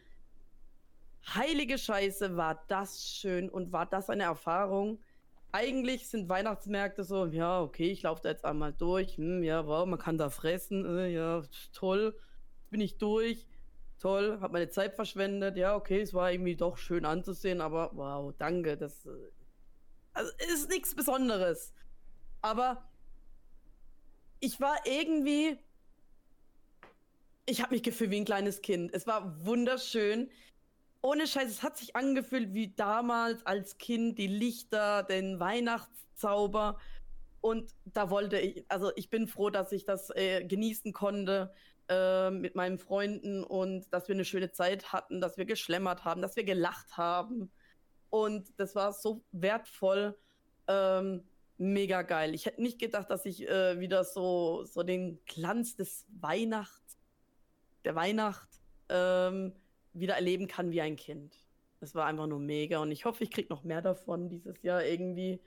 heilige 1.34 1.78
Scheiße 1.78 2.38
war 2.38 2.64
das 2.68 3.04
schön 3.08 3.50
und 3.50 3.72
war 3.72 3.86
das 3.86 4.10
eine 4.10 4.24
Erfahrung. 4.24 5.00
Eigentlich 5.52 6.10
sind 6.10 6.28
Weihnachtsmärkte 6.30 7.04
so, 7.04 7.26
ja, 7.26 7.62
okay, 7.62 7.90
ich 7.90 8.04
laufe 8.04 8.22
da 8.22 8.30
jetzt 8.30 8.46
einmal 8.46 8.74
durch, 8.74 9.18
hm, 9.18 9.42
ja, 9.42 9.66
wow, 9.66 9.86
man 9.86 10.00
kann 10.00 10.18
da 10.18 10.30
fressen, 10.30 10.86
äh, 10.86 11.10
ja, 11.10 11.44
toll, 11.74 12.16
bin 12.70 12.82
ich 12.82 12.98
durch, 12.98 13.48
toll, 14.00 14.40
habe 14.42 14.54
meine 14.54 14.70
Zeit 14.70 14.96
verschwendet, 14.96 15.58
ja, 15.58 15.76
okay, 15.76 16.02
es 16.02 16.14
war 16.14 16.32
irgendwie 16.32 16.56
doch 16.56 16.78
schön 16.78 17.06
anzusehen, 17.06 17.62
aber 17.62 17.92
wow, 17.94 18.34
danke, 18.38 18.78
das 18.78 19.06
äh, 19.06 19.10
also, 20.14 20.32
ist 20.54 20.70
nichts 20.70 20.96
Besonderes. 20.96 21.74
Aber 22.42 22.88
ich 24.40 24.60
war 24.60 24.76
irgendwie 24.86 25.58
ich 27.46 27.62
habe 27.62 27.76
mich 27.76 27.84
gefühlt 27.84 28.12
wie 28.12 28.18
ein 28.18 28.26
kleines 28.26 28.62
Kind. 28.62 28.94
Es 28.94 29.08
war 29.08 29.46
wunderschön. 29.46 30.30
Ohne 31.02 31.28
Scheiß, 31.28 31.50
es 31.50 31.64
hat 31.64 31.78
sich 31.78 31.96
angefühlt 31.96 32.54
wie 32.54 32.74
damals 32.74 33.46
als 33.46 33.78
Kind, 33.78 34.18
die 34.18 34.28
Lichter, 34.28 35.04
den 35.04 35.40
Weihnachtszauber. 35.40 36.80
Und 37.42 37.72
da 37.86 38.10
wollte 38.10 38.40
ich, 38.40 38.66
also 38.70 38.92
ich 38.96 39.10
bin 39.12 39.28
froh, 39.28 39.52
dass 39.52 39.72
ich 39.72 39.86
das 39.86 40.10
äh, 40.16 40.44
genießen 40.44 40.94
konnte 40.94 41.54
äh, 41.90 42.32
mit 42.32 42.56
meinen 42.56 42.78
Freunden 42.78 43.44
und 43.44 43.92
dass 43.94 44.08
wir 44.08 44.16
eine 44.16 44.26
schöne 44.26 44.52
Zeit 44.52 44.94
hatten, 44.94 45.22
dass 45.22 45.38
wir 45.38 45.46
geschlemmert 45.46 46.06
haben, 46.06 46.22
dass 46.22 46.36
wir 46.36 46.44
gelacht 46.44 46.98
haben. 46.98 47.52
Und 48.10 48.48
das 48.58 48.76
war 48.76 48.94
so 48.94 49.24
wertvoll. 49.32 50.18
Ähm, 50.68 51.24
mega 51.58 52.02
geil. 52.02 52.34
Ich 52.34 52.46
hätte 52.46 52.62
nicht 52.62 52.80
gedacht, 52.80 53.10
dass 53.10 53.26
ich 53.26 53.48
äh, 53.48 53.80
wieder 53.80 54.04
so, 54.04 54.66
so 54.66 54.84
den 54.84 55.20
Glanz 55.26 55.76
des 55.76 56.06
Weihnachts 56.20 56.98
der 57.86 57.96
Weihnacht 57.96 58.50
ähm, 58.90 59.54
wieder 59.94 60.16
erleben 60.16 60.48
kann 60.48 60.72
wie 60.72 60.82
ein 60.82 60.96
Kind. 60.96 61.38
Das 61.80 61.96
war 61.96 62.08
einfach 62.08 62.28
nur 62.28 62.40
mega 62.40 62.80
und 62.80 62.92
ich 62.92 63.06
hoffe, 63.06 63.24
ich 63.24 63.32
kriege 63.32 63.48
noch 63.50 63.64
mehr 63.64 63.82
davon 63.82 64.28
dieses 64.28 64.64
Jahr 64.64 64.84
irgendwie 64.84 65.40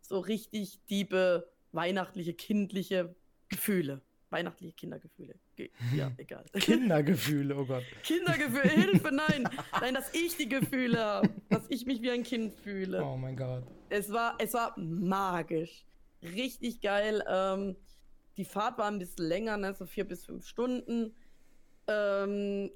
so 0.00 0.20
richtig 0.20 0.84
diebe, 0.86 1.50
weihnachtliche, 1.72 2.32
kindliche 2.32 3.14
Gefühle. 3.48 4.00
Weihnachtliche 4.30 4.72
Kindergefühle. 4.72 5.34
Ge 5.56 5.70
ja, 5.94 6.10
egal. 6.16 6.44
Kindergefühle, 6.54 7.56
oh 7.56 7.64
Gott. 7.64 7.84
Kindergefühle, 8.02 8.68
Hilfe, 8.68 9.12
nein. 9.12 9.48
Nein, 9.80 9.94
dass 9.94 10.14
ich 10.14 10.36
die 10.36 10.48
Gefühle 10.48 10.98
habe. 10.98 11.30
Dass 11.48 11.64
ich 11.68 11.86
mich 11.86 12.00
wie 12.02 12.10
ein 12.10 12.22
Kind 12.22 12.54
fühle. 12.54 13.04
Oh 13.04 13.16
mein 13.16 13.36
Gott. 13.36 13.64
Es 13.88 14.12
war, 14.12 14.36
es 14.38 14.54
war 14.54 14.78
magisch. 14.78 15.84
Richtig 16.22 16.80
geil. 16.80 17.24
Ähm, 17.28 17.76
die 18.36 18.44
Fahrt 18.44 18.78
war 18.78 18.86
ein 18.86 18.98
bisschen 18.98 19.26
länger, 19.26 19.56
ne? 19.56 19.74
so 19.74 19.86
vier 19.86 20.04
bis 20.04 20.24
fünf 20.24 20.46
Stunden. 20.46 21.14
Ähm, 21.88 22.70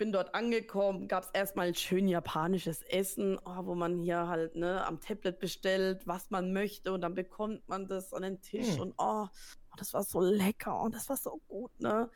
bin 0.00 0.12
dort 0.12 0.34
angekommen, 0.34 1.08
gab 1.08 1.24
es 1.24 1.30
erstmal 1.34 1.68
ein 1.68 1.74
schön 1.74 2.08
japanisches 2.08 2.82
Essen, 2.84 3.38
oh, 3.44 3.66
wo 3.66 3.74
man 3.74 3.98
hier 3.98 4.28
halt 4.28 4.56
ne, 4.56 4.82
am 4.86 4.98
Tablet 4.98 5.38
bestellt, 5.38 6.06
was 6.06 6.30
man 6.30 6.54
möchte 6.54 6.90
und 6.94 7.02
dann 7.02 7.14
bekommt 7.14 7.68
man 7.68 7.86
das 7.86 8.14
an 8.14 8.22
den 8.22 8.40
Tisch 8.40 8.76
hm. 8.76 8.80
und 8.80 8.94
oh, 8.96 9.26
oh, 9.70 9.76
das 9.76 9.92
war 9.94 10.02
so 10.02 10.20
lecker 10.20 10.80
und 10.80 10.88
oh, 10.88 10.94
das 10.94 11.08
war 11.08 11.16
so 11.16 11.40
gut, 11.48 11.70
ne? 11.80 12.10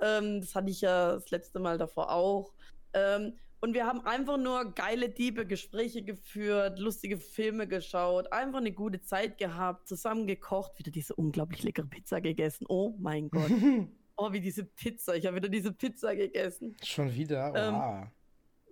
Ähm, 0.00 0.40
das 0.40 0.54
hatte 0.54 0.70
ich 0.70 0.80
ja 0.82 1.14
das 1.14 1.30
letzte 1.30 1.58
Mal 1.58 1.78
davor 1.78 2.10
auch. 2.10 2.52
Ähm, 2.92 3.34
und 3.60 3.72
wir 3.74 3.86
haben 3.86 4.04
einfach 4.04 4.36
nur 4.36 4.74
geile, 4.74 5.08
diebe 5.08 5.46
Gespräche 5.46 6.02
geführt, 6.02 6.78
lustige 6.78 7.18
Filme 7.18 7.66
geschaut, 7.66 8.30
einfach 8.32 8.58
eine 8.58 8.72
gute 8.72 9.00
Zeit 9.00 9.38
gehabt, 9.38 9.88
zusammen 9.88 10.26
gekocht, 10.26 10.78
wieder 10.78 10.90
diese 10.90 11.14
unglaublich 11.14 11.62
leckere 11.62 11.86
Pizza 11.86 12.20
gegessen. 12.20 12.66
Oh 12.68 12.94
mein 12.98 13.28
Gott. 13.30 13.50
Oh, 14.18 14.32
wie 14.32 14.40
diese 14.40 14.64
Pizza. 14.64 15.14
Ich 15.14 15.26
habe 15.26 15.36
wieder 15.36 15.50
diese 15.50 15.74
Pizza 15.74 16.16
gegessen. 16.16 16.74
Schon 16.82 17.14
wieder? 17.14 17.52
Ähm, 17.54 18.10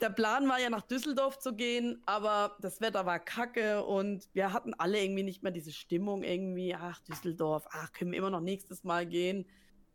der 0.00 0.10
Plan 0.10 0.48
war 0.48 0.60
ja 0.60 0.70
nach 0.70 0.82
Düsseldorf 0.82 1.38
zu 1.38 1.54
gehen, 1.54 2.02
aber 2.06 2.56
das 2.60 2.80
Wetter 2.80 3.06
war 3.06 3.18
kacke 3.18 3.84
und 3.84 4.28
wir 4.32 4.52
hatten 4.52 4.74
alle 4.74 5.02
irgendwie 5.02 5.22
nicht 5.22 5.42
mehr 5.42 5.52
diese 5.52 5.72
Stimmung 5.72 6.22
irgendwie. 6.22 6.74
Ach, 6.74 7.00
Düsseldorf, 7.00 7.66
ach, 7.70 7.92
können 7.92 8.12
wir 8.12 8.18
immer 8.18 8.30
noch 8.30 8.40
nächstes 8.40 8.84
Mal 8.84 9.06
gehen. 9.06 9.46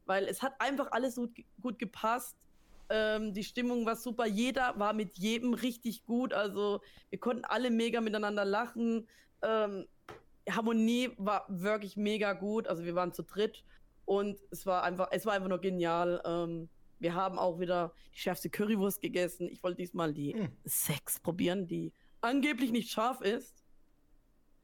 Weil 0.06 0.26
es 0.26 0.42
hat 0.42 0.54
einfach 0.60 0.92
alles 0.92 1.16
gut, 1.16 1.32
gut 1.62 1.78
gepasst. 1.78 2.36
Ähm, 2.90 3.34
die 3.34 3.44
Stimmung 3.44 3.86
war 3.86 3.96
super. 3.96 4.26
Jeder 4.26 4.80
war 4.80 4.94
mit 4.94 5.18
jedem 5.18 5.54
richtig 5.54 6.06
gut. 6.06 6.34
Also 6.34 6.82
wir 7.10 7.20
konnten 7.20 7.46
alle 7.46 7.70
mega 7.70 8.02
miteinander 8.02 8.46
lachen. 8.46 9.08
Ähm, 9.44 9.86
Harmonie 10.50 11.12
war 11.18 11.46
wirklich 11.50 11.98
mega 11.98 12.34
gut. 12.34 12.68
Also 12.68 12.84
wir 12.86 12.96
waren 12.96 13.14
zu 13.14 13.24
dritt 13.24 13.64
und 14.06 14.40
es 14.50 14.66
war 14.66 14.84
einfach, 14.84 15.10
es 15.12 15.26
war 15.26 15.34
einfach 15.34 15.50
nur 15.50 15.62
genial. 15.62 16.22
Ähm, 16.26 16.70
wir 17.00 17.16
haben 17.16 17.40
auch 17.40 17.60
wieder 17.60 17.94
die 18.14 18.20
schärfste 18.20 18.50
Currywurst 18.50 19.02
gegessen. 19.02 19.48
Ich 19.50 19.64
wollte 19.64 19.78
diesmal 19.78 20.14
die 20.14 20.34
hm. 20.34 20.50
Sechs 20.66 21.20
probieren, 21.20 21.68
die 21.68 21.94
angeblich 22.22 22.72
nicht 22.72 22.92
scharf 22.92 23.22
ist. 23.22 23.66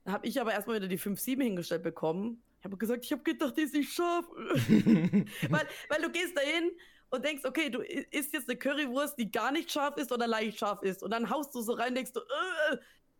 Da 0.04 0.12
habe 0.12 0.28
ich 0.28 0.39
aber 0.39 0.54
erstmal 0.54 0.78
wieder 0.78 0.88
die 0.88 1.00
5-7 1.00 1.41
hingestellt 1.41 1.84
bekommen. 1.84 2.43
Ich 2.60 2.65
habe 2.65 2.78
gesagt, 2.78 3.06
ich 3.06 3.12
habe 3.12 3.24
gedacht, 3.24 3.58
die 3.58 3.62
ist 3.62 3.74
nicht 3.74 3.91
scharf. 3.91 4.26
weil, 4.36 5.67
weil 5.89 6.02
du 6.02 6.12
gehst 6.12 6.38
dahin 6.38 6.71
und 7.10 7.24
denkst, 7.24 7.45
okay, 7.45 7.69
du 7.69 7.82
isst 7.82 8.34
jetzt 8.34 8.50
eine 8.50 8.58
Currywurst, 8.58 9.17
die 9.17 9.32
gar 9.32 9.52
nicht 9.52 9.71
scharf 9.71 9.98
ist 9.98 10.12
oder 10.12 10.28
leicht 10.28 10.60
scharf 10.60 10.82
ist. 10.84 11.04
Und 11.04 11.12
dann 11.12 11.30
haust 11.30 11.56
du 11.56 11.62
so 11.62 11.74
rein, 11.74 11.95
denkst 11.95 12.13
du, 12.13 12.19
äh, 12.19 12.78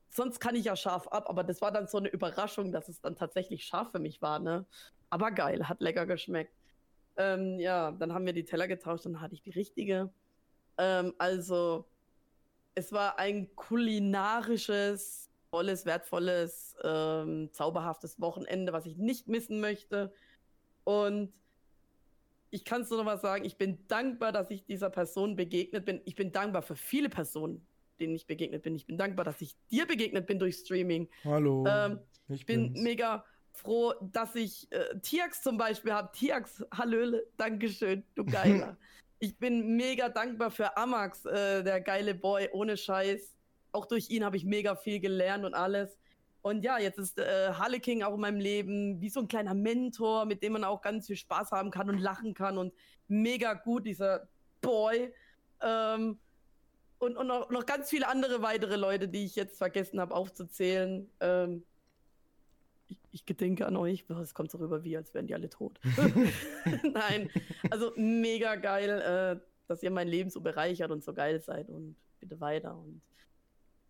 sonst 0.10 0.40
kann 0.40 0.56
ich 0.56 0.66
ja 0.66 0.76
scharf 0.76 1.08
ab. 1.08 1.30
Aber 1.30 1.44
das 1.44 1.62
war 1.62 1.72
dann 1.72 1.88
so 1.88 1.98
eine 1.98 2.10
Überraschung, 2.10 2.72
dass 2.72 2.90
es 2.90 3.02
dann 3.02 3.16
tatsächlich 3.16 3.66
scharf 3.66 3.92
für 3.92 4.00
mich 4.00 4.22
war, 4.22 4.40
ne? 4.40 4.66
aber 5.10 5.32
geil, 5.32 5.70
hat 5.70 5.82
lecker 5.82 6.06
geschmeckt. 6.06 6.54
Ähm, 7.18 7.60
ja, 7.60 7.92
dann 7.92 8.14
haben 8.14 8.26
wir 8.26 8.34
die 8.34 8.44
Teller 8.44 8.68
getauscht, 8.68 9.06
dann 9.06 9.22
hatte 9.22 9.34
ich 9.34 9.42
die 9.42 9.52
richtige. 9.52 10.10
Ähm, 10.78 11.14
also, 11.18 11.86
es 12.76 12.92
war 12.92 13.18
ein 13.20 13.56
kulinarisches, 13.56 15.30
tolles, 15.50 15.86
wertvolles, 15.86 16.76
ähm, 16.84 17.50
zauberhaftes 17.52 18.20
Wochenende, 18.20 18.74
was 18.74 18.86
ich 18.86 18.98
nicht 18.98 19.28
missen 19.28 19.62
möchte. 19.62 20.14
Und 20.84 21.32
ich 22.52 22.66
kann 22.66 22.82
es 22.82 22.90
nur 22.90 23.00
noch 23.00 23.06
mal 23.06 23.18
sagen, 23.18 23.46
ich 23.46 23.58
bin 23.58 23.86
dankbar, 23.88 24.32
dass 24.32 24.52
ich 24.52 24.66
dieser 24.66 24.90
Person 24.90 25.36
begegnet 25.36 25.86
bin. 25.86 26.02
Ich 26.06 26.16
bin 26.16 26.32
dankbar 26.32 26.62
für 26.62 26.76
viele 26.76 27.10
Personen, 27.10 27.66
denen 28.00 28.16
ich 28.16 28.28
begegnet 28.28 28.64
bin. 28.64 28.76
Ich 28.76 28.86
bin 28.86 28.98
dankbar, 28.98 29.26
dass 29.26 29.42
ich 29.42 29.56
dir 29.72 29.86
begegnet 29.86 30.28
bin 30.28 30.40
durch 30.40 30.56
Streaming. 30.58 31.10
Hallo. 31.24 31.66
Ähm, 31.68 32.00
ich 32.30 32.46
bin 32.46 32.74
bin's. 32.74 32.82
mega 32.82 33.26
froh, 33.60 33.94
dass 34.02 34.36
ich 34.36 34.72
äh, 34.72 35.00
Tiax 35.00 35.42
zum 35.42 35.58
Beispiel 35.58 35.94
habe. 35.94 36.12
Tiax, 36.14 36.64
Hallöle, 36.74 37.26
Dankeschön, 37.38 38.04
du 38.16 38.26
Geiler. 38.26 38.78
ich 39.20 39.38
bin 39.38 39.76
mega 39.76 40.10
dankbar 40.10 40.52
für 40.52 40.76
Amax, 40.78 41.26
äh, 41.26 41.64
der 41.64 41.82
geile 41.82 42.16
Boy, 42.16 42.50
ohne 42.52 42.78
Scheiß. 42.78 43.36
Auch 43.72 43.86
durch 43.86 44.10
ihn 44.10 44.24
habe 44.24 44.38
ich 44.38 44.46
mega 44.46 44.76
viel 44.76 45.00
gelernt 45.00 45.46
und 45.46 45.54
alles. 45.54 45.98
Und 46.42 46.64
ja, 46.64 46.78
jetzt 46.78 47.00
ist 47.00 47.18
äh, 47.18 47.54
Harleking 47.54 48.04
auch 48.04 48.14
in 48.14 48.22
meinem 48.22 48.40
Leben 48.40 49.02
wie 49.02 49.10
so 49.10 49.20
ein 49.20 49.28
kleiner 49.28 49.56
Mentor, 49.56 50.26
mit 50.26 50.44
dem 50.44 50.54
man 50.54 50.64
auch 50.64 50.82
ganz 50.82 51.08
viel 51.08 51.16
Spaß 51.16 51.52
haben 51.52 51.72
kann 51.72 51.90
und 51.90 51.98
lachen 51.98 52.36
kann 52.36 52.58
und 52.58 52.72
mega 53.08 53.54
gut, 53.54 53.86
dieser 53.88 54.28
Boy. 54.62 55.12
Ähm, 55.62 56.20
und, 57.00 57.18
und 57.18 57.28
noch, 57.28 57.50
noch 57.50 57.66
ganz 57.66 57.90
viele 57.90 58.08
andere 58.08 58.42
weitere 58.42 58.76
Leute, 58.76 59.08
die 59.08 59.26
ich 59.26 59.36
jetzt 59.36 59.58
vergessen 59.58 60.00
habe 60.00 60.14
aufzuzählen. 60.14 61.10
Ähm, 61.20 61.64
ich, 62.88 62.98
ich 63.12 63.26
gedenke 63.26 63.66
an 63.66 63.78
euch. 63.78 64.06
Es 64.10 64.34
kommt 64.34 64.52
so 64.52 64.58
rüber, 64.58 64.84
wie 64.84 64.98
als 64.98 65.14
wären 65.14 65.28
die 65.28 65.34
alle 65.34 65.50
tot. 65.50 65.80
Nein, 66.94 67.30
also 67.70 67.92
mega 67.96 68.56
geil, 68.56 69.02
äh, 69.02 69.40
dass 69.68 69.84
ihr 69.84 69.92
mein 69.92 70.08
Leben 70.08 70.30
so 70.30 70.42
bereichert 70.42 70.92
und 70.92 71.04
so 71.04 71.14
geil 71.14 71.42
seid 71.42 71.70
und 71.70 71.96
bitte 72.20 72.40
weiter. 72.40 72.78
Und 72.78 73.02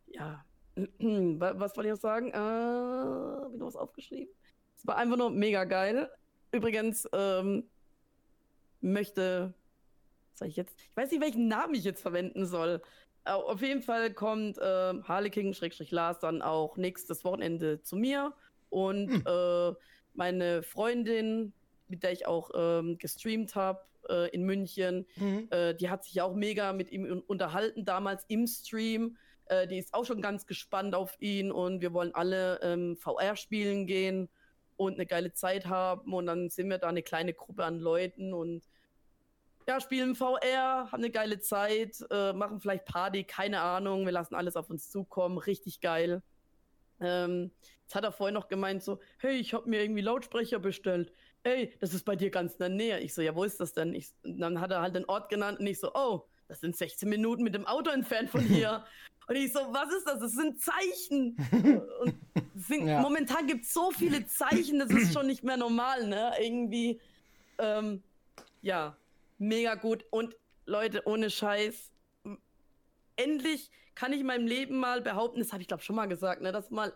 ja, 0.07 0.45
was 0.75 1.75
wollte 1.75 1.89
ich 1.89 1.95
noch 1.95 2.01
sagen? 2.01 2.29
Äh, 2.29 2.37
Habe 2.37 3.51
ich 3.53 3.59
noch 3.59 3.67
was 3.67 3.75
aufgeschrieben? 3.75 4.33
Es 4.77 4.85
war 4.85 4.97
einfach 4.97 5.17
nur 5.17 5.29
mega 5.29 5.63
geil. 5.63 6.09
Übrigens, 6.51 7.07
ähm, 7.13 7.69
möchte 8.81 9.53
Sag 10.35 10.49
ich 10.49 10.57
jetzt? 10.57 10.77
Ich 10.81 10.95
weiß 10.95 11.11
nicht, 11.11 11.21
welchen 11.21 11.47
Namen 11.47 11.75
ich 11.75 11.85
jetzt 11.85 12.01
verwenden 12.01 12.45
soll. 12.45 12.81
Auf 13.23 13.61
jeden 13.61 13.81
Fall 13.81 14.13
kommt 14.13 14.57
äh, 14.57 14.93
Harleking-Lars 15.01 16.19
dann 16.19 16.41
auch 16.41 16.77
nächstes 16.77 17.23
Wochenende 17.23 17.81
zu 17.81 17.95
mir 17.95 18.33
und 18.75 19.09
hm. 19.09 19.23
äh, 19.25 19.73
meine 20.15 20.61
Freundin, 20.61 21.53
mit 21.87 22.03
der 22.03 22.11
ich 22.11 22.27
auch 22.27 22.51
ähm, 22.53 22.97
gestreamt 22.97 23.55
habe 23.55 23.79
äh, 24.09 24.29
in 24.31 24.43
München, 24.43 25.05
mhm. 25.15 25.47
Äh, 25.49 25.75
die 25.75 25.89
hat 25.89 26.03
sich 26.03 26.21
auch 26.21 26.35
mega 26.35 26.73
mit 26.73 26.91
ihm 26.91 27.23
unterhalten 27.25 27.85
damals 27.85 28.25
im 28.27 28.47
Stream. 28.47 29.15
Äh, 29.45 29.67
die 29.67 29.77
ist 29.77 29.93
auch 29.93 30.03
schon 30.03 30.21
ganz 30.21 30.45
gespannt 30.45 30.93
auf 30.93 31.15
ihn 31.21 31.53
und 31.53 31.79
wir 31.79 31.93
wollen 31.93 32.13
alle 32.13 32.59
ähm, 32.63 32.97
VR 32.97 33.37
spielen 33.37 33.87
gehen 33.87 34.27
und 34.75 34.95
eine 34.95 35.05
geile 35.05 35.31
Zeit 35.31 35.67
haben 35.67 36.13
und 36.13 36.25
dann 36.25 36.49
sind 36.49 36.69
wir 36.69 36.77
da 36.77 36.89
eine 36.89 37.03
kleine 37.03 37.33
Gruppe 37.33 37.63
an 37.63 37.79
Leuten 37.79 38.33
und 38.33 38.61
ja, 39.69 39.79
spielen 39.79 40.15
VR, 40.15 40.91
haben 40.91 41.01
eine 41.01 41.11
geile 41.11 41.39
Zeit, 41.39 42.03
äh, 42.11 42.33
machen 42.33 42.59
vielleicht 42.59 42.85
Party, 42.85 43.23
keine 43.23 43.61
Ahnung. 43.61 44.05
Wir 44.05 44.11
lassen 44.11 44.35
alles 44.35 44.57
auf 44.57 44.69
uns 44.69 44.91
zukommen, 44.91 45.37
richtig 45.37 45.79
geil. 45.79 46.21
Ähm, 46.99 47.51
jetzt 47.83 47.95
hat 47.95 48.03
er 48.03 48.11
vorhin 48.11 48.33
noch 48.33 48.47
gemeint 48.47 48.83
so, 48.83 48.99
hey, 49.19 49.35
ich 49.35 49.53
habe 49.53 49.69
mir 49.69 49.81
irgendwie 49.81 50.01
Lautsprecher 50.01 50.59
bestellt. 50.59 51.11
Ey, 51.43 51.73
das 51.79 51.93
ist 51.93 52.05
bei 52.05 52.15
dir 52.15 52.29
ganz 52.29 52.53
in 52.53 52.59
der 52.59 52.69
Nähe. 52.69 52.99
Ich 52.99 53.13
so, 53.13 53.21
ja, 53.21 53.35
wo 53.35 53.43
ist 53.43 53.59
das 53.59 53.73
denn? 53.73 53.93
Ich, 53.93 54.13
dann 54.23 54.59
hat 54.59 54.71
er 54.71 54.81
halt 54.81 54.95
den 54.95 55.05
Ort 55.05 55.29
genannt 55.29 55.59
und 55.59 55.67
ich 55.67 55.79
so, 55.79 55.91
oh, 55.93 56.25
das 56.47 56.59
sind 56.59 56.75
16 56.75 57.07
Minuten 57.07 57.43
mit 57.43 57.53
dem 57.53 57.67
Auto 57.67 57.91
entfernt 57.91 58.29
von 58.29 58.41
hier. 58.41 58.83
und 59.27 59.35
ich 59.35 59.51
so, 59.53 59.59
was 59.59 59.93
ist 59.93 60.07
das? 60.07 60.19
Das 60.19 60.33
sind 60.33 60.59
Zeichen. 60.59 61.37
und 62.01 62.15
sind, 62.55 62.87
ja. 62.87 63.01
momentan 63.01 63.47
gibt 63.47 63.65
es 63.65 63.73
so 63.73 63.91
viele 63.91 64.25
Zeichen, 64.25 64.79
das 64.79 64.89
ist 64.91 65.13
schon 65.13 65.27
nicht 65.27 65.43
mehr 65.43 65.57
normal, 65.57 66.07
ne? 66.07 66.33
Irgendwie, 66.39 66.99
ähm, 67.59 68.01
ja, 68.61 68.97
mega 69.37 69.75
gut. 69.75 70.05
Und 70.09 70.35
Leute, 70.65 71.03
ohne 71.05 71.29
Scheiß, 71.29 71.91
endlich 73.15 73.71
kann 73.95 74.13
ich 74.13 74.19
in 74.19 74.27
meinem 74.27 74.47
Leben 74.47 74.77
mal 74.77 75.01
behaupten, 75.01 75.39
das 75.39 75.53
habe 75.53 75.61
ich 75.61 75.67
glaube 75.67 75.83
schon 75.83 75.95
mal 75.95 76.07
gesagt, 76.07 76.41
ne, 76.41 76.51
dass 76.51 76.69
mal 76.69 76.93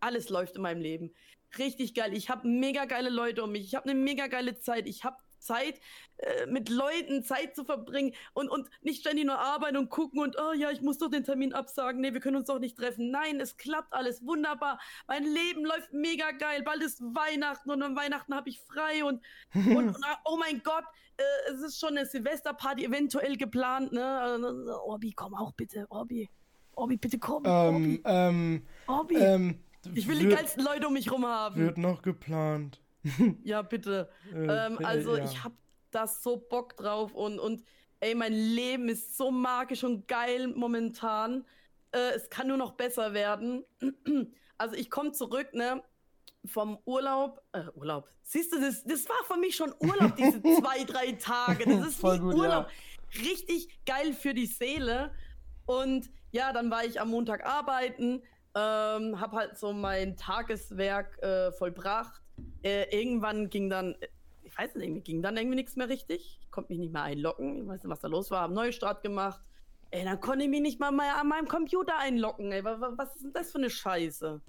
alles 0.00 0.28
läuft 0.28 0.56
in 0.56 0.62
meinem 0.62 0.80
Leben. 0.80 1.12
Richtig 1.58 1.94
geil. 1.94 2.14
Ich 2.14 2.30
habe 2.30 2.48
mega 2.48 2.84
geile 2.84 3.10
Leute 3.10 3.42
um 3.42 3.52
mich. 3.52 3.64
Ich 3.64 3.74
habe 3.74 3.88
eine 3.88 3.98
mega 3.98 4.28
geile 4.28 4.58
Zeit. 4.58 4.86
Ich 4.86 5.04
habe 5.04 5.16
Zeit, 5.40 5.80
äh, 6.18 6.46
mit 6.46 6.68
Leuten 6.68 7.24
Zeit 7.24 7.56
zu 7.56 7.64
verbringen 7.64 8.14
und, 8.34 8.48
und 8.48 8.68
nicht 8.82 9.00
ständig 9.00 9.24
nur 9.24 9.38
arbeiten 9.38 9.76
und 9.76 9.88
gucken 9.88 10.20
und, 10.20 10.36
oh 10.38 10.52
ja, 10.52 10.70
ich 10.70 10.82
muss 10.82 10.98
doch 10.98 11.10
den 11.10 11.24
Termin 11.24 11.52
absagen. 11.52 12.00
Nee, 12.00 12.12
wir 12.12 12.20
können 12.20 12.36
uns 12.36 12.46
doch 12.46 12.58
nicht 12.58 12.76
treffen. 12.76 13.10
Nein, 13.10 13.40
es 13.40 13.56
klappt 13.56 13.92
alles 13.92 14.24
wunderbar. 14.24 14.78
Mein 15.08 15.24
Leben 15.24 15.64
läuft 15.64 15.92
mega 15.92 16.30
geil. 16.32 16.62
Bald 16.62 16.82
ist 16.82 17.00
Weihnachten 17.00 17.70
und 17.70 17.82
an 17.82 17.96
Weihnachten 17.96 18.34
habe 18.34 18.48
ich 18.48 18.60
frei 18.60 19.04
und, 19.04 19.22
und, 19.54 19.66
und, 19.76 19.96
oh 20.24 20.36
mein 20.36 20.62
Gott, 20.62 20.84
äh, 21.20 21.52
es 21.52 21.60
ist 21.60 21.80
schon 21.80 21.90
eine 21.90 22.06
Silvesterparty 22.06 22.84
eventuell 22.84 23.36
geplant. 23.36 23.92
Ne? 23.92 24.76
Orbi, 24.84 25.12
komm 25.12 25.34
auch 25.34 25.52
bitte, 25.52 25.86
Orbi. 25.90 26.28
Orbi, 26.74 26.96
bitte 26.96 27.18
komm. 27.18 27.44
Ähm, 27.44 27.50
Orbi. 27.52 28.00
Ähm, 28.04 28.66
Orbi. 28.86 29.16
Ähm, 29.16 29.60
ich 29.94 30.08
will 30.08 30.20
wird, 30.20 30.32
die 30.32 30.36
geilsten 30.36 30.64
Leute 30.64 30.86
um 30.86 30.92
mich 30.92 31.10
rum 31.10 31.26
haben. 31.26 31.60
Wird 31.60 31.78
noch 31.78 32.02
geplant. 32.02 32.80
ja, 33.44 33.62
bitte. 33.62 34.10
Äh, 34.32 34.66
ähm, 34.66 34.78
also, 34.82 35.16
ja. 35.16 35.24
ich 35.24 35.42
hab 35.42 35.52
da 35.90 36.06
so 36.06 36.36
Bock 36.36 36.76
drauf 36.76 37.14
und, 37.14 37.38
und 37.38 37.64
ey, 38.00 38.14
mein 38.14 38.32
Leben 38.32 38.88
ist 38.88 39.16
so 39.16 39.30
magisch 39.30 39.84
und 39.84 40.06
geil 40.06 40.48
momentan. 40.48 41.44
Äh, 41.92 42.14
es 42.14 42.30
kann 42.30 42.48
nur 42.48 42.56
noch 42.56 42.72
besser 42.72 43.14
werden. 43.14 43.64
also, 44.58 44.76
ich 44.76 44.90
komme 44.90 45.12
zurück, 45.12 45.54
ne? 45.54 45.82
Vom 46.46 46.78
Urlaub, 46.84 47.42
äh, 47.52 47.64
Urlaub. 47.74 48.08
Siehst 48.22 48.52
du, 48.52 48.60
das, 48.60 48.82
das 48.84 49.08
war 49.08 49.16
für 49.26 49.38
mich 49.38 49.56
schon 49.56 49.74
Urlaub, 49.80 50.16
diese 50.16 50.42
zwei, 50.42 50.84
drei 50.84 51.12
Tage. 51.12 51.64
Das 51.64 51.88
ist 51.88 52.00
Voll 52.00 52.16
wie 52.16 52.20
gut, 52.20 52.34
Urlaub. 52.34 52.66
Ja. 53.12 53.20
Richtig 53.22 53.84
geil 53.84 54.12
für 54.14 54.34
die 54.34 54.46
Seele. 54.46 55.12
Und 55.66 56.10
ja, 56.30 56.52
dann 56.52 56.70
war 56.70 56.84
ich 56.84 57.00
am 57.00 57.10
Montag 57.10 57.44
arbeiten, 57.44 58.22
ähm, 58.54 59.20
hab 59.20 59.32
halt 59.32 59.58
so 59.58 59.72
mein 59.72 60.16
Tageswerk 60.16 61.22
äh, 61.22 61.52
vollbracht 61.52 62.20
äh, 62.62 62.84
irgendwann 62.96 63.50
ging 63.50 63.70
dann, 63.70 63.96
ich 64.42 64.56
weiß 64.56 64.74
nicht, 64.74 64.84
irgendwie 64.84 65.02
ging 65.02 65.22
dann 65.22 65.36
irgendwie 65.36 65.56
nichts 65.56 65.76
mehr 65.76 65.88
richtig. 65.88 66.38
Ich 66.40 66.50
konnte 66.50 66.72
mich 66.72 66.78
nicht 66.78 66.92
mehr 66.92 67.02
einloggen. 67.02 67.62
Ich 67.62 67.68
weiß 67.68 67.82
nicht, 67.82 67.90
was 67.90 68.00
da 68.00 68.08
los 68.08 68.30
war. 68.30 68.42
Hab 68.42 68.50
Neustart 68.50 69.02
gemacht. 69.02 69.40
Ey, 69.90 70.04
dann 70.04 70.20
konnte 70.20 70.44
ich 70.44 70.50
mich 70.50 70.60
nicht 70.60 70.80
mal 70.80 70.92
mehr 70.92 71.16
an 71.16 71.28
meinem 71.28 71.48
Computer 71.48 71.98
einloggen. 71.98 72.52
Ey, 72.52 72.64
was 72.64 73.14
ist 73.16 73.24
denn 73.24 73.32
das 73.32 73.50
für 73.50 73.58
eine 73.58 73.70
Scheiße? 73.70 74.40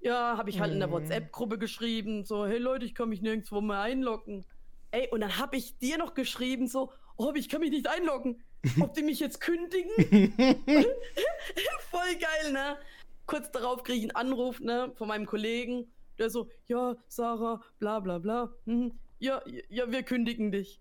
Ja, 0.00 0.36
habe 0.38 0.50
ich 0.50 0.60
halt 0.60 0.72
in 0.72 0.78
der 0.78 0.88
mhm. 0.88 0.92
WhatsApp-Gruppe 0.92 1.58
geschrieben, 1.58 2.24
so, 2.24 2.46
hey 2.46 2.58
Leute, 2.58 2.86
ich 2.86 2.94
kann 2.94 3.10
mich 3.10 3.22
nirgendwo 3.22 3.60
mehr 3.60 3.80
einloggen. 3.80 4.46
Ey, 4.92 5.08
und 5.10 5.20
dann 5.20 5.38
habe 5.38 5.56
ich 5.56 5.78
dir 5.78 5.98
noch 5.98 6.14
geschrieben, 6.14 6.68
so, 6.68 6.92
oh, 7.16 7.32
ich 7.34 7.48
kann 7.48 7.60
mich 7.60 7.70
nicht 7.70 7.88
einloggen. 7.88 8.42
Ob 8.80 8.94
die 8.94 9.02
mich 9.02 9.20
jetzt 9.20 9.40
kündigen? 9.40 9.90
Voll 11.90 12.14
geil, 12.18 12.52
ne? 12.52 12.76
Kurz 13.26 13.50
darauf 13.52 13.82
kriege 13.84 13.98
ich 13.98 14.04
einen 14.04 14.16
Anruf, 14.16 14.60
ne, 14.60 14.92
von 14.96 15.08
meinem 15.08 15.26
Kollegen 15.26 15.86
der 16.20 16.30
so, 16.30 16.48
ja, 16.66 16.94
Sarah, 17.08 17.60
bla 17.78 17.98
bla 17.98 18.18
bla. 18.18 18.52
Hm, 18.66 18.92
ja, 19.18 19.42
ja, 19.68 19.90
wir 19.90 20.02
kündigen 20.02 20.52
dich. 20.52 20.80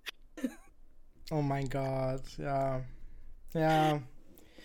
Oh 1.32 1.42
mein 1.42 1.70
Gott, 1.70 2.38
ja. 2.38 2.84
Ja. 3.54 4.02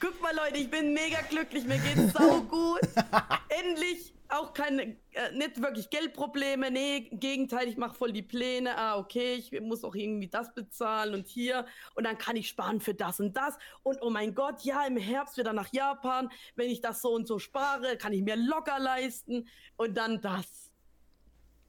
Guck 0.01 0.21
mal, 0.21 0.35
Leute, 0.35 0.59
ich 0.59 0.71
bin 0.71 0.93
mega 0.93 1.21
glücklich, 1.31 1.65
mir 1.65 1.79
geht's 1.79 2.13
sau 2.13 2.41
gut. 2.43 2.81
Endlich 3.49 4.14
auch 4.29 4.53
keine, 4.53 4.97
äh, 5.13 5.33
nicht 5.35 5.61
wirklich 5.61 5.91
Geldprobleme, 5.91 6.71
nee, 6.71 7.09
im 7.11 7.21
Gegenteil, 7.21 7.69
ich 7.69 7.77
mache 7.77 7.95
voll 7.95 8.13
die 8.13 8.23
Pläne, 8.23 8.77
ah, 8.77 8.99
okay, 8.99 9.35
ich 9.35 9.53
muss 9.61 9.85
auch 9.85 9.95
irgendwie 9.95 10.29
das 10.29 10.55
bezahlen 10.55 11.15
und 11.15 11.29
hier 11.29 11.67
und 11.95 12.05
dann 12.05 12.19
kann 12.19 12.37
ich 12.37 12.49
sparen 12.49 12.81
für 12.81 12.95
das 12.95 13.21
und 13.21 13.37
das 13.37 13.59
und 13.83 14.01
oh 14.03 14.11
mein 14.11 14.35
Gott, 14.35 14.63
ja, 14.65 14.87
im 14.87 14.97
Herbst 14.97 15.37
wieder 15.37 15.53
nach 15.53 15.73
Japan, 15.73 16.31
wenn 16.57 16.71
ich 16.71 16.81
das 16.81 17.03
so 17.03 17.11
und 17.13 17.27
so 17.27 17.39
spare, 17.39 17.97
kann 17.97 18.13
ich 18.13 18.23
mir 18.23 18.37
locker 18.37 18.79
leisten 18.79 19.47
und 19.77 19.97
dann 19.97 20.21
das. 20.21 20.73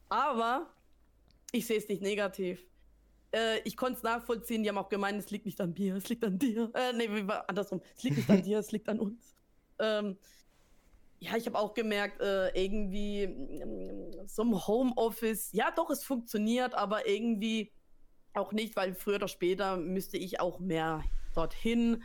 Aber 0.08 0.72
ich 1.52 1.66
sehe 1.66 1.78
es 1.78 1.88
nicht 1.88 2.02
negativ. 2.02 2.64
Äh, 3.32 3.60
ich 3.64 3.76
konnte 3.76 3.98
es 3.98 4.02
nachvollziehen, 4.02 4.62
die 4.62 4.68
haben 4.68 4.78
auch 4.78 4.88
gemeint, 4.88 5.18
es 5.18 5.30
liegt 5.30 5.46
nicht 5.46 5.60
an 5.60 5.74
mir, 5.76 5.96
es 5.96 6.08
liegt 6.08 6.24
an 6.24 6.38
dir. 6.38 6.70
Äh, 6.74 6.92
nee, 6.92 7.08
andersrum, 7.46 7.82
es 7.96 8.02
liegt 8.02 8.16
nicht 8.16 8.30
an 8.30 8.42
dir, 8.44 8.58
es 8.58 8.72
liegt 8.72 8.88
an 8.88 9.00
uns. 9.00 9.34
Ähm, 9.78 10.16
ja, 11.26 11.36
ich 11.36 11.46
habe 11.46 11.58
auch 11.58 11.74
gemerkt, 11.74 12.20
äh, 12.20 12.48
irgendwie 12.50 13.22
äh, 13.22 14.26
so 14.26 14.42
ein 14.42 14.66
Homeoffice, 14.66 15.50
ja 15.52 15.70
doch, 15.74 15.90
es 15.90 16.04
funktioniert, 16.04 16.74
aber 16.74 17.08
irgendwie 17.08 17.72
auch 18.34 18.52
nicht, 18.52 18.76
weil 18.76 18.94
früher 18.94 19.16
oder 19.16 19.28
später 19.28 19.76
müsste 19.76 20.18
ich 20.18 20.40
auch 20.40 20.60
mehr 20.60 21.02
dorthin 21.34 22.02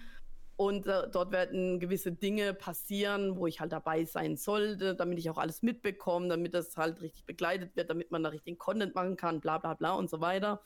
und 0.56 0.88
äh, 0.88 1.10
dort 1.12 1.32
werden 1.32 1.80
gewisse 1.80 2.12
Dinge 2.12 2.54
passieren, 2.54 3.36
wo 3.36 3.48
ich 3.48 3.60
halt 3.60 3.72
dabei 3.72 4.06
sein 4.06 4.38
sollte, 4.38 4.96
damit 4.96 5.20
ich 5.20 5.30
auch 5.30 5.38
alles 5.38 5.62
mitbekomme, 5.62 6.28
damit 6.28 6.54
das 6.54 6.78
halt 6.78 7.02
richtig 7.02 7.26
begleitet 7.26 7.76
wird, 7.76 7.90
damit 7.90 8.12
man 8.12 8.24
da 8.24 8.30
richtigen 8.30 8.58
Content 8.58 8.96
machen 8.96 9.18
kann, 9.18 9.40
bla 9.40 9.58
bla 9.58 9.74
bla 9.74 9.94
und 9.94 10.10
so 10.10 10.22
weiter. 10.22 10.62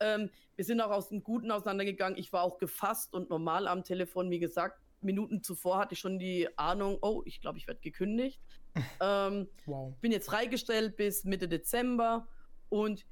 Ähm, 0.00 0.30
wir 0.56 0.64
sind 0.64 0.80
auch 0.80 0.90
aus 0.90 1.08
dem 1.08 1.22
Guten 1.22 1.50
auseinandergegangen. 1.50 2.18
Ich 2.18 2.32
war 2.32 2.42
auch 2.42 2.58
gefasst 2.58 3.14
und 3.14 3.30
normal 3.30 3.68
am 3.68 3.84
Telefon, 3.84 4.30
wie 4.30 4.40
gesagt, 4.40 4.83
Minuten 5.04 5.42
zuvor 5.42 5.78
hatte 5.78 5.94
ich 5.94 6.00
schon 6.00 6.18
die 6.18 6.48
Ahnung, 6.58 6.98
oh, 7.02 7.22
ich 7.24 7.40
glaube, 7.40 7.58
ich 7.58 7.66
werde 7.66 7.80
gekündigt. 7.80 8.40
ähm, 9.00 9.48
wow. 9.66 9.94
Bin 10.00 10.12
jetzt 10.12 10.26
freigestellt 10.26 10.96
bis 10.96 11.24
Mitte 11.24 11.48
Dezember 11.48 12.26
und 12.68 13.06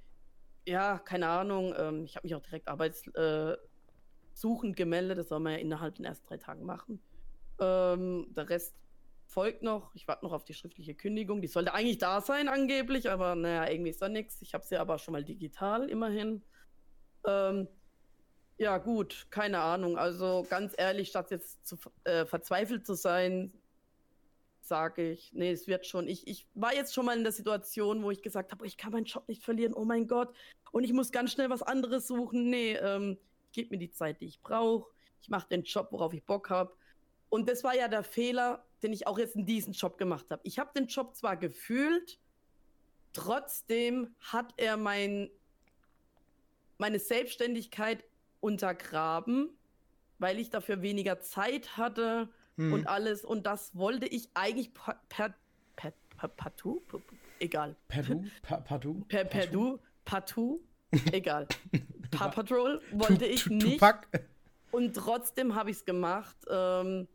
ja, 0.66 0.98
keine 0.98 1.28
Ahnung, 1.28 1.74
ähm, 1.76 2.05
ich 2.05 2.16
habe 2.16 2.26
mich 2.26 2.35
auch 2.35 2.42
direkt 2.42 2.68
arbeitssuchend 2.68 3.61
äh, 4.72 4.76
gemeldet. 4.76 5.18
Das 5.18 5.28
soll 5.28 5.40
man 5.40 5.52
ja 5.52 5.59
innerhalb 5.59 5.96
der 5.96 6.07
ersten 6.07 6.26
drei 6.26 6.37
Tagen 6.37 6.64
machen. 6.64 7.00
Ähm, 7.61 8.26
der 8.31 8.48
Rest 8.48 8.74
folgt 9.26 9.62
noch. 9.62 9.94
Ich 9.94 10.07
warte 10.07 10.24
noch 10.24 10.33
auf 10.33 10.44
die 10.44 10.55
schriftliche 10.55 10.94
Kündigung. 10.94 11.40
Die 11.40 11.48
sollte 11.48 11.74
eigentlich 11.74 11.98
da 11.98 12.20
sein, 12.20 12.48
angeblich, 12.48 13.11
aber 13.11 13.35
naja, 13.35 13.70
irgendwie 13.70 13.90
ist 13.90 14.02
da 14.02 14.09
nichts. 14.09 14.40
Ich 14.42 14.55
habe 14.55 14.64
sie 14.64 14.76
aber 14.76 14.98
schon 14.98 15.12
mal 15.12 15.24
digital, 15.24 15.88
immerhin. 15.88 16.42
Ähm, 17.26 17.68
ja, 18.59 18.79
gut, 18.79 19.27
keine 19.31 19.61
Ahnung. 19.61 19.99
Also 19.99 20.47
ganz 20.49 20.75
ehrlich, 20.77 21.09
statt 21.09 21.31
jetzt 21.31 21.67
zu, 21.67 21.77
äh, 22.05 22.25
verzweifelt 22.27 22.87
zu 22.87 22.95
sein, 22.95 23.53
sage 24.61 25.11
ich, 25.11 25.33
nee, 25.33 25.51
es 25.51 25.66
wird 25.66 25.87
schon. 25.87 26.09
Ich, 26.09 26.26
ich 26.26 26.47
war 26.55 26.74
jetzt 26.74 26.95
schon 26.95 27.05
mal 27.05 27.16
in 27.16 27.24
der 27.24 27.33
Situation, 27.33 28.03
wo 28.03 28.11
ich 28.11 28.22
gesagt 28.22 28.53
habe, 28.53 28.66
ich 28.66 28.76
kann 28.76 28.93
meinen 28.93 29.05
Job 29.05 29.29
nicht 29.29 29.45
verlieren, 29.45 29.74
oh 29.74 29.85
mein 29.85 30.07
Gott. 30.07 30.35
Und 30.70 30.85
ich 30.85 30.93
muss 30.93 31.12
ganz 31.12 31.33
schnell 31.33 31.51
was 31.51 31.62
anderes 31.62 32.07
suchen. 32.07 32.49
Nee, 32.49 32.74
ähm, 32.76 33.18
gib 33.53 33.70
mir 33.70 33.79
die 33.79 33.91
Zeit, 33.91 34.20
die 34.20 34.26
ich 34.26 34.41
brauche. 34.41 34.91
Ich 35.20 35.29
mache 35.29 35.49
den 35.49 35.62
Job, 35.62 35.89
worauf 35.91 36.14
ich 36.14 36.24
Bock 36.24 36.51
habe. 36.51 36.72
Und 37.29 37.49
das 37.49 37.64
war 37.64 37.74
ja 37.74 37.89
der 37.89 38.03
Fehler, 38.03 38.64
den 38.83 38.93
ich 38.93 39.07
auch 39.07 39.18
jetzt 39.18 39.37
in 39.37 39.47
diesem 39.47 39.72
Job 39.72 39.99
gemacht 39.99 40.26
habe. 40.31 40.43
Ich 40.45 40.59
habe 40.59 40.70
den 40.74 40.87
Job 40.87 41.16
zwar 41.16 41.37
gefühlt, 41.37 42.18
trotzdem 43.12 44.14
hat 44.20 44.53
er 44.57 44.76
mein, 44.76 45.31
meine 46.79 46.99
Selbstständigkeit 46.99 48.05
untergraben, 48.43 49.49
weil 50.18 50.38
ich 50.38 50.51
dafür 50.51 50.82
weniger 50.82 51.20
Zeit 51.20 51.76
hatte 51.76 52.28
hm. 52.57 52.72
und 52.72 52.86
alles. 52.86 53.24
Und 53.24 53.47
das 53.47 53.74
wollte 53.74 54.07
ich 54.07 54.28
eigentlich 54.34 54.74
per, 54.74 55.01
per, 55.09 55.34
per, 55.76 55.93
per 56.16 56.28
partout, 56.28 56.82
egal. 57.38 57.76
Perdu? 57.88 58.24
Pa, 58.43 58.59
partout? 58.59 59.05
Per, 59.09 59.24
perdu, 59.24 59.78
partout, 60.05 60.61
egal. 61.12 61.47
Paw 62.12 62.28
Patrol 62.28 62.80
wollte 62.93 63.24
ich 63.24 63.47
nicht. 63.47 63.80
Tupac. 63.80 64.07
Und 64.70 64.95
trotzdem 64.95 65.55
habe 65.55 65.70
ich 65.70 65.78
es 65.78 65.84
gemacht. 65.84 66.36
Ähm, 66.49 67.09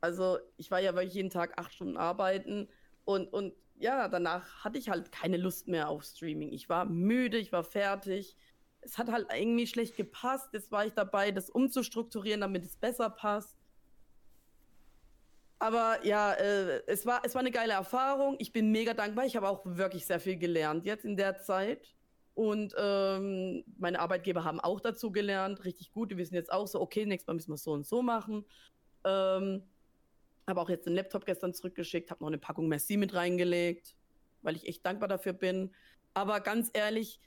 also 0.00 0.38
ich 0.56 0.70
war 0.70 0.80
ja 0.80 0.94
wirklich 0.94 1.14
jeden 1.14 1.30
Tag 1.30 1.58
acht 1.58 1.72
Stunden 1.72 1.96
arbeiten 1.96 2.68
und, 3.04 3.32
und 3.32 3.54
ja, 3.76 4.08
danach 4.08 4.64
hatte 4.64 4.78
ich 4.78 4.88
halt 4.88 5.10
keine 5.10 5.36
Lust 5.36 5.66
mehr 5.68 5.88
auf 5.88 6.04
Streaming. 6.04 6.52
Ich 6.52 6.68
war 6.68 6.84
müde, 6.84 7.38
ich 7.38 7.52
war 7.52 7.64
fertig. 7.64 8.36
Es 8.84 8.98
hat 8.98 9.10
halt 9.10 9.26
irgendwie 9.32 9.66
schlecht 9.66 9.96
gepasst. 9.96 10.48
Jetzt 10.52 10.70
war 10.70 10.86
ich 10.86 10.92
dabei, 10.92 11.30
das 11.30 11.50
umzustrukturieren, 11.50 12.40
damit 12.40 12.64
es 12.64 12.76
besser 12.76 13.10
passt. 13.10 13.56
Aber 15.58 16.04
ja, 16.04 16.32
äh, 16.34 16.82
es, 16.86 17.06
war, 17.06 17.22
es 17.24 17.34
war 17.34 17.40
eine 17.40 17.50
geile 17.50 17.72
Erfahrung. 17.72 18.36
Ich 18.38 18.52
bin 18.52 18.70
mega 18.70 18.92
dankbar. 18.92 19.24
Ich 19.24 19.36
habe 19.36 19.48
auch 19.48 19.62
wirklich 19.64 20.04
sehr 20.04 20.20
viel 20.20 20.36
gelernt 20.36 20.84
jetzt 20.84 21.04
in 21.04 21.16
der 21.16 21.38
Zeit. 21.38 21.94
Und 22.34 22.74
ähm, 22.76 23.64
meine 23.78 24.00
Arbeitgeber 24.00 24.44
haben 24.44 24.60
auch 24.60 24.80
dazu 24.80 25.12
gelernt. 25.12 25.64
Richtig 25.64 25.92
gut. 25.92 26.10
Die 26.10 26.16
wissen 26.16 26.34
jetzt 26.34 26.52
auch 26.52 26.66
so, 26.66 26.80
okay, 26.80 27.06
nächstes 27.06 27.28
Mal 27.28 27.34
müssen 27.34 27.52
wir 27.52 27.56
so 27.56 27.72
und 27.72 27.86
so 27.86 28.02
machen. 28.02 28.44
Ähm, 29.04 29.62
habe 30.46 30.60
auch 30.60 30.68
jetzt 30.68 30.86
den 30.86 30.94
Laptop 30.94 31.24
gestern 31.24 31.54
zurückgeschickt, 31.54 32.10
habe 32.10 32.22
noch 32.22 32.28
eine 32.28 32.38
Packung 32.38 32.68
Merci 32.68 32.96
mit 32.96 33.14
reingelegt, 33.14 33.94
weil 34.42 34.56
ich 34.56 34.66
echt 34.68 34.84
dankbar 34.84 35.08
dafür 35.08 35.32
bin. 35.32 35.72
Aber 36.12 36.40
ganz 36.40 36.70
ehrlich, 36.74 37.20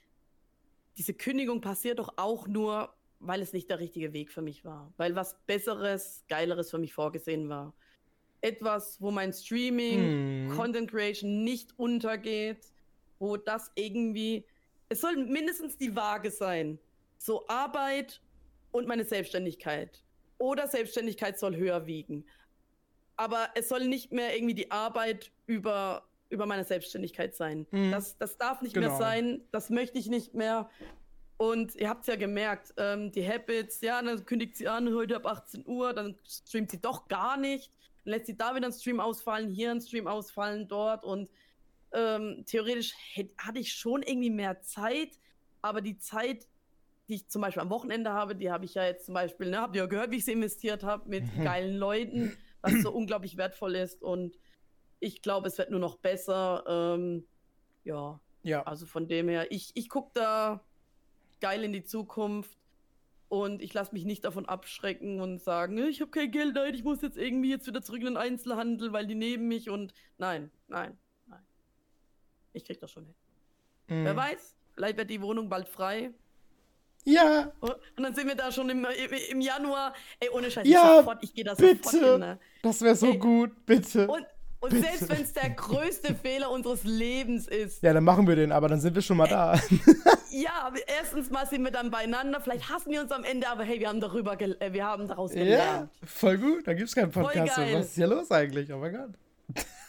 diese 0.98 1.14
Kündigung 1.14 1.60
passiert 1.60 2.00
doch 2.00 2.14
auch 2.16 2.46
nur, 2.46 2.92
weil 3.20 3.40
es 3.40 3.52
nicht 3.52 3.70
der 3.70 3.78
richtige 3.78 4.12
Weg 4.12 4.30
für 4.30 4.42
mich 4.42 4.64
war. 4.64 4.92
Weil 4.96 5.14
was 5.14 5.38
Besseres, 5.46 6.24
Geileres 6.28 6.70
für 6.70 6.78
mich 6.78 6.92
vorgesehen 6.92 7.48
war. 7.48 7.74
Etwas, 8.40 9.00
wo 9.00 9.10
mein 9.10 9.32
Streaming, 9.32 10.50
hm. 10.50 10.56
Content 10.56 10.90
Creation 10.90 11.44
nicht 11.44 11.78
untergeht, 11.78 12.72
wo 13.18 13.36
das 13.36 13.72
irgendwie. 13.74 14.44
Es 14.88 15.00
soll 15.00 15.16
mindestens 15.16 15.76
die 15.76 15.94
Waage 15.96 16.30
sein. 16.30 16.78
So 17.16 17.46
Arbeit 17.48 18.20
und 18.70 18.86
meine 18.86 19.04
Selbstständigkeit. 19.04 20.02
Oder 20.38 20.68
Selbstständigkeit 20.68 21.38
soll 21.38 21.56
höher 21.56 21.86
wiegen 21.86 22.24
aber 23.18 23.48
es 23.56 23.68
soll 23.68 23.86
nicht 23.86 24.12
mehr 24.12 24.34
irgendwie 24.34 24.54
die 24.54 24.70
Arbeit 24.70 25.32
über, 25.46 26.07
über 26.30 26.46
meine 26.46 26.64
Selbstständigkeit 26.64 27.34
sein. 27.34 27.66
Mhm. 27.70 27.90
Das, 27.90 28.16
das 28.18 28.36
darf 28.36 28.62
nicht 28.62 28.74
genau. 28.74 28.88
mehr 28.88 28.98
sein, 28.98 29.42
das 29.50 29.70
möchte 29.70 29.98
ich 29.98 30.08
nicht 30.08 30.34
mehr. 30.34 30.68
Und 31.36 31.76
ihr 31.76 31.88
habt 31.88 32.02
es 32.02 32.06
ja 32.08 32.16
gemerkt, 32.16 32.74
ähm, 32.76 33.12
die 33.12 33.26
Habits, 33.26 33.80
ja, 33.80 34.02
dann 34.02 34.26
kündigt 34.26 34.56
sie 34.56 34.68
an, 34.68 34.92
heute 34.92 35.16
ab 35.16 35.26
18 35.26 35.64
Uhr, 35.66 35.92
dann 35.92 36.16
streamt 36.26 36.70
sie 36.70 36.80
doch 36.80 37.08
gar 37.08 37.36
nicht, 37.36 37.70
dann 38.04 38.14
lässt 38.14 38.26
sie 38.26 38.36
da 38.36 38.54
wieder 38.56 38.66
einen 38.66 38.74
Stream 38.74 38.98
ausfallen, 38.98 39.48
hier 39.48 39.70
einen 39.70 39.80
Stream 39.80 40.08
ausfallen, 40.08 40.66
dort 40.66 41.04
und 41.04 41.30
ähm, 41.92 42.44
theoretisch 42.46 42.92
hätte, 43.14 43.34
hatte 43.38 43.60
ich 43.60 43.72
schon 43.72 44.02
irgendwie 44.02 44.30
mehr 44.30 44.60
Zeit, 44.62 45.10
aber 45.62 45.80
die 45.80 45.98
Zeit, 45.98 46.48
die 47.08 47.14
ich 47.14 47.28
zum 47.28 47.40
Beispiel 47.40 47.62
am 47.62 47.70
Wochenende 47.70 48.12
habe, 48.12 48.34
die 48.34 48.50
habe 48.50 48.64
ich 48.64 48.74
ja 48.74 48.84
jetzt 48.84 49.06
zum 49.06 49.14
Beispiel, 49.14 49.48
ne, 49.48 49.60
habt 49.60 49.76
ihr 49.76 49.82
ja 49.82 49.86
gehört, 49.86 50.10
wie 50.10 50.16
ich 50.16 50.24
sie 50.24 50.32
investiert 50.32 50.82
habe 50.82 51.08
mit 51.08 51.24
geilen 51.42 51.76
Leuten 51.76 52.36
was 52.60 52.82
so 52.82 52.90
unglaublich 52.90 53.36
wertvoll 53.36 53.76
ist. 53.76 54.02
Und 54.02 54.38
ich 55.00 55.22
glaube, 55.22 55.48
es 55.48 55.58
wird 55.58 55.70
nur 55.70 55.80
noch 55.80 55.96
besser. 55.96 56.64
Ähm, 56.66 57.26
ja. 57.84 58.20
ja. 58.42 58.62
Also 58.62 58.86
von 58.86 59.08
dem 59.08 59.28
her, 59.28 59.50
ich, 59.50 59.72
ich 59.74 59.88
gucke 59.88 60.10
da 60.14 60.64
geil 61.40 61.64
in 61.64 61.72
die 61.72 61.84
Zukunft. 61.84 62.56
Und 63.28 63.60
ich 63.60 63.74
lasse 63.74 63.92
mich 63.92 64.06
nicht 64.06 64.24
davon 64.24 64.46
abschrecken 64.46 65.20
und 65.20 65.42
sagen, 65.42 65.76
ich 65.76 66.00
habe 66.00 66.10
kein 66.10 66.30
Geld, 66.30 66.54
nein, 66.54 66.72
ich 66.72 66.82
muss 66.82 67.02
jetzt 67.02 67.18
irgendwie 67.18 67.50
jetzt 67.50 67.66
wieder 67.66 67.82
zurück 67.82 68.00
in 68.00 68.06
den 68.06 68.16
Einzelhandel, 68.16 68.94
weil 68.94 69.06
die 69.06 69.14
neben 69.14 69.48
mich 69.48 69.68
und 69.68 69.92
nein, 70.16 70.50
nein, 70.66 70.96
nein. 71.26 71.42
Ich 72.54 72.64
krieg 72.64 72.80
das 72.80 72.90
schon 72.90 73.04
hin. 73.04 73.14
Mhm. 73.88 74.04
Wer 74.06 74.16
weiß, 74.16 74.56
vielleicht 74.74 74.96
wird 74.96 75.10
die 75.10 75.20
Wohnung 75.20 75.50
bald 75.50 75.68
frei 75.68 76.14
ja. 77.08 77.52
Und 77.60 78.02
dann 78.02 78.14
sind 78.14 78.26
wir 78.26 78.34
da 78.34 78.52
schon 78.52 78.68
im, 78.68 78.86
im 79.30 79.40
Januar. 79.40 79.94
Ey, 80.20 80.28
ohne 80.30 80.50
Scheiß, 80.50 80.66
ja, 80.66 80.98
sofort, 80.98 81.22
ich 81.22 81.34
gehe 81.34 81.44
da 81.44 81.54
bitte. 81.54 81.76
sofort 81.82 82.04
hin. 82.04 82.20
Ne? 82.20 82.38
Das 82.62 82.82
wäre 82.82 82.94
so 82.94 83.06
Ey, 83.06 83.18
gut, 83.18 83.66
bitte. 83.66 84.06
Und, 84.06 84.26
und 84.60 84.70
bitte. 84.70 84.86
selbst 84.86 85.08
wenn 85.08 85.22
es 85.22 85.32
der 85.32 85.50
größte 85.50 86.14
Fehler 86.14 86.50
unseres 86.50 86.84
Lebens 86.84 87.46
ist. 87.46 87.82
Ja, 87.82 87.92
dann 87.92 88.04
machen 88.04 88.26
wir 88.26 88.36
den, 88.36 88.50
aber 88.50 88.68
dann 88.68 88.80
sind 88.80 88.94
wir 88.94 89.02
schon 89.02 89.16
mal 89.16 89.28
da. 89.28 89.54
ja, 90.30 90.72
erstens 90.98 91.30
mal 91.30 91.46
sind 91.46 91.62
wir 91.62 91.70
dann 91.70 91.90
beieinander. 91.90 92.40
Vielleicht 92.40 92.68
hassen 92.68 92.90
wir 92.90 93.00
uns 93.00 93.12
am 93.12 93.24
Ende, 93.24 93.48
aber 93.48 93.62
hey, 93.62 93.78
wir 93.78 93.88
haben 93.88 94.00
darüber, 94.00 94.40
äh, 94.40 94.72
wir 94.72 94.84
haben 94.84 95.06
daraus 95.06 95.32
gelernt. 95.32 95.90
Ja, 96.00 96.06
voll 96.06 96.38
gut. 96.38 96.66
Da 96.66 96.74
gibt 96.74 96.88
es 96.88 96.94
keinen 96.94 97.12
Podcast. 97.12 97.56
Was 97.56 97.86
ist 97.86 97.94
hier 97.94 98.08
los 98.08 98.30
eigentlich? 98.30 98.72
Oh 98.72 98.78
mein 98.78 98.92
Gott. 98.92 99.10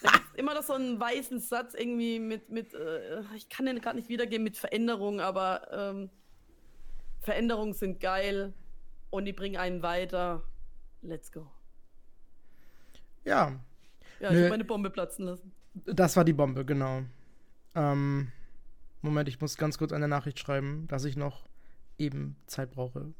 Da 0.02 0.12
gibt's 0.12 0.36
immer 0.36 0.54
noch 0.54 0.64
so 0.64 0.74
einen 0.74 1.00
weißen 1.00 1.40
Satz 1.40 1.74
irgendwie 1.74 2.20
mit, 2.20 2.50
mit 2.50 2.74
äh, 2.74 3.22
ich 3.36 3.50
kann 3.50 3.66
den 3.66 3.82
gerade 3.82 3.98
nicht 3.98 4.08
wiedergeben, 4.08 4.44
mit 4.44 4.56
Veränderung, 4.56 5.20
aber 5.20 5.68
ähm, 5.72 6.10
Veränderungen 7.22 7.74
sind 7.74 8.00
geil 8.00 8.54
und 9.10 9.26
die 9.26 9.34
bringen 9.34 9.58
einen 9.58 9.82
weiter. 9.82 10.44
Let's 11.02 11.32
go. 11.32 11.48
Ja. 13.26 13.60
Ja, 14.20 14.32
ich 14.32 14.38
habe 14.38 14.50
meine 14.50 14.66
Bombe 14.66 14.90
platzen 14.90 15.26
lassen. 15.26 15.52
Das 15.86 16.16
war 16.18 16.26
die 16.26 16.34
Bombe, 16.34 16.66
genau. 16.66 17.04
Ähm, 17.76 18.32
Moment, 19.02 19.30
ich 19.30 19.40
muss 19.40 19.58
ganz 19.58 19.78
kurz 19.78 19.94
eine 19.94 20.08
Nachricht 20.08 20.40
schreiben, 20.40 20.88
dass 20.88 21.06
ich 21.06 21.16
noch 21.16 21.48
eben 21.98 22.36
Zeit 22.48 22.72
brauche. 22.72 23.14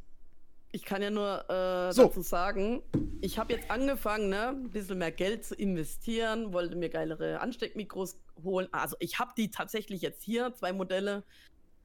Ich 0.72 0.86
kann 0.86 1.02
ja 1.02 1.10
nur 1.10 1.50
äh, 1.50 1.92
so. 1.94 2.04
dazu 2.04 2.22
sagen, 2.22 2.84
ich 3.22 3.40
habe 3.40 3.54
jetzt 3.54 3.72
angefangen, 3.72 4.30
ne, 4.30 4.50
ein 4.50 4.70
bisschen 4.70 5.00
mehr 5.00 5.12
Geld 5.12 5.44
zu 5.44 5.56
investieren, 5.56 6.54
wollte 6.54 6.76
mir 6.76 6.90
geilere 6.90 7.40
Ansteckmikros 7.40 8.20
holen. 8.44 8.68
Also 8.72 8.96
ich 9.00 9.18
habe 9.20 9.32
die 9.36 9.50
tatsächlich 9.50 10.02
jetzt 10.02 10.22
hier, 10.22 10.54
zwei 10.54 10.74
Modelle 10.74 11.24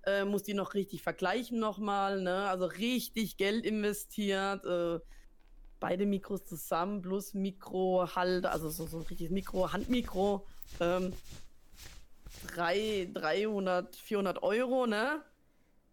äh, 0.07 0.25
muss 0.25 0.43
die 0.43 0.55
noch 0.55 0.75
richtig 0.75 1.03
vergleichen 1.03 1.59
nochmal, 1.59 2.21
ne? 2.21 2.49
Also 2.49 2.67
richtig 2.67 3.37
Geld 3.37 3.65
investiert, 3.65 4.65
äh, 4.65 5.01
beide 5.85 6.07
Mikros 6.07 6.47
zusammen 6.47 7.03
plus 7.03 7.35
Mikrohalter, 7.35 8.53
also 8.53 8.71
so, 8.71 8.87
so 8.87 8.97
ein 8.97 9.03
richtiges 9.03 9.31
Mikro, 9.31 9.71
Handmikro, 9.71 10.47
ähm, 10.81 11.13
drei, 12.47 13.07
300, 13.13 13.95
400 13.95 14.43
Euro, 14.43 14.87
ne? 14.87 15.23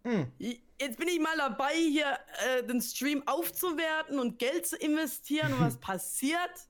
Hm. 0.05 0.27
Jetzt 0.39 0.97
bin 0.97 1.09
ich 1.09 1.19
mal 1.19 1.35
dabei, 1.37 1.73
hier 1.73 2.05
äh, 2.05 2.63
den 2.63 2.79
Stream 2.79 3.21
aufzuwerten 3.27 4.17
und 4.17 4.39
Geld 4.39 4.65
zu 4.65 4.77
investieren. 4.77 5.51
Und 5.51 5.59
was 5.59 5.77
passiert? 5.81 6.69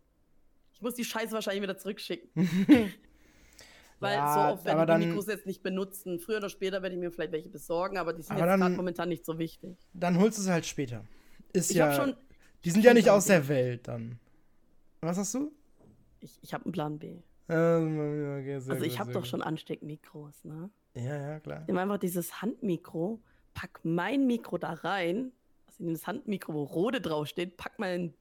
Ich 0.74 0.82
muss 0.82 0.95
die 0.95 1.05
Scheiße 1.05 1.32
wahrscheinlich 1.32 1.61
wieder 1.61 1.78
zurückschicken. 1.78 2.32
Weil 3.99 4.15
ja, 4.15 4.34
so 4.34 4.53
oft 4.55 4.65
werde 4.65 4.93
ich 4.93 4.99
die 4.99 5.05
Mikros 5.05 5.28
jetzt 5.28 5.45
nicht 5.45 5.61
benutzen. 5.61 6.19
Früher 6.19 6.38
oder 6.38 6.49
später 6.49 6.82
werde 6.82 6.95
ich 6.95 6.99
mir 6.99 7.11
vielleicht 7.11 7.34
welche 7.34 7.49
besorgen, 7.49 7.99
aber 7.99 8.13
die 8.13 8.24
sind 8.24 8.36
aber 8.36 8.49
jetzt 8.49 8.59
gerade 8.59 8.76
momentan 8.76 9.09
nicht 9.09 9.28
so 9.28 9.38
wichtig. 9.38 9.78
Dann 9.93 10.17
holst 10.17 10.39
du 10.39 10.41
sie 10.41 10.51
halt 10.51 10.65
später. 10.65 11.05
Ist 11.53 11.69
ich 11.69 11.78
ja. 11.78 11.93
Schon, 11.93 12.15
die 12.64 12.72
sind 12.72 12.84
ja 12.84 12.93
nicht 12.93 13.09
aus 13.09 13.26
der 13.26 13.47
Welt 13.47 13.88
dann. 13.88 14.20
Was 15.01 15.18
hast 15.18 15.34
du? 15.34 15.51
Ich, 16.20 16.39
ich 16.41 16.53
habe 16.53 16.66
einen 16.66 16.72
Plan 16.72 16.99
B. 16.99 17.18
Ähm, 17.49 18.39
okay, 18.39 18.53
also 18.53 18.74
ich 18.84 18.99
habe 18.99 19.12
doch 19.12 19.26
schon 19.26 19.41
Ansteckmikros, 19.41 20.45
ne? 20.45 20.70
Ja, 20.93 21.18
ja, 21.18 21.39
klar. 21.39 21.62
Ich 21.62 21.68
nehme 21.68 21.82
einfach 21.82 21.97
dieses 21.97 22.41
Handmikro, 22.41 23.20
pack 23.53 23.80
mein 23.84 24.28
Mikro 24.28 24.57
da 24.57 24.74
rein, 24.74 25.32
also 25.68 25.84
in 25.84 25.93
das 25.93 26.05
Handmikro, 26.05 26.53
wo 26.53 26.64
Rode 26.64 27.01
draufsteht, 27.01 27.57
pack 27.57 27.80
mein 27.80 28.14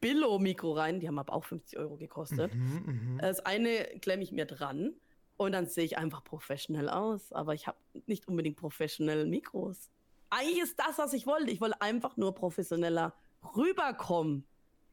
Billo-Mikro 0.00 0.72
rein, 0.72 1.00
die 1.00 1.06
haben 1.06 1.18
aber 1.18 1.32
auch 1.32 1.44
50 1.44 1.78
Euro 1.78 1.96
gekostet. 1.96 2.54
Mhm, 2.54 3.14
mh. 3.14 3.22
Das 3.22 3.40
eine 3.40 3.84
klemme 4.00 4.22
ich 4.22 4.32
mir 4.32 4.46
dran 4.46 4.92
und 5.36 5.52
dann 5.52 5.66
sehe 5.66 5.84
ich 5.84 5.96
einfach 5.96 6.24
professionell 6.24 6.88
aus, 6.88 7.32
aber 7.32 7.54
ich 7.54 7.66
habe 7.66 7.78
nicht 8.06 8.26
unbedingt 8.26 8.56
professionelle 8.56 9.24
Mikros. 9.24 9.90
Eigentlich 10.30 10.62
ist 10.62 10.78
das, 10.78 10.98
was 10.98 11.12
ich 11.12 11.26
wollte. 11.26 11.50
Ich 11.50 11.60
wollte 11.60 11.80
einfach 11.80 12.16
nur 12.16 12.34
professioneller 12.34 13.14
rüberkommen. 13.56 14.44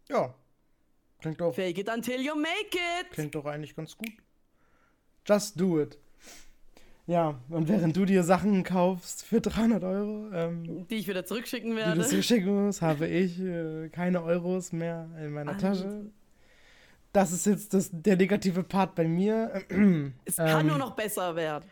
Ja. 0.09 0.33
Klingt 1.19 1.41
doch. 1.41 1.53
Fake 1.53 1.77
it 1.77 1.89
until 1.89 2.21
you 2.21 2.35
make 2.35 2.77
it. 3.01 3.11
Klingt 3.11 3.35
doch 3.35 3.45
eigentlich 3.45 3.75
ganz 3.75 3.97
gut. 3.97 4.11
Just 5.25 5.59
do 5.59 5.79
it. 5.81 5.97
Ja, 7.09 7.39
und 7.49 7.67
während 7.67 7.97
du 7.97 8.05
dir 8.05 8.23
Sachen 8.23 8.63
kaufst 8.63 9.25
für 9.25 9.41
300 9.41 9.83
Euro, 9.83 10.29
ähm, 10.31 10.87
die 10.87 10.95
ich 10.95 11.07
wieder 11.07 11.25
zurückschicken 11.25 11.75
werde, 11.75 11.93
die 11.93 11.99
du 12.01 12.07
zurückschicken 12.07 12.65
musst, 12.65 12.83
habe 12.83 13.07
ich 13.07 13.39
äh, 13.39 13.89
keine 13.89 14.23
Euros 14.23 14.71
mehr 14.71 15.09
in 15.19 15.31
meiner 15.31 15.53
Alter. 15.53 15.69
Tasche. 15.69 16.11
Das 17.11 17.31
ist 17.31 17.47
jetzt 17.47 17.73
das, 17.73 17.89
der 17.91 18.15
negative 18.15 18.61
Part 18.61 18.93
bei 18.93 19.07
mir. 19.07 19.63
Es 20.25 20.35
kann 20.35 20.61
ähm, 20.61 20.67
nur 20.67 20.77
noch 20.77 20.95
besser 20.95 21.35
werden. 21.35 21.65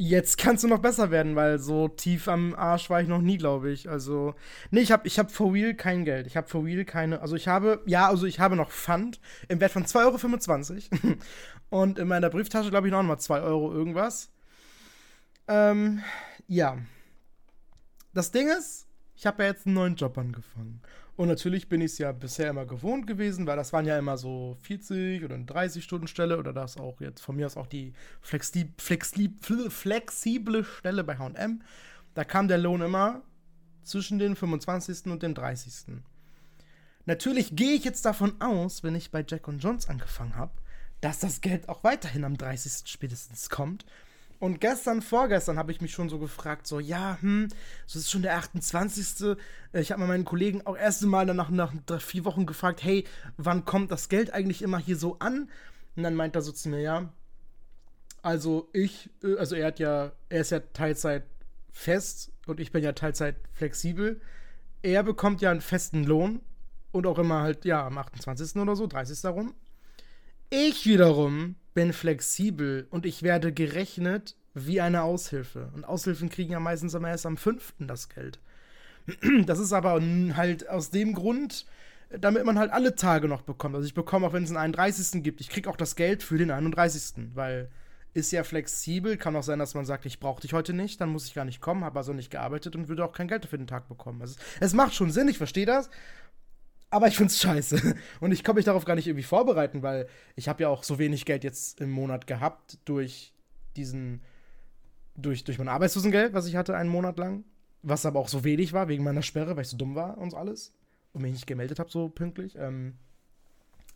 Jetzt 0.00 0.38
kannst 0.38 0.62
du 0.62 0.68
noch 0.68 0.78
besser 0.78 1.10
werden, 1.10 1.34
weil 1.34 1.58
so 1.58 1.88
tief 1.88 2.28
am 2.28 2.54
Arsch 2.54 2.88
war 2.88 3.02
ich 3.02 3.08
noch 3.08 3.20
nie, 3.20 3.36
glaube 3.36 3.72
ich. 3.72 3.90
Also, 3.90 4.36
nee, 4.70 4.80
ich 4.80 4.92
habe 4.92 5.08
ich 5.08 5.18
hab 5.18 5.32
for 5.32 5.52
real 5.52 5.74
kein 5.74 6.04
Geld. 6.04 6.28
Ich 6.28 6.36
habe 6.36 6.46
for 6.46 6.64
real 6.64 6.84
keine, 6.84 7.20
also 7.20 7.34
ich 7.34 7.48
habe, 7.48 7.82
ja, 7.84 8.06
also 8.08 8.24
ich 8.24 8.38
habe 8.38 8.54
noch 8.54 8.70
Pfand 8.70 9.20
im 9.48 9.60
Wert 9.60 9.72
von 9.72 9.84
2,25 9.84 10.92
Euro. 10.92 11.16
Und 11.70 11.98
in 11.98 12.06
meiner 12.06 12.30
Brieftasche, 12.30 12.70
glaube 12.70 12.86
ich, 12.86 12.92
noch 12.92 13.02
mal 13.02 13.18
2 13.18 13.40
Euro 13.40 13.72
irgendwas. 13.72 14.30
Ähm, 15.48 16.00
ja. 16.46 16.78
Das 18.14 18.30
Ding 18.30 18.48
ist, 18.48 18.86
ich 19.16 19.26
habe 19.26 19.42
ja 19.42 19.48
jetzt 19.48 19.66
einen 19.66 19.74
neuen 19.74 19.96
Job 19.96 20.16
angefangen. 20.16 20.80
Und 21.18 21.26
natürlich 21.26 21.68
bin 21.68 21.80
ich 21.80 21.90
es 21.90 21.98
ja 21.98 22.12
bisher 22.12 22.48
immer 22.48 22.64
gewohnt 22.64 23.08
gewesen, 23.08 23.44
weil 23.48 23.56
das 23.56 23.72
waren 23.72 23.84
ja 23.84 23.98
immer 23.98 24.16
so 24.16 24.56
40 24.62 25.24
oder 25.24 25.36
30 25.36 25.82
Stunden 25.82 26.06
Stelle 26.06 26.38
oder 26.38 26.52
das 26.52 26.76
auch 26.76 27.00
jetzt 27.00 27.22
von 27.22 27.34
mir 27.34 27.46
aus 27.46 27.56
auch 27.56 27.66
die 27.66 27.92
flexi 28.20 28.72
flexi 28.78 29.28
flexible 29.68 30.62
Stelle 30.62 31.02
bei 31.02 31.18
H&M. 31.18 31.60
Da 32.14 32.22
kam 32.22 32.46
der 32.46 32.58
Lohn 32.58 32.82
immer 32.82 33.22
zwischen 33.82 34.20
dem 34.20 34.36
25. 34.36 35.06
und 35.06 35.24
dem 35.24 35.34
30. 35.34 35.96
Natürlich 37.04 37.56
gehe 37.56 37.72
ich 37.72 37.82
jetzt 37.82 38.04
davon 38.04 38.40
aus, 38.40 38.84
wenn 38.84 38.94
ich 38.94 39.10
bei 39.10 39.24
Jack 39.26 39.48
und 39.48 39.58
Jones 39.58 39.88
angefangen 39.88 40.36
habe, 40.36 40.52
dass 41.00 41.18
das 41.18 41.40
Geld 41.40 41.68
auch 41.68 41.82
weiterhin 41.82 42.22
am 42.22 42.36
30. 42.36 42.88
spätestens 42.88 43.50
kommt. 43.50 43.84
Und 44.40 44.60
gestern, 44.60 45.02
vorgestern 45.02 45.58
habe 45.58 45.72
ich 45.72 45.80
mich 45.80 45.92
schon 45.92 46.08
so 46.08 46.18
gefragt, 46.18 46.66
so, 46.66 46.78
ja, 46.78 47.18
hm, 47.20 47.48
das 47.86 47.96
ist 47.96 48.10
schon 48.10 48.22
der 48.22 48.36
28. 48.36 49.36
Ich 49.72 49.90
habe 49.90 50.00
mal 50.00 50.06
meinen 50.06 50.24
Kollegen 50.24 50.64
auch 50.64 50.76
erst 50.76 51.02
Mal 51.02 51.26
danach 51.26 51.50
nach 51.50 51.72
drei, 51.86 51.98
vier 51.98 52.24
Wochen 52.24 52.46
gefragt, 52.46 52.84
hey, 52.84 53.04
wann 53.36 53.64
kommt 53.64 53.90
das 53.90 54.08
Geld 54.08 54.32
eigentlich 54.32 54.62
immer 54.62 54.78
hier 54.78 54.96
so 54.96 55.18
an? 55.18 55.50
Und 55.96 56.04
dann 56.04 56.14
meint 56.14 56.36
er 56.36 56.42
so 56.42 56.52
zu 56.52 56.68
mir, 56.68 56.80
ja, 56.80 57.12
also 58.22 58.68
ich, 58.72 59.10
äh, 59.22 59.36
also 59.36 59.56
er 59.56 59.66
hat 59.66 59.78
ja, 59.78 60.12
er 60.28 60.40
ist 60.40 60.50
ja 60.50 60.60
Teilzeit 60.60 61.24
fest 61.72 62.32
und 62.46 62.60
ich 62.60 62.72
bin 62.72 62.84
ja 62.84 62.92
Teilzeit 62.92 63.36
flexibel. 63.52 64.20
Er 64.82 65.02
bekommt 65.02 65.40
ja 65.40 65.50
einen 65.50 65.60
festen 65.60 66.04
Lohn 66.04 66.40
und 66.92 67.06
auch 67.06 67.18
immer 67.18 67.40
halt, 67.42 67.64
ja, 67.64 67.86
am 67.86 67.98
28. 67.98 68.56
oder 68.56 68.76
so, 68.76 68.86
30. 68.86 69.24
rum. 69.30 69.54
Ich 70.50 70.86
wiederum 70.86 71.56
bin 71.74 71.92
flexibel 71.92 72.86
und 72.90 73.04
ich 73.04 73.22
werde 73.22 73.52
gerechnet 73.52 74.34
wie 74.54 74.80
eine 74.80 75.02
Aushilfe. 75.02 75.70
Und 75.74 75.84
Aushilfen 75.84 76.30
kriegen 76.30 76.52
ja 76.52 76.60
meistens 76.60 76.94
immer 76.94 77.08
erst 77.08 77.26
am 77.26 77.36
5. 77.36 77.74
das 77.80 78.08
Geld. 78.08 78.40
Das 79.44 79.58
ist 79.58 79.72
aber 79.72 80.00
halt 80.36 80.68
aus 80.68 80.90
dem 80.90 81.14
Grund, 81.14 81.66
damit 82.10 82.44
man 82.44 82.58
halt 82.58 82.72
alle 82.72 82.94
Tage 82.94 83.28
noch 83.28 83.42
bekommt. 83.42 83.74
Also 83.74 83.86
ich 83.86 83.94
bekomme 83.94 84.26
auch, 84.26 84.32
wenn 84.32 84.42
es 84.42 84.50
einen 84.50 84.74
31. 84.74 85.22
gibt, 85.22 85.42
ich 85.42 85.50
kriege 85.50 85.68
auch 85.68 85.76
das 85.76 85.96
Geld 85.96 86.22
für 86.22 86.38
den 86.38 86.50
31. 86.50 87.34
Weil 87.34 87.68
ist 88.14 88.32
ja 88.32 88.42
flexibel, 88.42 89.16
kann 89.16 89.36
auch 89.36 89.42
sein, 89.42 89.58
dass 89.58 89.74
man 89.74 89.84
sagt, 89.84 90.06
ich 90.06 90.18
brauche 90.18 90.40
dich 90.40 90.52
heute 90.52 90.72
nicht, 90.72 91.00
dann 91.00 91.10
muss 91.10 91.26
ich 91.26 91.34
gar 91.34 91.44
nicht 91.44 91.60
kommen, 91.60 91.84
habe 91.84 91.98
also 91.98 92.12
nicht 92.12 92.30
gearbeitet 92.30 92.74
und 92.74 92.88
würde 92.88 93.04
auch 93.04 93.12
kein 93.12 93.28
Geld 93.28 93.46
für 93.46 93.58
den 93.58 93.66
Tag 93.66 93.88
bekommen. 93.88 94.20
Also 94.22 94.36
es 94.60 94.72
macht 94.72 94.94
schon 94.94 95.10
Sinn, 95.10 95.28
ich 95.28 95.38
verstehe 95.38 95.66
das. 95.66 95.90
Aber 96.90 97.08
ich 97.08 97.16
find's 97.16 97.40
scheiße. 97.40 97.94
Und 98.20 98.32
ich 98.32 98.42
kann 98.42 98.54
mich 98.54 98.64
darauf 98.64 98.84
gar 98.84 98.94
nicht 98.94 99.06
irgendwie 99.06 99.24
vorbereiten, 99.24 99.82
weil 99.82 100.08
ich 100.36 100.48
habe 100.48 100.62
ja 100.62 100.68
auch 100.68 100.82
so 100.82 100.98
wenig 100.98 101.24
Geld 101.24 101.44
jetzt 101.44 101.80
im 101.80 101.90
Monat 101.90 102.26
gehabt 102.26 102.78
durch 102.84 103.34
diesen, 103.76 104.22
durch, 105.14 105.44
durch 105.44 105.58
mein 105.58 105.68
Arbeitslosengeld, 105.68 106.32
was 106.32 106.46
ich 106.46 106.56
hatte 106.56 106.76
einen 106.76 106.90
Monat 106.90 107.18
lang. 107.18 107.44
Was 107.82 108.06
aber 108.06 108.18
auch 108.18 108.28
so 108.28 108.42
wenig 108.42 108.72
war, 108.72 108.88
wegen 108.88 109.04
meiner 109.04 109.22
Sperre, 109.22 109.54
weil 109.54 109.62
ich 109.62 109.70
so 109.70 109.76
dumm 109.76 109.94
war 109.94 110.18
und 110.18 110.34
alles. 110.34 110.74
Und 111.12 111.22
mich 111.22 111.32
nicht 111.32 111.46
gemeldet 111.46 111.78
habe, 111.78 111.90
so 111.90 112.08
pünktlich. 112.08 112.56
Ähm, 112.56 112.94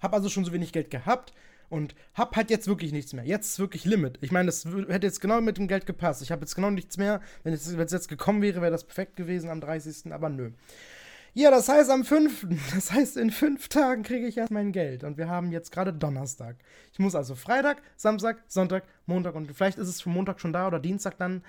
hab 0.01 0.15
also 0.15 0.29
schon 0.29 0.45
so 0.45 0.53
wenig 0.53 0.73
Geld 0.73 0.91
gehabt 0.91 1.33
und 1.69 1.95
hab 2.15 2.37
halt 2.37 2.51
jetzt 2.51 2.69
wirklich 2.69 2.93
nichts 2.93 3.13
mehr. 3.13 3.25
Jetzt 3.25 3.53
ist 3.53 3.59
wirklich 3.59 3.85
Limit. 3.85 4.19
Ich 4.21 4.31
meine, 4.31 4.47
das 4.47 4.65
hätte 4.65 5.07
jetzt 5.07 5.21
genau 5.21 5.41
mit 5.41 5.57
dem 5.57 5.69
Geld 5.69 5.87
gepasst. 5.87 6.21
Ich 6.21 6.31
habe 6.31 6.43
jetzt 6.43 6.55
genau 6.55 6.71
nichts 6.71 6.99
mehr. 6.99 7.21
Wenn 7.45 7.55
es 7.55 7.93
jetzt 7.93 8.09
gekommen 8.09 8.43
wäre, 8.43 8.61
wäre 8.61 8.71
das 8.71 8.85
perfekt 8.85 9.17
gewesen 9.17 9.49
am 9.49 9.61
30. 9.61 10.13
Aber 10.13 10.29
nö. 10.29 10.51
Ja, 11.35 11.51
das 11.51 11.69
heißt 11.69 11.91
am 11.91 12.05
5. 12.05 12.47
Das 12.75 12.93
heißt, 12.93 13.17
in 13.17 13.31
fünf 13.31 13.69
Tagen 13.69 14.03
kriege 14.03 14.27
ich 14.27 14.37
erst 14.37 14.53
mein 14.53 14.73
Geld. 14.73 15.05
Und 15.05 15.17
wir 15.17 15.29
haben 15.29 15.51
jetzt 15.51 15.73
gerade 15.73 15.93
Donnerstag. 15.93 16.57
Ich 16.93 16.99
muss 16.99 17.15
also 17.15 17.35
Freitag, 17.35 17.83
Samstag, 17.97 18.43
Sonntag, 18.49 18.85
Montag 19.07 19.35
und 19.35 19.53
vielleicht 19.53 19.79
ist 19.79 19.89
es 19.89 20.03
für 20.03 20.11
Montag 20.11 20.41
schon 20.41 20.53
da 20.53 20.67
oder 20.67 20.79
Dienstag 20.79 21.17
dann 21.19 21.43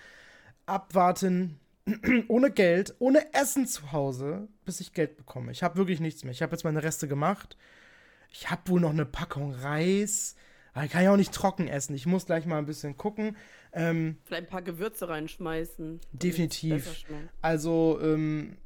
abwarten. 0.65 1.59
ohne 2.27 2.51
Geld, 2.51 2.95
ohne 2.99 3.33
Essen 3.33 3.67
zu 3.67 3.91
Hause, 3.91 4.47
bis 4.65 4.79
ich 4.79 4.93
Geld 4.93 5.17
bekomme. 5.17 5.51
Ich 5.51 5.63
habe 5.63 5.77
wirklich 5.77 5.99
nichts 5.99 6.23
mehr. 6.23 6.31
Ich 6.31 6.41
habe 6.41 6.53
jetzt 6.53 6.63
meine 6.63 6.83
Reste 6.83 7.07
gemacht. 7.07 7.57
Ich 8.29 8.49
habe 8.49 8.61
wohl 8.67 8.79
noch 8.79 8.91
eine 8.91 9.05
Packung 9.05 9.53
Reis. 9.53 10.35
Aber 10.73 10.87
kann 10.87 11.03
ich 11.03 11.09
auch 11.09 11.17
nicht 11.17 11.33
trocken 11.33 11.67
essen. 11.67 11.93
Ich 11.93 12.05
muss 12.05 12.25
gleich 12.25 12.45
mal 12.45 12.57
ein 12.57 12.65
bisschen 12.65 12.97
gucken. 12.97 13.35
Ähm, 13.73 14.17
Vielleicht 14.23 14.43
ein 14.43 14.49
paar 14.49 14.61
Gewürze 14.63 15.07
reinschmeißen. 15.07 15.99
Definitiv. 16.13 17.05
Also, 17.41 17.99
ähm, 18.01 18.57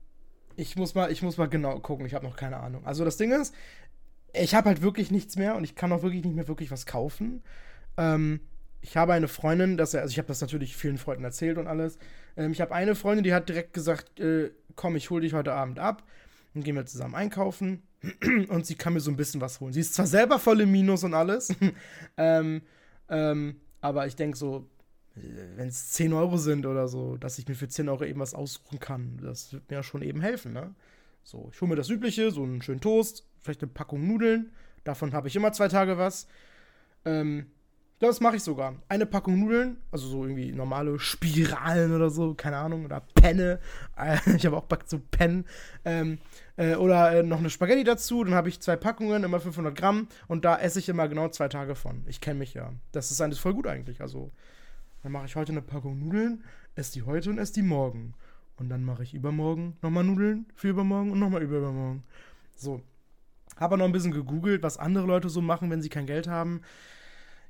ich 0.57 0.75
muss 0.75 0.95
mal, 0.95 1.11
ich 1.11 1.21
muss 1.21 1.37
mal 1.37 1.47
genau 1.47 1.79
gucken. 1.79 2.05
Ich 2.05 2.13
habe 2.13 2.25
noch 2.25 2.35
keine 2.35 2.57
Ahnung. 2.57 2.85
Also 2.85 3.05
das 3.05 3.15
Ding 3.15 3.31
ist, 3.31 3.53
ich 4.33 4.55
habe 4.55 4.69
halt 4.69 4.81
wirklich 4.81 5.11
nichts 5.11 5.37
mehr 5.37 5.55
und 5.55 5.63
ich 5.63 5.75
kann 5.75 5.91
auch 5.91 6.01
wirklich 6.01 6.25
nicht 6.25 6.35
mehr 6.35 6.47
wirklich 6.47 6.71
was 6.71 6.85
kaufen. 6.85 7.43
Ähm, 7.95 8.41
ich 8.81 8.97
habe 8.97 9.13
eine 9.13 9.27
Freundin, 9.27 9.77
dass 9.77 9.93
er, 9.93 10.01
also 10.01 10.11
ich 10.11 10.17
habe 10.17 10.27
das 10.27 10.41
natürlich 10.41 10.75
vielen 10.75 10.97
Freunden 10.97 11.23
erzählt 11.23 11.57
und 11.57 11.67
alles. 11.67 11.99
Ähm, 12.35 12.51
ich 12.51 12.59
habe 12.59 12.73
eine 12.73 12.95
Freundin, 12.95 13.23
die 13.23 13.33
hat 13.33 13.47
direkt 13.47 13.73
gesagt, 13.73 14.19
äh, 14.19 14.51
komm, 14.75 14.95
ich 14.95 15.09
hole 15.11 15.21
dich 15.21 15.33
heute 15.33 15.53
Abend 15.53 15.79
ab. 15.79 16.03
Dann 16.53 16.63
gehen 16.63 16.75
wir 16.75 16.85
zusammen 16.87 17.13
einkaufen 17.13 17.83
und 18.49 18.65
sie 18.65 18.75
kann 18.75 18.93
mir 18.93 18.99
so 18.99 19.11
ein 19.11 19.17
bisschen 19.17 19.41
was 19.41 19.59
holen. 19.59 19.73
Sie 19.73 19.81
ist 19.81 19.93
zwar 19.93 20.07
selber 20.07 20.39
voll 20.39 20.61
im 20.61 20.71
Minus 20.71 21.03
und 21.03 21.13
alles, 21.13 21.49
ähm, 22.17 22.63
ähm, 23.09 23.61
aber 23.79 24.07
ich 24.07 24.15
denke 24.15 24.37
so, 24.37 24.67
wenn 25.55 25.67
es 25.67 25.89
10 25.91 26.13
Euro 26.13 26.37
sind 26.37 26.65
oder 26.65 26.87
so, 26.87 27.17
dass 27.17 27.39
ich 27.39 27.47
mir 27.47 27.55
für 27.55 27.67
10 27.67 27.89
Euro 27.89 28.03
eben 28.03 28.19
was 28.19 28.33
aussuchen 28.33 28.79
kann. 28.79 29.19
Das 29.21 29.53
wird 29.53 29.69
mir 29.69 29.77
ja 29.77 29.83
schon 29.83 30.01
eben 30.01 30.21
helfen, 30.21 30.53
ne? 30.53 30.73
So, 31.23 31.49
ich 31.51 31.59
hole 31.59 31.69
mir 31.69 31.75
das 31.75 31.89
Übliche, 31.89 32.31
so 32.31 32.43
einen 32.43 32.61
schönen 32.61 32.79
Toast, 32.79 33.25
vielleicht 33.41 33.61
eine 33.61 33.71
Packung 33.71 34.07
Nudeln. 34.07 34.51
Davon 34.83 35.13
habe 35.13 35.27
ich 35.27 35.35
immer 35.35 35.51
zwei 35.51 35.67
Tage 35.67 35.97
was. 35.97 36.27
Ähm, 37.03 37.47
das 37.99 38.21
mache 38.21 38.35
ich 38.35 38.43
sogar. 38.43 38.75
Eine 38.89 39.07
Packung 39.07 39.39
Nudeln, 39.39 39.77
also 39.91 40.07
so 40.07 40.23
irgendwie 40.23 40.51
normale 40.51 40.99
Spiralen 40.99 41.95
oder 41.95 42.11
so, 42.11 42.35
keine 42.35 42.57
Ahnung, 42.57 42.85
oder 42.85 43.01
Penne. 43.15 43.59
ich 44.37 44.45
habe 44.45 44.55
auch 44.55 44.67
so 44.85 44.99
Pennen. 44.99 45.45
Ähm, 45.83 46.19
äh, 46.57 46.75
oder 46.75 47.11
äh, 47.11 47.23
noch 47.23 47.39
eine 47.39 47.49
Spaghetti 47.49 47.83
dazu, 47.83 48.23
dann 48.23 48.35
habe 48.35 48.49
ich 48.49 48.59
zwei 48.59 48.75
Packungen, 48.75 49.23
immer 49.23 49.39
500 49.39 49.75
Gramm. 49.75 50.07
Und 50.27 50.45
da 50.45 50.59
esse 50.59 50.77
ich 50.77 50.89
immer 50.89 51.07
genau 51.07 51.29
zwei 51.29 51.47
Tage 51.47 51.73
von. 51.73 52.03
Ich 52.07 52.21
kenne 52.21 52.39
mich 52.39 52.53
ja. 52.53 52.71
Das 52.91 53.09
ist 53.09 53.19
eigentlich 53.19 53.41
voll 53.41 53.55
gut 53.55 53.65
eigentlich. 53.65 53.99
Also, 53.99 54.31
dann 55.07 55.13
mache 55.13 55.27
ich 55.27 55.37
heute 55.37 55.53
eine 55.53 55.61
Packung 55.61 55.97
Nudeln, 55.99 56.43
esse 56.75 56.91
die 56.91 57.03
heute 57.03 57.29
und 57.29 57.37
esse 57.37 57.53
die 57.53 57.61
morgen. 57.61 58.13
Und 58.57 58.67
dann 58.67 58.83
mache 58.83 59.03
ich 59.03 59.13
übermorgen 59.13 59.77
nochmal 59.81 60.03
Nudeln 60.03 60.47
für 60.53 60.67
übermorgen 60.67 61.11
und 61.11 61.19
nochmal 61.19 61.43
übermorgen. 61.43 62.03
So. 62.57 62.81
Habe 63.55 63.77
noch 63.77 63.85
ein 63.85 63.93
bisschen 63.93 64.11
gegoogelt, 64.11 64.63
was 64.63 64.77
andere 64.77 65.07
Leute 65.07 65.29
so 65.29 65.41
machen, 65.41 65.69
wenn 65.69 65.81
sie 65.81 65.87
kein 65.87 66.07
Geld 66.07 66.27
haben. 66.27 66.59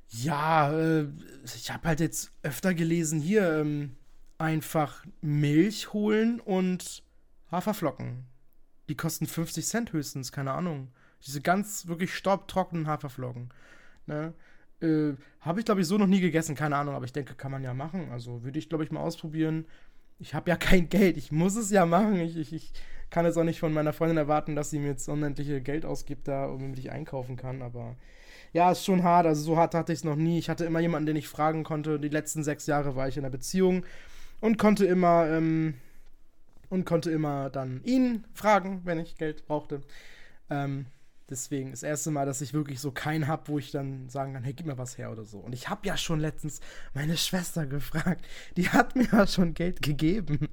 Ja, 0.08 0.70
äh, 0.70 1.08
ich 1.44 1.72
habe 1.72 1.88
halt 1.88 1.98
jetzt 1.98 2.30
öfter 2.44 2.74
gelesen, 2.74 3.18
hier 3.18 3.58
ähm, 3.58 3.96
einfach 4.38 5.04
Milch 5.20 5.92
holen 5.92 6.38
und 6.38 7.02
Haferflocken. 7.50 8.24
Die 8.88 8.96
kosten 8.96 9.26
50 9.26 9.66
Cent 9.66 9.92
höchstens, 9.92 10.30
keine 10.30 10.52
Ahnung. 10.52 10.92
Diese 11.26 11.40
ganz 11.40 11.88
wirklich 11.88 12.14
staubtrockenen 12.14 12.86
Haferflocken. 12.86 13.52
Ne? 14.06 14.32
Äh, 14.80 15.14
habe 15.40 15.60
ich, 15.60 15.64
glaube 15.64 15.80
ich, 15.80 15.86
so 15.86 15.98
noch 15.98 16.06
nie 16.06 16.20
gegessen, 16.20 16.54
keine 16.54 16.76
Ahnung, 16.76 16.94
aber 16.94 17.04
ich 17.04 17.12
denke, 17.12 17.34
kann 17.34 17.50
man 17.50 17.62
ja 17.62 17.74
machen. 17.74 18.10
Also 18.12 18.42
würde 18.44 18.58
ich, 18.58 18.68
glaube 18.68 18.84
ich, 18.84 18.90
mal 18.90 19.00
ausprobieren. 19.00 19.66
Ich 20.18 20.34
habe 20.34 20.50
ja 20.50 20.56
kein 20.58 20.88
Geld, 20.88 21.16
ich 21.16 21.32
muss 21.32 21.56
es 21.56 21.70
ja 21.70 21.86
machen. 21.86 22.20
Ich, 22.20 22.36
ich, 22.36 22.52
ich 22.52 22.72
kann 23.10 23.24
jetzt 23.24 23.36
auch 23.36 23.44
nicht 23.44 23.60
von 23.60 23.72
meiner 23.72 23.92
Freundin 23.92 24.18
erwarten, 24.18 24.54
dass 24.54 24.70
sie 24.70 24.78
mir 24.78 24.88
jetzt 24.88 25.08
unendliche 25.08 25.60
Geld 25.60 25.84
ausgibt, 25.84 26.28
da, 26.28 26.46
damit 26.46 26.78
ich 26.78 26.90
einkaufen 26.90 27.36
kann, 27.36 27.62
aber 27.62 27.96
ja, 28.52 28.70
ist 28.70 28.84
schon 28.84 29.02
hart. 29.02 29.26
Also 29.26 29.42
so 29.42 29.56
hart 29.56 29.74
hatte 29.74 29.92
ich 29.92 30.00
es 30.00 30.04
noch 30.04 30.16
nie. 30.16 30.38
Ich 30.38 30.48
hatte 30.48 30.64
immer 30.64 30.80
jemanden, 30.80 31.06
den 31.06 31.16
ich 31.16 31.28
fragen 31.28 31.64
konnte. 31.64 32.00
Die 32.00 32.08
letzten 32.08 32.42
sechs 32.42 32.66
Jahre 32.66 32.96
war 32.96 33.08
ich 33.08 33.16
in 33.16 33.24
einer 33.24 33.30
Beziehung 33.30 33.84
und 34.40 34.58
konnte 34.58 34.86
immer 34.86 35.26
ähm, 35.28 35.74
und 36.70 36.84
konnte 36.84 37.10
immer 37.10 37.50
dann 37.50 37.82
ihn 37.84 38.24
fragen, 38.34 38.82
wenn 38.84 38.98
ich 38.98 39.16
Geld 39.16 39.46
brauchte. 39.46 39.80
Ähm, 40.50 40.86
Deswegen 41.30 41.72
das 41.72 41.82
erste 41.82 42.10
Mal, 42.10 42.24
dass 42.24 42.40
ich 42.40 42.54
wirklich 42.54 42.80
so 42.80 42.90
keinen 42.90 43.26
habe, 43.26 43.48
wo 43.48 43.58
ich 43.58 43.70
dann 43.70 44.08
sagen 44.08 44.32
kann, 44.32 44.44
hey, 44.44 44.54
gib 44.54 44.66
mir 44.66 44.78
was 44.78 44.96
her 44.96 45.12
oder 45.12 45.26
so. 45.26 45.38
Und 45.38 45.52
ich 45.52 45.68
habe 45.68 45.86
ja 45.86 45.98
schon 45.98 46.20
letztens 46.20 46.60
meine 46.94 47.18
Schwester 47.18 47.66
gefragt. 47.66 48.26
Die 48.56 48.70
hat 48.70 48.96
mir 48.96 49.06
ja 49.12 49.26
schon 49.26 49.52
Geld 49.52 49.82
gegeben. 49.82 50.48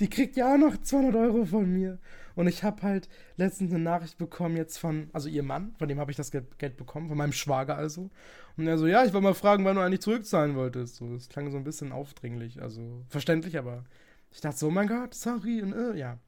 Die 0.00 0.08
kriegt 0.08 0.36
ja 0.36 0.54
auch 0.54 0.58
noch 0.58 0.80
200 0.80 1.14
Euro 1.16 1.44
von 1.44 1.70
mir. 1.70 1.98
Und 2.34 2.46
ich 2.46 2.64
habe 2.64 2.82
halt 2.82 3.08
letztens 3.36 3.70
eine 3.70 3.82
Nachricht 3.82 4.16
bekommen 4.16 4.56
jetzt 4.56 4.78
von, 4.78 5.10
also 5.12 5.28
ihr 5.28 5.42
Mann, 5.42 5.74
von 5.78 5.88
dem 5.88 6.00
habe 6.00 6.10
ich 6.10 6.16
das 6.16 6.30
Geld 6.30 6.76
bekommen, 6.76 7.08
von 7.08 7.18
meinem 7.18 7.32
Schwager 7.32 7.76
also. 7.76 8.10
Und 8.56 8.66
er 8.66 8.78
so, 8.78 8.86
ja, 8.86 9.04
ich 9.04 9.12
wollte 9.12 9.24
mal 9.24 9.34
fragen, 9.34 9.64
wann 9.66 9.76
du 9.76 9.82
eigentlich 9.82 10.00
zurückzahlen 10.00 10.56
wolltest. 10.56 10.96
So, 10.96 11.12
das 11.12 11.28
klang 11.28 11.50
so 11.50 11.58
ein 11.58 11.64
bisschen 11.64 11.92
aufdringlich, 11.92 12.62
also 12.62 13.04
verständlich, 13.08 13.58
aber 13.58 13.84
ich 14.30 14.40
dachte 14.40 14.58
so, 14.58 14.68
oh 14.68 14.70
mein 14.70 14.88
Gott, 14.88 15.14
sorry 15.14 15.60
und 15.62 15.74
äh, 15.74 15.96
ja 15.96 16.18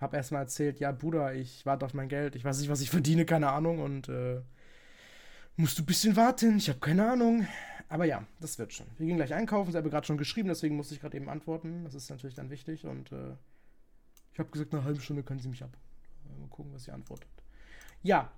hab 0.00 0.14
erstmal 0.14 0.42
erzählt, 0.42 0.80
ja, 0.80 0.92
Bruder, 0.92 1.34
ich 1.34 1.64
warte 1.64 1.86
auf 1.86 1.94
mein 1.94 2.08
Geld, 2.08 2.36
ich 2.36 2.44
weiß 2.44 2.60
nicht, 2.60 2.68
was 2.68 2.80
ich 2.80 2.90
verdiene, 2.90 3.24
keine 3.24 3.50
Ahnung 3.50 3.80
und 3.80 4.08
äh, 4.08 4.40
musst 5.56 5.78
du 5.78 5.82
ein 5.82 5.86
bisschen 5.86 6.16
warten, 6.16 6.58
ich 6.58 6.68
habe 6.68 6.80
keine 6.80 7.10
Ahnung. 7.10 7.46
Aber 7.88 8.04
ja, 8.04 8.24
das 8.40 8.58
wird 8.58 8.72
schon. 8.72 8.86
Wir 8.98 9.06
gehen 9.06 9.16
gleich 9.16 9.32
einkaufen, 9.32 9.70
sie 9.70 9.78
haben 9.78 9.88
gerade 9.88 10.06
schon 10.06 10.18
geschrieben, 10.18 10.48
deswegen 10.48 10.76
musste 10.76 10.94
ich 10.94 11.00
gerade 11.00 11.16
eben 11.16 11.28
antworten. 11.28 11.84
Das 11.84 11.94
ist 11.94 12.10
natürlich 12.10 12.34
dann 12.34 12.50
wichtig 12.50 12.84
und 12.84 13.12
äh, 13.12 13.34
ich 14.32 14.38
habe 14.38 14.50
gesagt, 14.50 14.72
nach 14.72 14.80
einer 14.80 14.86
halben 14.86 15.00
Stunde 15.00 15.22
können 15.22 15.40
sie 15.40 15.48
mich 15.48 15.62
ab. 15.62 15.76
Mal 16.38 16.48
gucken, 16.48 16.74
was 16.74 16.84
sie 16.84 16.90
antwortet. 16.90 17.30
Ja, 18.02 18.30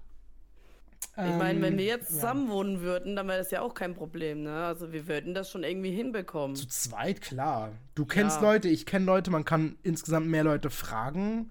ich 1.27 1.35
meine, 1.35 1.61
wenn 1.63 1.77
wir 1.77 1.85
ähm, 1.85 1.99
jetzt 1.99 2.11
zusammen 2.11 2.47
ja. 2.47 2.53
wohnen 2.53 2.81
würden, 2.81 3.17
dann 3.17 3.27
wäre 3.27 3.39
das 3.39 3.51
ja 3.51 3.63
auch 3.63 3.75
kein 3.75 3.95
Problem, 3.95 4.43
ne? 4.45 4.67
Also 4.67 4.93
wir 4.93 5.09
würden 5.09 5.35
das 5.35 5.51
schon 5.51 5.65
irgendwie 5.65 5.91
hinbekommen. 5.91 6.55
Zu 6.57 6.69
zweit, 6.69 7.21
klar. 7.21 7.73
Du 7.95 8.07
kennst 8.07 8.41
ja. 8.41 8.53
Leute, 8.53 8.69
ich 8.69 8.87
kenne 8.87 9.05
Leute, 9.05 9.31
man 9.31 9.45
kann 9.45 9.77
insgesamt 9.83 10.29
mehr 10.29 10.45
Leute 10.45 10.71
fragen. 10.71 11.51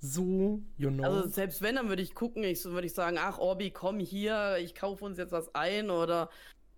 So, 0.00 0.62
you 0.76 0.90
know. 0.90 1.04
Also 1.04 1.28
selbst 1.28 1.60
wenn, 1.60 1.74
dann 1.74 1.88
würde 1.88 2.02
ich 2.02 2.14
gucken, 2.14 2.44
ich 2.44 2.62
so 2.62 2.70
würde 2.70 2.86
ich 2.86 2.94
sagen, 2.94 3.16
ach 3.18 3.38
Orbi, 3.38 3.70
komm 3.72 3.98
hier, 3.98 4.58
ich 4.58 4.74
kaufe 4.76 5.04
uns 5.04 5.18
jetzt 5.18 5.32
was 5.32 5.54
ein 5.54 5.90
oder 5.90 6.30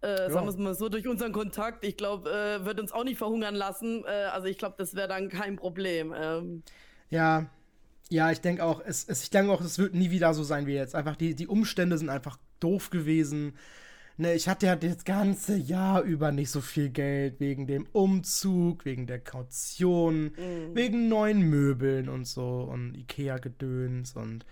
Äh. 0.02 0.30
Sagen 0.30 0.46
wir 0.46 0.50
es 0.50 0.56
mal 0.56 0.74
so, 0.74 0.88
durch 0.88 1.06
unseren 1.06 1.32
Kontakt, 1.32 1.84
ich 1.84 1.96
glaube, 1.96 2.30
äh, 2.30 2.64
wird 2.64 2.80
uns 2.80 2.92
auch 2.92 3.04
nicht 3.04 3.18
verhungern 3.18 3.54
lassen. 3.54 4.04
Äh, 4.06 4.30
also 4.32 4.46
ich 4.46 4.56
glaube, 4.56 4.76
das 4.78 4.94
wäre 4.94 5.08
dann 5.08 5.28
kein 5.28 5.56
Problem. 5.56 6.14
Ähm, 6.16 6.62
Ja, 7.10 7.50
ja, 8.10 8.30
ich 8.30 8.40
denke 8.40 8.64
auch, 8.64 8.82
es, 8.84 9.04
es, 9.08 9.22
ich 9.22 9.30
denke 9.30 9.52
auch, 9.52 9.60
es 9.60 9.78
wird 9.78 9.94
nie 9.94 10.10
wieder 10.10 10.34
so 10.34 10.42
sein 10.42 10.66
wie 10.66 10.74
jetzt. 10.74 10.94
Einfach 10.94 11.16
die, 11.16 11.34
die 11.34 11.46
Umstände 11.46 11.96
sind 11.96 12.10
einfach 12.10 12.38
doof 12.58 12.90
gewesen. 12.90 13.54
Ne, 14.16 14.34
ich 14.34 14.48
hatte 14.48 14.66
ja 14.66 14.76
das 14.76 15.04
ganze 15.04 15.56
Jahr 15.56 16.02
über 16.02 16.32
nicht 16.32 16.50
so 16.50 16.60
viel 16.60 16.90
Geld 16.90 17.40
wegen 17.40 17.66
dem 17.66 17.86
Umzug, 17.92 18.84
wegen 18.84 19.06
der 19.06 19.20
Kaution, 19.20 20.32
wegen 20.74 21.08
neuen 21.08 21.40
Möbeln 21.40 22.08
und 22.08 22.26
so 22.26 22.68
und 22.70 22.96
Ikea-Gedöns 22.96 24.16
und 24.16 24.44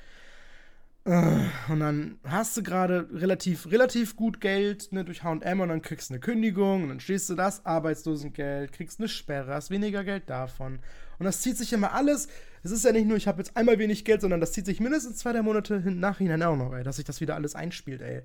und 1.09 1.81
dann 1.81 2.19
hast 2.25 2.55
du 2.59 2.63
gerade 2.63 3.09
relativ, 3.15 3.71
relativ 3.71 4.15
gut 4.15 4.43
Geld 4.43 4.93
ne, 4.93 5.07
durch 5.07 5.23
HM 5.23 5.61
und 5.61 5.71
dann 5.71 5.81
kriegst 5.81 6.11
du 6.11 6.15
eine 6.15 6.21
Kündigung 6.21 6.83
und 6.83 6.89
dann 6.91 7.01
stehst 7.01 7.31
du 7.31 7.35
das 7.35 7.65
Arbeitslosengeld, 7.65 8.73
kriegst 8.73 9.01
eine 9.01 9.09
Sperre, 9.09 9.55
hast 9.55 9.71
weniger 9.71 10.05
Geld 10.05 10.29
davon. 10.29 10.81
Und 11.19 11.25
das 11.25 11.41
zieht 11.41 11.57
sich 11.57 11.73
immer 11.73 11.93
alles. 11.95 12.29
Es 12.63 12.73
ist 12.73 12.85
ja 12.85 12.93
nicht 12.93 13.07
nur, 13.07 13.17
ich 13.17 13.27
habe 13.27 13.39
jetzt 13.39 13.57
einmal 13.57 13.79
wenig 13.79 14.05
Geld, 14.05 14.21
sondern 14.21 14.41
das 14.41 14.53
zieht 14.53 14.67
sich 14.67 14.81
mindestens 14.81 15.17
zwei, 15.17 15.33
drei 15.33 15.41
Monate 15.41 15.81
hin, 15.81 15.99
nachhinein 15.99 16.43
auch 16.43 16.57
noch, 16.57 16.75
ey, 16.75 16.85
dass 16.85 16.97
sich 16.97 17.07
das 17.07 17.23
wieder 17.23 17.37
alles 17.37 17.55
einspielt, 17.55 18.03
ey. 18.03 18.21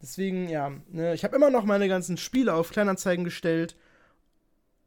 Deswegen, 0.00 0.48
ja, 0.48 0.70
ne, 0.92 1.12
ich 1.12 1.24
habe 1.24 1.34
immer 1.34 1.50
noch 1.50 1.64
meine 1.64 1.88
ganzen 1.88 2.18
Spiele 2.18 2.54
auf 2.54 2.70
Kleinanzeigen 2.70 3.24
gestellt. 3.24 3.74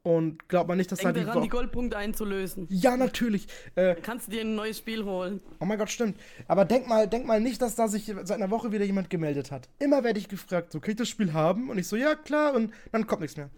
Und 0.10 0.50
glaub 0.50 0.68
mal 0.68 0.76
nicht, 0.76 0.92
dass 0.92 1.00
da 1.00 1.12
denk 1.12 1.26
die. 1.26 1.28
daran, 1.28 1.44
die 1.44 1.50
Goldpunkte 1.50 1.96
einzulösen. 1.96 2.66
ja, 2.72 2.98
natürlich. 2.98 3.46
Äh, 3.76 3.94
Dann 3.94 4.02
kannst 4.02 4.26
du 4.28 4.32
dir 4.32 4.42
ein 4.42 4.56
neues 4.56 4.80
Spiel 4.80 5.04
holen. 5.06 5.40
Oh 5.60 5.66
mein 5.66 5.78
Gott, 5.78 5.92
stimmt. 5.92 6.20
Aber 6.48 6.66
denk 6.66 6.88
mal, 6.88 7.08
denk 7.08 7.28
mal 7.28 7.40
nicht, 7.40 7.62
dass 7.62 7.76
da 7.76 7.88
sich 7.88 8.06
seit 8.06 8.32
einer 8.32 8.50
Woche 8.50 8.72
wieder 8.72 8.86
jemand 8.86 9.12
gemeldet 9.12 9.52
hat. 9.52 9.70
Immer 9.78 10.04
werde 10.04 10.18
ich 10.18 10.28
gefragt, 10.28 10.72
so, 10.72 10.80
kann 10.80 10.92
ich 10.92 10.98
das 10.98 11.10
Spiel 11.10 11.34
haben? 11.34 11.70
Und 11.70 11.78
ich 11.78 11.88
so, 11.88 11.96
ja, 11.96 12.16
klar. 12.16 12.56
Und 12.56 12.74
dann 12.92 13.06
kommt 13.06 13.22
nichts 13.22 13.38
mehr. 13.38 13.52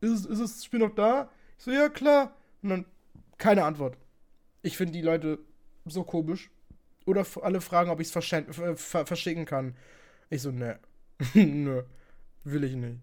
Ist, 0.00 0.24
ist 0.24 0.40
das 0.40 0.64
Spiel 0.64 0.80
noch 0.80 0.94
da? 0.94 1.28
Ich 1.58 1.64
so, 1.64 1.70
ja, 1.70 1.90
klar. 1.90 2.34
Und 2.62 2.70
dann 2.70 2.84
keine 3.36 3.64
Antwort. 3.64 3.98
Ich 4.62 4.78
finde 4.78 4.94
die 4.94 5.02
Leute 5.02 5.40
so 5.84 6.04
komisch. 6.04 6.50
Oder 7.04 7.26
alle 7.42 7.60
fragen, 7.60 7.90
ob 7.90 8.00
ich 8.00 8.06
es 8.06 8.12
verschen- 8.16 8.50
ver 8.50 8.76
ver 8.78 9.04
verschicken 9.04 9.44
kann. 9.44 9.76
Ich 10.30 10.40
so, 10.40 10.50
ne. 10.52 10.78
Nö. 11.34 11.82
Will 12.44 12.64
ich 12.64 12.76
nicht. 12.76 12.96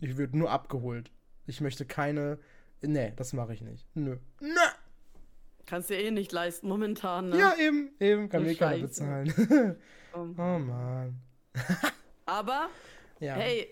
Ich 0.00 0.16
würde 0.16 0.38
nur 0.38 0.50
abgeholt. 0.50 1.10
Ich 1.48 1.60
möchte 1.60 1.84
keine. 1.86 2.38
Nee, 2.82 3.12
das 3.16 3.32
mache 3.32 3.54
ich 3.54 3.62
nicht. 3.62 3.86
Nö. 3.94 4.18
Nö. 4.40 4.48
Kannst 5.66 5.90
dir 5.90 5.96
eh 5.98 6.10
nicht 6.10 6.30
leisten 6.32 6.68
momentan. 6.68 7.30
Ne? 7.30 7.38
Ja, 7.38 7.54
eben, 7.58 7.90
eben, 8.00 8.28
kann 8.28 8.44
mir 8.44 8.54
keiner 8.54 8.86
scheiße. 8.86 8.86
bezahlen. 8.88 9.76
Ähm, 10.14 10.34
oh 10.38 10.58
Mann. 10.58 11.20
Aber, 12.26 12.68
Ja. 13.20 13.34
hey, 13.34 13.66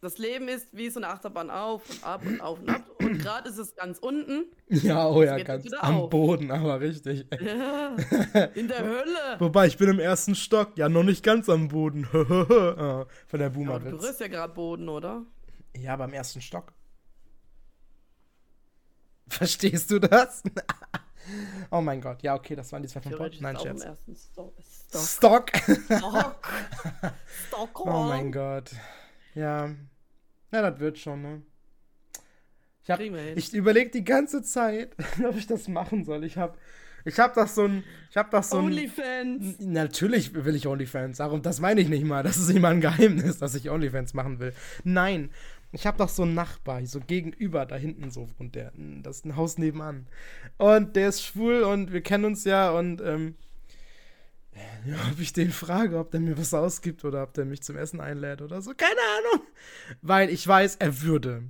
das 0.00 0.18
Leben 0.18 0.48
ist 0.48 0.66
wie 0.76 0.90
so 0.90 0.98
eine 0.98 1.08
Achterbahn 1.08 1.48
auf 1.50 1.88
und 1.88 2.04
ab 2.04 2.22
und 2.26 2.40
auf 2.40 2.60
und 2.60 2.68
ab. 2.70 2.82
Und 3.00 3.18
gerade 3.20 3.48
ist 3.48 3.58
es 3.58 3.74
ganz 3.76 3.98
unten. 3.98 4.46
Ja, 4.68 5.08
oh 5.08 5.22
ja, 5.22 5.38
ganz 5.42 5.72
am 5.74 5.96
auf. 6.02 6.10
Boden, 6.10 6.50
aber 6.50 6.80
richtig. 6.80 7.26
Ja, 7.40 7.94
in 8.54 8.66
der 8.68 8.82
Hölle. 8.84 9.36
Wobei, 9.38 9.68
ich 9.68 9.78
bin 9.78 9.88
im 9.88 10.00
ersten 10.00 10.34
Stock. 10.34 10.76
Ja, 10.76 10.88
noch 10.88 11.04
nicht 11.04 11.24
ganz 11.24 11.48
am 11.48 11.68
Boden. 11.68 12.06
Ah, 12.12 13.06
Von 13.28 13.38
der 13.38 13.46
Aber 13.48 13.78
du 13.78 13.96
berührst 13.96 14.20
ja 14.20 14.26
gerade 14.28 14.52
Boden, 14.52 14.88
oder? 14.88 15.24
Ja, 15.76 15.94
beim 15.96 16.12
ersten 16.12 16.40
Stock. 16.40 16.72
Verstehst 19.32 19.90
du 19.90 19.98
das? 19.98 20.42
oh 21.70 21.80
mein 21.80 22.00
Gott. 22.00 22.22
Ja, 22.22 22.34
okay, 22.34 22.54
das 22.54 22.70
waren 22.72 22.82
die 22.82 22.88
zwei 22.88 23.00
von 23.00 23.12
Pod. 23.12 23.38
Nein, 23.40 23.58
Scherz. 23.58 23.86
Stock. 24.14 24.52
Stock. 24.92 25.50
Stock. 27.48 27.80
Oh 27.86 28.02
mein 28.02 28.30
Gott. 28.30 28.70
Ja. 29.34 29.70
Ja, 30.50 30.70
das 30.70 30.78
wird 30.78 30.98
schon, 30.98 31.22
ne? 31.22 31.42
Ich, 32.82 32.90
hab, 32.90 33.00
ich 33.00 33.54
überlege 33.54 33.90
die 33.90 34.04
ganze 34.04 34.42
Zeit, 34.42 34.94
ob 35.26 35.36
ich 35.36 35.46
das 35.46 35.66
machen 35.68 36.04
soll. 36.04 36.24
Ich 36.24 36.36
habe 36.36 36.58
ich 37.04 37.18
hab 37.18 37.34
das 37.34 37.54
so 37.54 37.64
ein. 37.64 37.84
Ich 38.10 38.16
habe 38.16 38.28
das 38.30 38.50
so 38.50 38.58
ein. 38.58 38.66
Onlyfans. 38.66 39.60
Natürlich 39.60 40.34
will 40.34 40.54
ich 40.54 40.66
OnlyFans. 40.66 41.18
Darum, 41.18 41.42
das 41.42 41.60
meine 41.60 41.80
ich 41.80 41.88
nicht 41.88 42.04
mal. 42.04 42.22
Das 42.22 42.36
ist 42.36 42.48
nicht 42.48 42.60
mal 42.60 42.72
ein 42.72 42.80
Geheimnis, 42.80 43.38
dass 43.38 43.54
ich 43.54 43.70
OnlyFans 43.70 44.14
machen 44.14 44.38
will. 44.40 44.52
Nein, 44.84 45.30
ich 45.72 45.86
habe 45.86 45.98
doch 45.98 46.08
so 46.08 46.22
einen 46.22 46.34
Nachbar, 46.34 46.84
so 46.86 47.00
gegenüber, 47.00 47.66
da 47.66 47.76
hinten 47.76 48.10
so 48.10 48.28
wohnt 48.38 48.54
der. 48.54 48.72
Das 49.02 49.16
ist 49.18 49.24
ein 49.24 49.36
Haus 49.36 49.58
nebenan. 49.58 50.06
Und 50.58 50.96
der 50.96 51.08
ist 51.08 51.22
schwul 51.24 51.62
und 51.62 51.92
wir 51.92 52.02
kennen 52.02 52.26
uns 52.26 52.44
ja 52.44 52.70
und 52.70 53.00
ähm, 53.00 53.34
ja, 54.84 54.96
ob 55.10 55.18
ich 55.18 55.32
den 55.32 55.50
frage, 55.50 55.98
ob 55.98 56.10
der 56.10 56.20
mir 56.20 56.36
was 56.36 56.52
ausgibt 56.52 57.04
oder 57.04 57.22
ob 57.22 57.32
der 57.34 57.46
mich 57.46 57.62
zum 57.62 57.76
Essen 57.76 58.00
einlädt 58.00 58.42
oder 58.42 58.60
so. 58.60 58.72
Keine 58.76 59.00
Ahnung. 59.18 59.46
Weil 60.02 60.28
ich 60.28 60.46
weiß, 60.46 60.76
er 60.76 61.00
würde. 61.00 61.44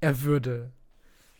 Er 0.00 0.22
würde. 0.22 0.72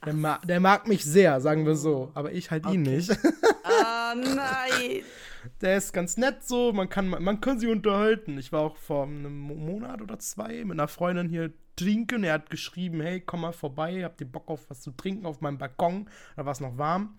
Der, 0.04 0.12
ma 0.12 0.38
der 0.44 0.60
mag 0.60 0.86
mich 0.86 1.04
sehr, 1.04 1.40
sagen 1.40 1.66
wir 1.66 1.74
so. 1.74 2.12
Aber 2.14 2.32
ich 2.32 2.50
halt 2.50 2.66
ihn 2.66 2.82
Okay. 2.82 2.96
nicht. 2.96 3.18
Ah, 3.64 4.14
nein. 4.14 5.02
Der 5.60 5.76
ist 5.76 5.92
ganz 5.92 6.16
nett 6.16 6.44
so, 6.44 6.72
man 6.72 6.88
kann, 6.88 7.08
man 7.08 7.40
kann 7.40 7.58
sich 7.58 7.68
unterhalten. 7.68 8.38
Ich 8.38 8.52
war 8.52 8.60
auch 8.60 8.76
vor 8.76 9.04
einem 9.04 9.38
Mo- 9.38 9.54
Monat 9.54 10.00
oder 10.00 10.18
zwei 10.18 10.64
mit 10.64 10.72
einer 10.72 10.88
Freundin 10.88 11.28
hier 11.28 11.52
trinken. 11.76 12.24
Er 12.24 12.34
hat 12.34 12.50
geschrieben, 12.50 13.00
hey, 13.00 13.20
komm 13.20 13.42
mal 13.42 13.52
vorbei, 13.52 14.04
habt 14.04 14.20
ihr 14.20 14.30
Bock 14.30 14.48
auf 14.48 14.68
was 14.70 14.80
zu 14.80 14.92
trinken 14.92 15.26
auf 15.26 15.40
meinem 15.40 15.58
Balkon? 15.58 16.08
Da 16.36 16.44
war 16.44 16.52
es 16.52 16.60
noch 16.60 16.78
warm. 16.78 17.18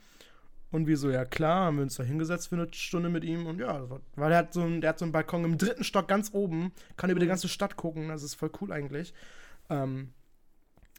Und 0.71 0.87
wir 0.87 0.97
so, 0.97 1.09
ja 1.09 1.25
klar, 1.25 1.65
haben 1.65 1.77
wir 1.77 1.83
uns 1.83 1.95
da 1.95 2.03
hingesetzt 2.03 2.49
für 2.49 2.55
eine 2.55 2.67
Stunde 2.73 3.09
mit 3.09 3.23
ihm. 3.23 3.45
Und 3.45 3.59
ja, 3.59 3.87
weil 4.15 4.31
er 4.31 4.39
hat 4.39 4.53
so 4.53 4.61
einen, 4.61 4.81
der 4.81 4.89
hat 4.89 4.99
so 4.99 5.05
einen 5.05 5.11
Balkon 5.11 5.43
im 5.45 5.57
dritten 5.57 5.83
Stock 5.83 6.07
ganz 6.07 6.33
oben, 6.33 6.73
kann 6.97 7.09
über 7.09 7.19
die 7.19 7.27
ganze 7.27 7.47
Stadt 7.47 7.75
gucken, 7.77 8.09
das 8.09 8.23
ist 8.23 8.35
voll 8.35 8.51
cool 8.59 8.71
eigentlich. 8.71 9.13
Ähm, 9.69 10.13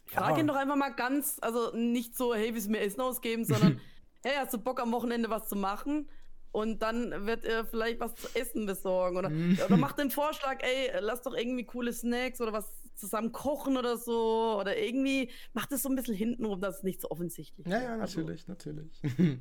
Frag 0.07 0.31
ja. 0.31 0.39
ihn 0.39 0.47
doch 0.47 0.57
einfach 0.57 0.77
mal 0.77 0.95
ganz, 0.95 1.39
also 1.43 1.77
nicht 1.77 2.17
so, 2.17 2.35
hey, 2.35 2.55
willst 2.55 2.69
du 2.69 2.71
mir 2.71 2.81
Essen 2.81 3.01
ausgeben, 3.01 3.45
sondern, 3.45 3.81
hey, 4.23 4.35
hast 4.37 4.55
du 4.55 4.59
Bock 4.59 4.81
am 4.81 4.93
Wochenende 4.93 5.29
was 5.31 5.49
zu 5.49 5.57
machen? 5.57 6.09
Und 6.53 6.81
dann 6.83 7.27
wird 7.27 7.45
er 7.45 7.67
vielleicht 7.67 8.01
was 8.01 8.15
zu 8.15 8.29
essen 8.35 8.65
besorgen. 8.67 9.17
Oder, 9.19 9.29
Mhm. 9.31 9.59
oder 9.67 9.77
mach 9.77 9.93
den 9.93 10.11
Vorschlag, 10.11 10.63
ey, 10.63 10.91
lass 11.01 11.23
doch 11.23 11.35
irgendwie 11.35 11.65
coole 11.65 11.93
Snacks 11.93 12.41
oder 12.41 12.53
was 12.53 12.73
zusammen 12.95 13.31
kochen 13.33 13.77
oder 13.77 13.99
so. 13.99 14.57
Oder 14.59 14.79
irgendwie, 14.79 15.31
mach 15.53 15.67
das 15.67 15.83
so 15.83 15.89
ein 15.91 15.97
bisschen 15.97 16.15
hintenrum, 16.15 16.61
dass 16.61 16.79
es 16.79 16.83
nicht 16.83 17.01
so 17.03 17.11
offensichtlich 17.11 17.67
Ja, 17.67 17.73
wird. 17.73 17.83
ja, 17.83 17.99
Also, 17.99 18.21
natürlich, 18.21 18.49
natürlich. 18.49 19.01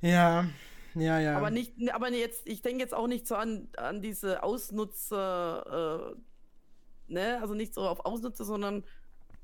ja, 0.00 0.46
ja, 0.94 1.18
ja. 1.20 1.36
Aber 1.36 1.50
nicht, 1.50 1.74
aber 1.92 2.10
jetzt, 2.12 2.46
ich 2.46 2.62
denke 2.62 2.80
jetzt 2.82 2.94
auch 2.94 3.06
nicht 3.06 3.26
so 3.26 3.34
an, 3.34 3.68
an 3.76 4.02
diese 4.02 4.42
Ausnutzer, 4.42 6.14
äh, 7.08 7.12
ne, 7.12 7.38
also 7.40 7.54
nicht 7.54 7.74
so 7.74 7.82
auf 7.82 8.04
Ausnutzer, 8.04 8.44
sondern 8.44 8.84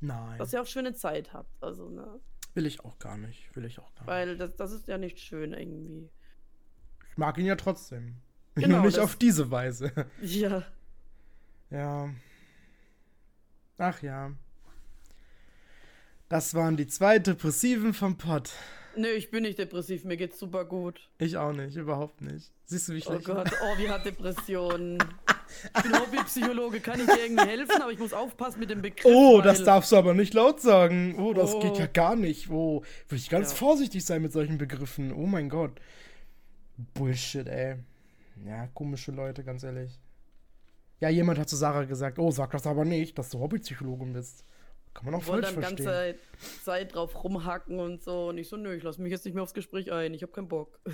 Nein, 0.00 0.38
dass 0.38 0.52
ihr 0.52 0.62
auch 0.62 0.66
schöne 0.66 0.94
Zeit 0.94 1.32
habt. 1.32 1.50
Also, 1.62 1.88
ne? 1.88 2.20
will 2.54 2.66
ich 2.66 2.80
auch 2.84 2.98
gar 2.98 3.16
nicht. 3.16 3.54
Will 3.56 3.64
ich 3.64 3.78
auch 3.78 3.92
gar 3.94 4.02
nicht. 4.02 4.06
Weil 4.08 4.36
das, 4.36 4.54
das 4.56 4.72
ist 4.72 4.88
ja 4.88 4.98
nicht 4.98 5.18
schön 5.20 5.52
irgendwie. 5.52 6.08
Ich 7.18 7.20
mag 7.20 7.36
ihn 7.36 7.46
ja 7.46 7.56
trotzdem. 7.56 8.14
Genau, 8.54 8.76
Nur 8.76 8.86
nicht 8.86 9.00
auf 9.00 9.16
diese 9.16 9.50
Weise. 9.50 9.90
Ja. 10.22 10.62
ja. 11.68 12.10
Ach 13.76 14.00
ja. 14.02 14.30
Das 16.28 16.54
waren 16.54 16.76
die 16.76 16.86
zwei 16.86 17.18
Depressiven 17.18 17.92
vom 17.92 18.18
Pott. 18.18 18.52
Nö, 18.96 19.08
ich 19.08 19.32
bin 19.32 19.42
nicht 19.42 19.58
depressiv, 19.58 20.04
mir 20.04 20.16
geht's 20.16 20.38
super 20.38 20.64
gut. 20.64 21.08
Ich 21.18 21.36
auch 21.36 21.52
nicht, 21.52 21.76
überhaupt 21.76 22.20
nicht. 22.20 22.52
Siehst 22.66 22.88
du, 22.88 22.92
wie 22.94 23.00
Oh 23.00 23.10
schlecht? 23.10 23.24
Gott, 23.24 23.50
oh, 23.64 23.78
wie 23.78 23.88
hat 23.90 24.04
Depressionen. 24.06 24.98
Ich 25.76 25.82
bin 25.82 25.98
Hobbypsychologe, 25.98 26.78
kann 26.78 27.00
ich 27.00 27.06
dir 27.06 27.20
irgendwie 27.24 27.46
helfen, 27.48 27.82
aber 27.82 27.90
ich 27.90 27.98
muss 27.98 28.12
aufpassen 28.12 28.60
mit 28.60 28.70
dem 28.70 28.80
Begriff. 28.82 29.04
Oh, 29.12 29.40
das 29.40 29.64
darfst 29.64 29.90
du 29.90 29.96
aber 29.96 30.14
nicht 30.14 30.34
laut 30.34 30.60
sagen. 30.60 31.16
Oh, 31.18 31.32
das 31.32 31.52
Oh. 31.54 31.58
geht 31.60 31.78
ja 31.78 31.86
gar 31.86 32.14
nicht. 32.14 32.48
Oh, 32.48 32.82
würde 33.08 33.20
ich 33.20 33.28
ganz 33.28 33.50
Ja. 33.50 33.56
vorsichtig 33.56 34.04
sein 34.04 34.22
mit 34.22 34.32
solchen 34.32 34.56
Begriffen. 34.58 35.12
Oh 35.12 35.26
mein 35.26 35.48
Gott. 35.48 35.72
Bullshit, 36.94 37.46
ey. 37.46 37.76
Ja, 38.46 38.68
komische 38.68 39.12
Leute, 39.12 39.42
ganz 39.44 39.62
ehrlich. 39.64 40.00
Ja, 41.00 41.08
jemand 41.08 41.38
hat 41.38 41.48
zu 41.48 41.56
Sarah 41.56 41.84
gesagt, 41.84 42.18
oh, 42.18 42.30
sag 42.30 42.50
das 42.52 42.66
aber 42.66 42.84
nicht, 42.84 43.18
dass 43.18 43.30
du 43.30 43.38
Hobbypsychologin 43.38 44.12
bist. 44.12 44.44
Kann 44.94 45.04
man 45.04 45.14
auch 45.14 45.20
Ich 45.22 45.26
wollte 45.28 45.46
falsch 45.48 45.54
dann 45.54 45.76
verstehen. 45.76 45.86
ganze 45.86 46.64
Zeit 46.64 46.94
drauf 46.94 47.22
rumhacken 47.22 47.78
und 47.78 48.02
so. 48.02 48.28
Und 48.28 48.38
ich 48.38 48.48
so, 48.48 48.56
nö, 48.56 48.74
ich 48.74 48.82
lass 48.82 48.98
mich 48.98 49.10
jetzt 49.10 49.24
nicht 49.24 49.34
mehr 49.34 49.42
aufs 49.42 49.54
Gespräch 49.54 49.92
ein, 49.92 50.14
ich 50.14 50.22
hab 50.22 50.32
keinen 50.32 50.48
Bock. 50.48 50.80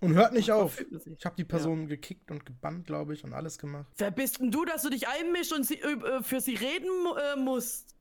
Und 0.00 0.14
hört 0.14 0.32
nicht 0.32 0.50
auf. 0.50 0.82
Ich 1.18 1.26
habe 1.26 1.36
die 1.36 1.44
Person 1.44 1.86
gekickt 1.86 2.30
und 2.30 2.46
gebannt, 2.46 2.86
glaube 2.86 3.12
ich, 3.12 3.22
und 3.22 3.34
alles 3.34 3.58
gemacht. 3.58 3.86
Wer 3.98 4.10
bist 4.10 4.40
denn 4.40 4.50
du, 4.50 4.64
dass 4.64 4.80
du 4.80 4.88
dich 4.88 5.06
einmischst 5.08 5.52
und 5.52 5.66
sie, 5.66 5.78
äh, 5.78 6.22
für 6.22 6.40
sie 6.40 6.54
reden 6.54 6.88
äh, 7.18 7.36
musst? 7.38 7.94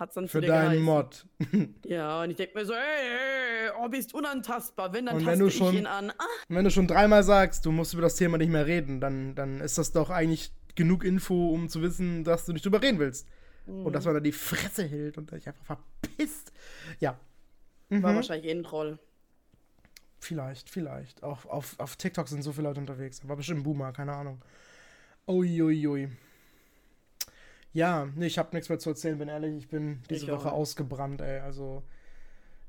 Hat's 0.00 0.14
dann 0.14 0.26
zu 0.26 0.32
Für 0.32 0.40
deinen. 0.40 0.82
Mod. 0.82 1.26
Ja, 1.84 2.22
und 2.22 2.30
ich 2.30 2.36
denk 2.36 2.54
mir 2.54 2.64
so, 2.64 2.72
ey, 2.72 2.78
ey, 2.80 3.70
oh, 3.78 3.88
bist 3.88 4.14
unantastbar. 4.14 4.92
Wenn, 4.92 5.06
dann 5.06 5.16
Und 5.16 5.24
taste 5.24 5.32
wenn 5.32 5.38
du 5.40 5.46
ich 5.48 5.56
schon- 5.56 5.74
ihn 5.76 5.86
an. 5.86 6.10
Ah, 6.10 6.24
Und 6.48 6.56
wenn 6.56 6.64
du 6.64 6.70
schon 6.70 6.86
dreimal 6.88 7.22
sagst, 7.22 7.66
du 7.66 7.70
musst 7.70 7.92
über 7.92 8.02
das 8.02 8.16
Thema 8.16 8.38
nicht 8.38 8.48
mehr 8.50 8.66
reden, 8.66 9.00
dann, 9.00 9.34
dann 9.34 9.60
ist 9.60 9.76
das 9.78 9.92
doch 9.92 10.08
eigentlich 10.10 10.52
genug 10.74 11.04
Info, 11.04 11.50
um 11.50 11.68
zu 11.68 11.82
wissen, 11.82 12.24
dass 12.24 12.46
du 12.46 12.52
nicht 12.54 12.64
drüber 12.64 12.80
reden 12.82 12.98
willst. 12.98 13.28
Und 13.66 13.84
Mhm. 13.88 13.92
dass 13.92 14.04
man 14.06 14.14
da 14.14 14.20
die 14.20 14.32
Fresse 14.32 14.84
hält 14.84 15.18
und 15.18 15.30
dich 15.30 15.46
einfach 15.46 15.64
verpisst. 16.00 16.50
Ja. 16.98 17.20
war 17.90 17.98
Mhm. 18.12 18.16
wahrscheinlich 18.16 18.46
eh 18.46 18.52
ein 18.52 18.62
Troll. 18.64 18.98
Vielleicht, 20.18 20.70
vielleicht. 20.70 21.22
Auch 21.22 21.44
auf, 21.46 21.78
auf 21.78 21.96
TikTok 21.96 22.26
sind 22.28 22.42
so 22.42 22.52
viele 22.52 22.68
Leute 22.68 22.80
unterwegs. 22.80 23.26
War 23.28 23.36
bestimmt 23.36 23.60
ein 23.60 23.62
Boomer, 23.64 23.92
keine 23.92 24.12
Ahnung. 24.14 24.40
Uiuiui. 25.28 26.08
Ja, 27.72 28.08
nee, 28.16 28.26
ich 28.26 28.38
habe 28.38 28.50
nichts 28.54 28.68
mehr 28.68 28.78
zu 28.78 28.90
erzählen, 28.90 29.18
bin 29.18 29.28
ehrlich. 29.28 29.56
Ich 29.56 29.68
bin 29.68 30.02
diese 30.10 30.26
Ich 30.26 30.30
auch 30.32 30.38
Woche 30.38 30.48
nicht. 30.48 30.54
ausgebrannt, 30.54 31.20
ey. 31.20 31.40
Also 31.40 31.82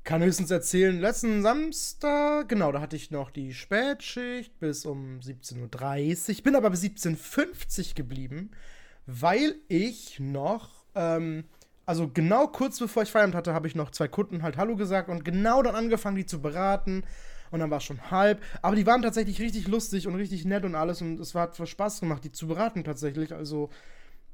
kann 0.04 0.22
höchstens 0.22 0.50
erzählen, 0.50 0.98
letzten 1.00 1.42
Samstag, 1.42 2.48
genau, 2.48 2.72
da 2.72 2.80
hatte 2.80 2.96
ich 2.96 3.10
noch 3.12 3.30
die 3.30 3.54
Spätschicht 3.54 4.58
bis 4.58 4.84
um 4.86 5.20
17.30 5.20 6.38
Uhr. 6.38 6.42
Bin 6.44 6.56
aber 6.56 6.70
bis 6.70 6.82
17.50 6.82 7.88
Uhr 7.90 7.94
geblieben, 7.94 8.50
weil 9.06 9.56
ich 9.68 10.20
noch, 10.20 10.84
ähm, 10.96 11.44
also 11.86 12.08
genau 12.08 12.48
kurz 12.48 12.78
bevor 12.80 13.04
ich 13.04 13.10
Feierabend 13.10 13.36
hatte, 13.36 13.54
habe 13.54 13.68
ich 13.68 13.74
noch 13.76 13.90
zwei 13.92 14.08
Kunden 14.08 14.42
halt 14.42 14.56
Hallo 14.56 14.76
gesagt 14.76 15.08
und 15.08 15.24
genau 15.24 15.62
dann 15.62 15.76
angefangen, 15.76 16.16
die 16.16 16.26
zu 16.26 16.40
beraten. 16.42 17.04
Und 17.50 17.60
dann 17.60 17.70
war 17.70 17.78
es 17.78 17.84
schon 17.84 18.10
halb. 18.10 18.42
Aber 18.62 18.76
die 18.76 18.86
waren 18.86 19.02
tatsächlich 19.02 19.40
richtig 19.40 19.68
lustig 19.68 20.06
und 20.08 20.14
richtig 20.14 20.44
nett 20.46 20.64
und 20.64 20.74
alles. 20.74 21.02
Und 21.02 21.20
es 21.20 21.34
war, 21.34 21.42
hat 21.42 21.68
Spaß 21.68 22.00
gemacht, 22.00 22.24
die 22.24 22.32
zu 22.32 22.46
beraten 22.48 22.82
tatsächlich. 22.82 23.34
Also, 23.34 23.68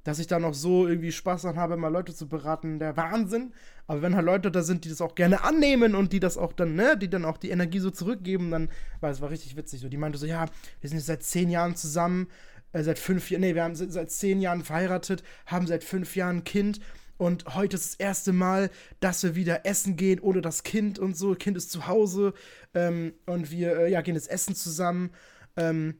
dass 0.04 0.18
ich 0.18 0.26
da 0.26 0.38
noch 0.38 0.54
so 0.54 0.86
irgendwie 0.86 1.12
Spaß 1.12 1.42
dran 1.42 1.56
habe, 1.56 1.76
mal 1.76 1.88
Leute 1.88 2.14
zu 2.14 2.28
beraten, 2.28 2.78
der 2.78 2.96
Wahnsinn. 2.96 3.52
Aber 3.86 4.02
wenn 4.02 4.14
halt 4.14 4.26
Leute 4.26 4.50
da 4.50 4.62
sind, 4.62 4.84
die 4.84 4.88
das 4.88 5.00
auch 5.00 5.14
gerne 5.14 5.44
annehmen 5.44 5.94
und 5.94 6.12
die 6.12 6.20
das 6.20 6.36
auch 6.36 6.52
dann, 6.52 6.74
ne, 6.74 6.96
die 6.96 7.10
dann 7.10 7.24
auch 7.24 7.38
die 7.38 7.50
Energie 7.50 7.78
so 7.78 7.90
zurückgeben, 7.90 8.50
dann 8.50 8.68
war 9.00 9.10
es 9.10 9.20
war 9.20 9.30
richtig 9.30 9.56
witzig. 9.56 9.80
So, 9.80 9.88
die 9.88 9.96
meinte 9.96 10.18
so, 10.18 10.26
ja, 10.26 10.46
wir 10.80 10.88
sind 10.88 10.98
jetzt 10.98 11.06
seit 11.06 11.22
zehn 11.22 11.50
Jahren 11.50 11.76
zusammen, 11.76 12.28
äh, 12.72 12.82
seit 12.82 12.98
fünf 12.98 13.30
Jahren, 13.30 13.40
nee, 13.40 13.54
wir 13.54 13.64
haben 13.64 13.74
seit 13.74 14.10
zehn 14.10 14.40
Jahren 14.40 14.62
verheiratet, 14.62 15.22
haben 15.46 15.66
seit 15.66 15.84
fünf 15.84 16.16
Jahren 16.16 16.38
ein 16.38 16.44
Kind. 16.44 16.80
Und 17.16 17.54
heute 17.56 17.76
ist 17.76 17.94
das 17.94 17.94
erste 17.96 18.32
Mal, 18.32 18.70
dass 19.00 19.24
wir 19.24 19.34
wieder 19.34 19.66
essen 19.66 19.96
gehen 19.96 20.20
ohne 20.20 20.40
das 20.40 20.62
Kind 20.62 20.98
und 20.98 21.16
so. 21.16 21.34
Kind 21.34 21.56
ist 21.56 21.70
zu 21.70 21.88
Hause 21.88 22.32
ähm, 22.74 23.12
und 23.26 23.50
wir 23.50 23.76
äh, 23.76 23.90
ja, 23.90 24.02
gehen 24.02 24.14
jetzt 24.14 24.30
essen 24.30 24.54
zusammen. 24.54 25.10
Ähm, 25.56 25.96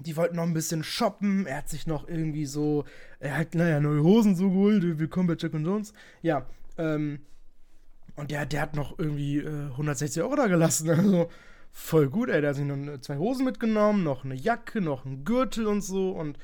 die 0.00 0.16
wollten 0.16 0.36
noch 0.36 0.44
ein 0.44 0.54
bisschen 0.54 0.82
shoppen. 0.84 1.46
Er 1.46 1.58
hat 1.58 1.68
sich 1.68 1.86
noch 1.86 2.08
irgendwie 2.08 2.46
so, 2.46 2.84
er 3.18 3.36
hat, 3.36 3.54
naja, 3.54 3.80
neue 3.80 4.02
Hosen 4.02 4.34
so 4.36 4.50
geholt. 4.50 4.98
Willkommen 4.98 5.26
bei 5.28 5.36
Jack 5.38 5.54
und 5.54 5.64
Jones. 5.64 5.92
Ja, 6.22 6.46
ähm, 6.78 7.20
und 8.16 8.30
der, 8.30 8.46
der 8.46 8.62
hat 8.62 8.76
noch 8.76 8.98
irgendwie 8.98 9.38
äh, 9.38 9.70
160 9.70 10.22
Euro 10.22 10.36
da 10.36 10.46
gelassen. 10.46 10.88
Also 10.90 11.30
voll 11.72 12.08
gut, 12.10 12.28
ey. 12.28 12.40
Der 12.40 12.50
hat 12.50 12.56
sich 12.56 12.64
noch 12.64 12.76
ne- 12.76 13.00
zwei 13.00 13.16
Hosen 13.16 13.44
mitgenommen, 13.44 14.02
noch 14.02 14.24
eine 14.24 14.34
Jacke, 14.34 14.80
noch 14.80 15.04
einen 15.06 15.24
Gürtel 15.24 15.66
und 15.66 15.82
so. 15.82 16.10
Und 16.10 16.38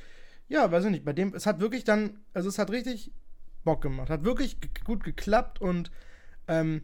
ja, 0.48 0.70
weiß 0.70 0.84
ich 0.84 0.90
nicht, 0.90 1.04
bei 1.04 1.12
dem, 1.12 1.34
es 1.34 1.46
hat 1.46 1.60
wirklich 1.60 1.84
dann, 1.84 2.20
also 2.32 2.48
es 2.48 2.58
hat 2.58 2.70
richtig 2.70 3.12
Bock 3.64 3.82
gemacht. 3.82 4.10
Hat 4.10 4.24
wirklich 4.24 4.58
gut 4.84 5.02
geklappt 5.02 5.60
und 5.60 5.90
ähm, 6.46 6.82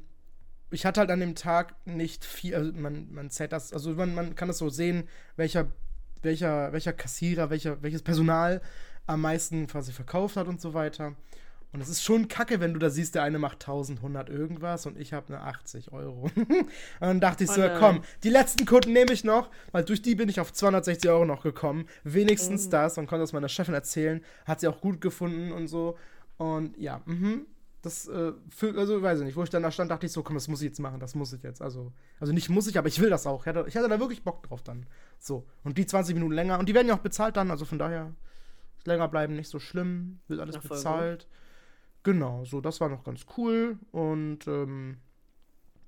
ich 0.70 0.84
hatte 0.86 1.00
halt 1.00 1.10
an 1.10 1.20
dem 1.20 1.34
Tag 1.34 1.74
nicht 1.84 2.24
viel, 2.24 2.54
also 2.54 2.72
man, 2.72 3.12
man 3.12 3.30
zählt 3.30 3.52
das, 3.52 3.72
also 3.72 3.92
man, 3.94 4.14
man 4.14 4.34
kann 4.34 4.48
das 4.48 4.58
so 4.58 4.70
sehen, 4.70 5.04
welcher, 5.36 5.70
welcher, 6.22 6.72
welcher 6.72 6.92
Kassierer, 6.92 7.50
welcher, 7.50 7.82
welches 7.82 8.02
Personal 8.02 8.60
am 9.06 9.20
meisten 9.20 9.66
quasi 9.66 9.92
verkauft 9.92 10.36
hat 10.36 10.46
und 10.46 10.60
so 10.60 10.74
weiter. 10.74 11.14
Und 11.72 11.80
es 11.80 11.88
ist 11.88 12.04
schon 12.04 12.28
kacke, 12.28 12.60
wenn 12.60 12.74
du 12.74 12.78
da 12.78 12.90
siehst, 12.90 13.14
der 13.14 13.22
eine 13.22 13.38
macht 13.38 13.62
1100 13.62 14.28
irgendwas 14.28 14.84
und 14.84 14.98
ich 14.98 15.14
habe 15.14 15.28
eine 15.34 15.42
80 15.42 15.90
Euro. 15.92 16.30
und 16.36 16.66
dann 17.00 17.18
dachte 17.20 17.44
ich 17.44 17.50
Oh 17.50 17.54
so, 17.54 17.60
nein. 17.62 17.78
komm, 17.78 18.02
die 18.22 18.28
letzten 18.28 18.66
Kunden 18.66 18.92
nehme 18.92 19.12
ich 19.12 19.24
noch, 19.24 19.48
weil 19.72 19.82
durch 19.82 20.02
die 20.02 20.14
bin 20.14 20.28
ich 20.28 20.38
auf 20.38 20.52
260 20.52 21.10
Euro 21.10 21.24
noch 21.24 21.42
gekommen. 21.42 21.86
Wenigstens 22.04 22.66
Mhm. 22.66 22.70
das 22.70 22.98
und 22.98 23.06
konnte 23.06 23.22
das 23.22 23.32
meiner 23.32 23.48
Chefin 23.48 23.72
erzählen. 23.72 24.22
Hat 24.44 24.60
sie 24.60 24.68
auch 24.68 24.82
gut 24.82 25.00
gefunden 25.00 25.50
und 25.50 25.66
so. 25.66 25.96
Und 26.36 26.76
ja, 26.76 27.00
mhm. 27.06 27.46
Das, 27.82 28.06
äh, 28.06 28.32
für, 28.48 28.78
also 28.78 29.02
weiß 29.02 29.18
ich 29.18 29.24
nicht, 29.24 29.36
wo 29.36 29.42
ich 29.42 29.50
dann 29.50 29.64
da 29.64 29.72
stand, 29.72 29.90
dachte 29.90 30.06
ich 30.06 30.12
so, 30.12 30.22
komm, 30.22 30.34
das 30.34 30.46
muss 30.46 30.62
ich 30.62 30.68
jetzt 30.68 30.78
machen, 30.78 31.00
das 31.00 31.16
muss 31.16 31.32
ich 31.32 31.42
jetzt. 31.42 31.60
Also, 31.60 31.92
also 32.20 32.32
nicht 32.32 32.48
muss 32.48 32.68
ich, 32.68 32.78
aber 32.78 32.86
ich 32.86 33.00
will 33.00 33.10
das 33.10 33.26
auch. 33.26 33.42
Ich 33.42 33.48
hatte, 33.48 33.64
ich 33.66 33.76
hatte 33.76 33.88
da 33.88 33.98
wirklich 33.98 34.22
Bock 34.22 34.44
drauf 34.44 34.62
dann. 34.62 34.86
So. 35.18 35.44
Und 35.64 35.78
die 35.78 35.86
20 35.86 36.14
Minuten 36.14 36.32
länger. 36.32 36.60
Und 36.60 36.68
die 36.68 36.74
werden 36.74 36.86
ja 36.86 36.94
auch 36.94 37.00
bezahlt 37.00 37.36
dann, 37.36 37.50
also 37.50 37.64
von 37.64 37.78
daher 37.78 38.14
länger 38.84 39.08
bleiben 39.08 39.34
nicht 39.34 39.48
so 39.48 39.58
schlimm. 39.58 40.20
Wird 40.28 40.40
alles 40.40 40.56
voll 40.56 40.76
bezahlt. 40.76 41.26
Genau, 42.04 42.44
so, 42.44 42.60
das 42.60 42.80
war 42.80 42.88
noch 42.88 43.02
ganz 43.02 43.26
cool. 43.36 43.78
Und 43.90 44.46
ähm, 44.46 44.98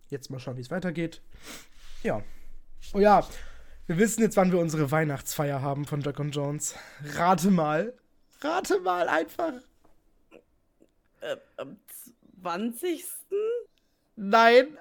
jetzt 0.09 0.31
mal 0.31 0.41
schauen, 0.41 0.57
wie 0.57 0.63
es 0.63 0.71
weitergeht. 0.71 1.23
Ja. 2.03 2.23
Oh 2.93 2.99
ja, 2.99 3.27
wir 3.87 3.99
wissen 3.99 4.23
jetzt, 4.23 4.37
wann 4.37 4.51
wir 4.51 4.59
unsere 4.59 4.91
Weihnachtsfeier 4.91 5.63
haben 5.63 5.85
von 5.85 6.01
Jack 6.01 6.19
und 6.19 6.35
Jones. 6.35 6.75
Rate 7.17 7.51
mal. 7.51 7.95
Rate 8.41 8.81
mal 8.81 9.09
einfach. 9.09 9.53
Äh, 11.21 11.37
am 11.57 11.79
20. 12.45 13.03
Nein, 14.17 14.79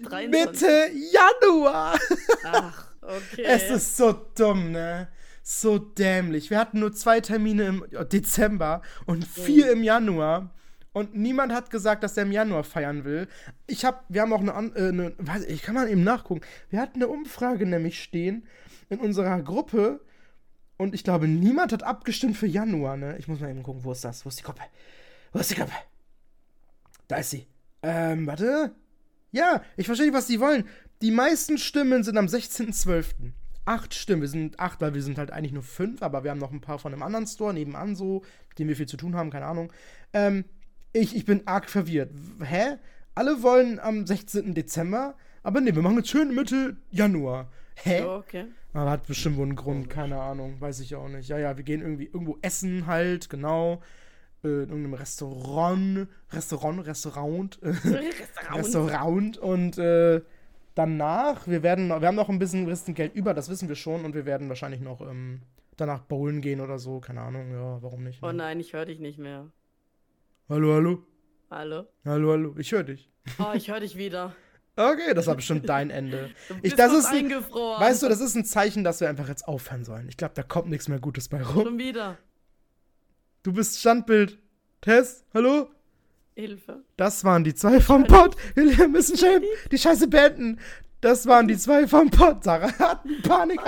23. 0.00 0.30
Mitte 0.30 0.90
Januar. 1.12 1.98
Ach, 2.44 2.86
okay. 3.02 3.44
Es 3.44 3.70
ist 3.70 3.98
so 3.98 4.12
dumm, 4.12 4.72
ne? 4.72 5.08
So 5.42 5.78
dämlich. 5.78 6.48
Wir 6.48 6.58
hatten 6.58 6.80
nur 6.80 6.94
zwei 6.94 7.20
Termine 7.20 7.64
im 7.66 7.84
Dezember 8.08 8.80
und 9.04 9.26
vier 9.26 9.72
im 9.72 9.82
Januar. 9.82 10.54
Und 10.94 11.14
niemand 11.14 11.52
hat 11.52 11.68
gesagt, 11.68 12.02
dass 12.02 12.16
er 12.16 12.22
im 12.22 12.32
Januar 12.32 12.64
feiern 12.64 13.04
will. 13.04 13.28
Ich 13.66 13.84
hab, 13.84 14.06
wir 14.08 14.22
haben 14.22 14.32
auch 14.32 14.40
eine, 14.40 14.74
äh, 14.74 14.88
eine 14.88 15.14
weiß, 15.18 15.44
ich 15.44 15.62
kann 15.62 15.74
mal 15.74 15.90
eben 15.90 16.04
nachgucken. 16.04 16.40
Wir 16.70 16.80
hatten 16.80 16.96
eine 16.96 17.08
Umfrage 17.08 17.66
nämlich 17.66 18.02
stehen 18.02 18.46
in 18.88 19.00
unserer 19.00 19.42
Gruppe 19.42 20.00
und 20.78 20.94
ich 20.94 21.04
glaube, 21.04 21.28
niemand 21.28 21.72
hat 21.72 21.82
abgestimmt 21.82 22.38
für 22.38 22.46
Januar, 22.46 22.96
ne? 22.96 23.16
Ich 23.18 23.28
muss 23.28 23.40
mal 23.40 23.50
eben 23.50 23.62
gucken, 23.62 23.84
wo 23.84 23.92
ist 23.92 24.04
das? 24.04 24.24
Wo 24.24 24.30
ist 24.30 24.38
die 24.38 24.44
Gruppe? 24.44 24.62
Wo 25.32 25.40
ist 25.40 25.50
die 25.50 25.56
Gruppe? 25.56 25.72
Da 27.12 27.18
ist 27.18 27.28
sie. 27.28 27.46
Ähm, 27.82 28.26
warte. 28.26 28.74
Ja, 29.32 29.60
ich 29.76 29.84
verstehe 29.84 30.06
nicht, 30.06 30.16
was 30.16 30.28
die 30.28 30.40
wollen. 30.40 30.64
Die 31.02 31.10
meisten 31.10 31.58
Stimmen 31.58 32.04
sind 32.04 32.16
am 32.16 32.24
16.12. 32.24 33.04
Acht 33.66 33.92
Stimmen. 33.92 34.22
Wir 34.22 34.28
sind 34.30 34.58
acht, 34.58 34.80
weil 34.80 34.94
wir 34.94 35.02
sind 35.02 35.18
halt 35.18 35.30
eigentlich 35.30 35.52
nur 35.52 35.62
fünf, 35.62 36.00
aber 36.02 36.24
wir 36.24 36.30
haben 36.30 36.38
noch 36.38 36.52
ein 36.52 36.62
paar 36.62 36.78
von 36.78 36.90
einem 36.90 37.02
anderen 37.02 37.26
Store 37.26 37.52
nebenan 37.52 37.96
so, 37.96 38.22
mit 38.48 38.58
dem 38.58 38.68
wir 38.68 38.76
viel 38.76 38.88
zu 38.88 38.96
tun 38.96 39.14
haben, 39.14 39.28
keine 39.28 39.44
Ahnung. 39.44 39.70
Ähm, 40.14 40.46
ich, 40.94 41.14
ich 41.14 41.26
bin 41.26 41.46
arg 41.46 41.68
verwirrt. 41.68 42.12
Hä? 42.42 42.78
Alle 43.14 43.42
wollen 43.42 43.78
am 43.78 44.06
16. 44.06 44.54
Dezember, 44.54 45.14
aber 45.42 45.60
nee, 45.60 45.74
wir 45.74 45.82
machen 45.82 45.98
jetzt 45.98 46.08
schön 46.08 46.34
Mitte 46.34 46.78
Januar. 46.88 47.52
Hä? 47.74 47.98
Ja, 47.98 48.16
okay. 48.16 48.46
Aber 48.72 48.90
hat 48.90 49.06
bestimmt 49.06 49.36
wohl 49.36 49.44
einen 49.44 49.56
Grund, 49.56 49.90
keine 49.90 50.18
Ahnung, 50.18 50.58
weiß 50.62 50.80
ich 50.80 50.94
auch 50.94 51.08
nicht. 51.08 51.28
Ja, 51.28 51.36
ja, 51.36 51.58
wir 51.58 51.64
gehen 51.64 51.82
irgendwie 51.82 52.06
irgendwo 52.06 52.38
essen 52.40 52.86
halt, 52.86 53.28
genau. 53.28 53.82
Äh, 54.44 54.48
in 54.48 54.70
irgendeinem 54.70 54.94
Restaurant, 54.94 56.08
Restaurant, 56.32 56.84
Restaurant, 56.86 57.58
äh, 57.62 57.68
Restaurant. 57.68 58.56
Restaurant 58.56 59.38
und 59.38 59.78
äh, 59.78 60.20
danach, 60.74 61.46
wir 61.46 61.62
werden, 61.62 61.88
noch- 61.88 62.00
wir 62.00 62.08
haben 62.08 62.16
noch 62.16 62.28
ein 62.28 62.38
bisschen, 62.40 62.66
bisschen 62.66 62.94
Geld 62.94 63.14
über, 63.14 63.34
das 63.34 63.48
wissen 63.48 63.68
wir 63.68 63.76
schon 63.76 64.04
und 64.04 64.14
wir 64.14 64.26
werden 64.26 64.48
wahrscheinlich 64.48 64.80
noch 64.80 65.00
ähm, 65.00 65.42
danach 65.76 66.00
bowlen 66.00 66.40
gehen 66.40 66.60
oder 66.60 66.78
so, 66.78 66.98
keine 67.00 67.20
Ahnung, 67.20 67.52
ja, 67.52 67.80
warum 67.82 68.02
nicht. 68.02 68.20
Oh 68.22 68.26
Ne? 68.28 68.34
nein, 68.34 68.58
ich 68.60 68.72
höre 68.72 68.84
dich 68.86 68.98
nicht 68.98 69.18
mehr. 69.18 69.46
Hallo, 70.48 70.74
hallo, 70.74 71.02
Hallo? 71.50 71.86
hallo, 72.04 72.30
hallo, 72.32 72.54
ich 72.58 72.72
höre 72.72 72.82
dich. 72.84 73.10
Oh, 73.38 73.52
ich 73.54 73.70
höre 73.70 73.80
dich 73.80 73.96
wieder. 73.96 74.34
Okay, 74.74 75.12
das 75.14 75.26
war 75.26 75.34
bestimmt 75.36 75.68
dein 75.68 75.90
Ende. 75.90 76.30
Ich- 76.62 76.74
das 76.74 76.92
ist 76.92 77.06
ein- 77.06 77.26
eingefroren. 77.26 77.80
Weißt 77.80 78.02
du, 78.02 78.08
das 78.08 78.20
ist 78.20 78.34
ein 78.34 78.44
Zeichen, 78.44 78.82
dass 78.82 79.00
wir 79.00 79.08
einfach 79.08 79.28
jetzt 79.28 79.46
aufhören 79.46 79.84
sollen. 79.84 80.08
Ich 80.08 80.16
glaube, 80.16 80.34
da 80.34 80.42
kommt 80.42 80.68
nichts 80.70 80.88
mehr 80.88 80.98
Gutes 80.98 81.28
bei 81.28 81.42
rum. 81.42 81.62
Schon 81.62 81.78
wieder. 81.78 82.18
Du 83.42 83.52
bist 83.52 83.78
Standbild. 83.78 84.38
Tess, 84.80 85.24
hallo? 85.34 85.68
Hilfe. 86.34 86.82
Das 86.96 87.24
waren 87.24 87.44
die 87.44 87.54
zwei 87.54 87.80
vom 87.80 88.04
Pod. 88.04 88.36
Wir 88.54 88.88
müssen 88.88 89.16
schnell 89.16 89.42
die 89.70 89.78
Scheiße 89.78 90.08
beenden. 90.08 90.58
Das 91.00 91.26
waren 91.26 91.48
die 91.48 91.58
zwei 91.58 91.86
vom 91.88 92.10
Pod. 92.10 92.44
Sarah 92.44 92.72
hat 92.78 93.04
eine 93.04 93.16
Panik. 93.18 93.60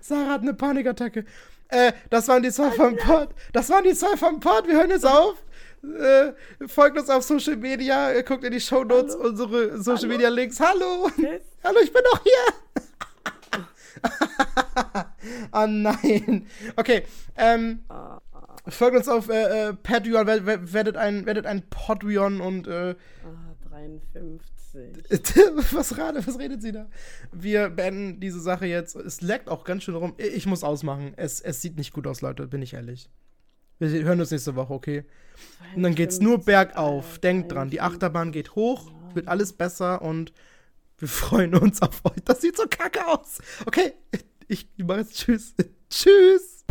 Sarah 0.00 0.30
hat 0.32 0.42
eine 0.42 0.54
Panikattacke. 0.54 1.24
Äh, 1.68 1.92
das 2.10 2.26
waren 2.28 2.42
die 2.42 2.50
zwei 2.50 2.70
vom 2.72 2.96
Pod. 2.96 3.28
Das 3.52 3.70
waren 3.70 3.84
die 3.84 3.94
zwei 3.94 4.16
vom 4.16 4.40
Pod. 4.40 4.66
Wir 4.66 4.74
hören 4.74 4.90
jetzt 4.90 5.06
auf. 5.06 5.36
Äh, 5.82 6.32
folgt 6.66 6.98
uns 6.98 7.08
auf 7.08 7.22
Social 7.22 7.56
Media. 7.56 8.20
Guckt 8.22 8.44
in 8.44 8.52
die 8.52 8.60
Show 8.60 8.82
Notes 8.84 9.14
unsere 9.14 9.78
Social 9.80 10.02
Hallo? 10.02 10.08
Media 10.12 10.28
Links. 10.28 10.58
Hallo. 10.60 11.08
Tess? 11.16 11.42
Hallo, 11.64 11.78
ich 11.82 11.92
bin 11.92 12.02
noch 12.12 12.22
hier. 12.22 12.54
Ah 15.52 15.66
nein. 15.66 16.46
Okay. 16.76 17.04
Ähm, 17.36 17.80
Ah, 17.88 18.20
folgt 18.68 18.96
uns 18.96 19.08
auf 19.08 19.28
äh, 19.28 19.68
äh, 19.70 19.74
Patreon, 19.74 20.26
wer- 20.26 20.46
wer- 20.46 20.72
werdet 20.72 20.96
ein, 20.96 21.26
werdet 21.26 21.46
ein 21.46 21.68
Patreon 21.70 22.40
und 22.40 22.66
äh, 22.66 22.94
ah, 23.24 23.54
53. 23.70 24.40
was, 25.72 25.98
rade, 25.98 26.24
was 26.26 26.38
redet 26.38 26.62
sie 26.62 26.72
da? 26.72 26.88
Wir 27.32 27.70
beenden 27.70 28.20
diese 28.20 28.40
Sache 28.40 28.66
jetzt. 28.66 28.94
Es 28.96 29.20
leckt 29.20 29.48
auch 29.48 29.64
ganz 29.64 29.82
schön 29.84 29.94
rum. 29.96 30.14
Ich 30.18 30.46
muss 30.46 30.62
ausmachen. 30.62 31.12
Es, 31.16 31.40
es 31.40 31.60
sieht 31.60 31.76
nicht 31.76 31.92
gut 31.92 32.06
aus, 32.06 32.20
Leute, 32.20 32.46
bin 32.46 32.62
ich 32.62 32.74
ehrlich. 32.74 33.08
Wir 33.80 33.88
hören 34.04 34.20
uns 34.20 34.30
nächste 34.30 34.54
Woche, 34.56 34.72
okay? 34.74 35.04
Und 35.74 35.82
dann 35.82 35.94
geht's 35.94 36.20
nur 36.20 36.40
52, 36.40 36.44
bergauf. 36.44 37.18
Denkt 37.18 37.50
dran, 37.52 37.70
die 37.70 37.78
53. 37.78 37.82
Achterbahn 37.82 38.30
geht 38.32 38.54
hoch, 38.54 38.92
wird 39.14 39.26
alles 39.26 39.54
besser 39.54 40.02
und 40.02 40.32
wir 40.98 41.08
freuen 41.08 41.54
uns 41.54 41.80
auf 41.82 42.04
euch. 42.04 42.22
Das 42.24 42.40
sieht 42.42 42.56
so 42.56 42.64
kacke 42.68 43.06
aus. 43.08 43.38
Okay, 43.66 43.94
ich 44.48 44.68
mache 44.78 45.00
jetzt 45.00 45.14
Tschüss. 45.16 45.54
Tschüss. 45.88 46.64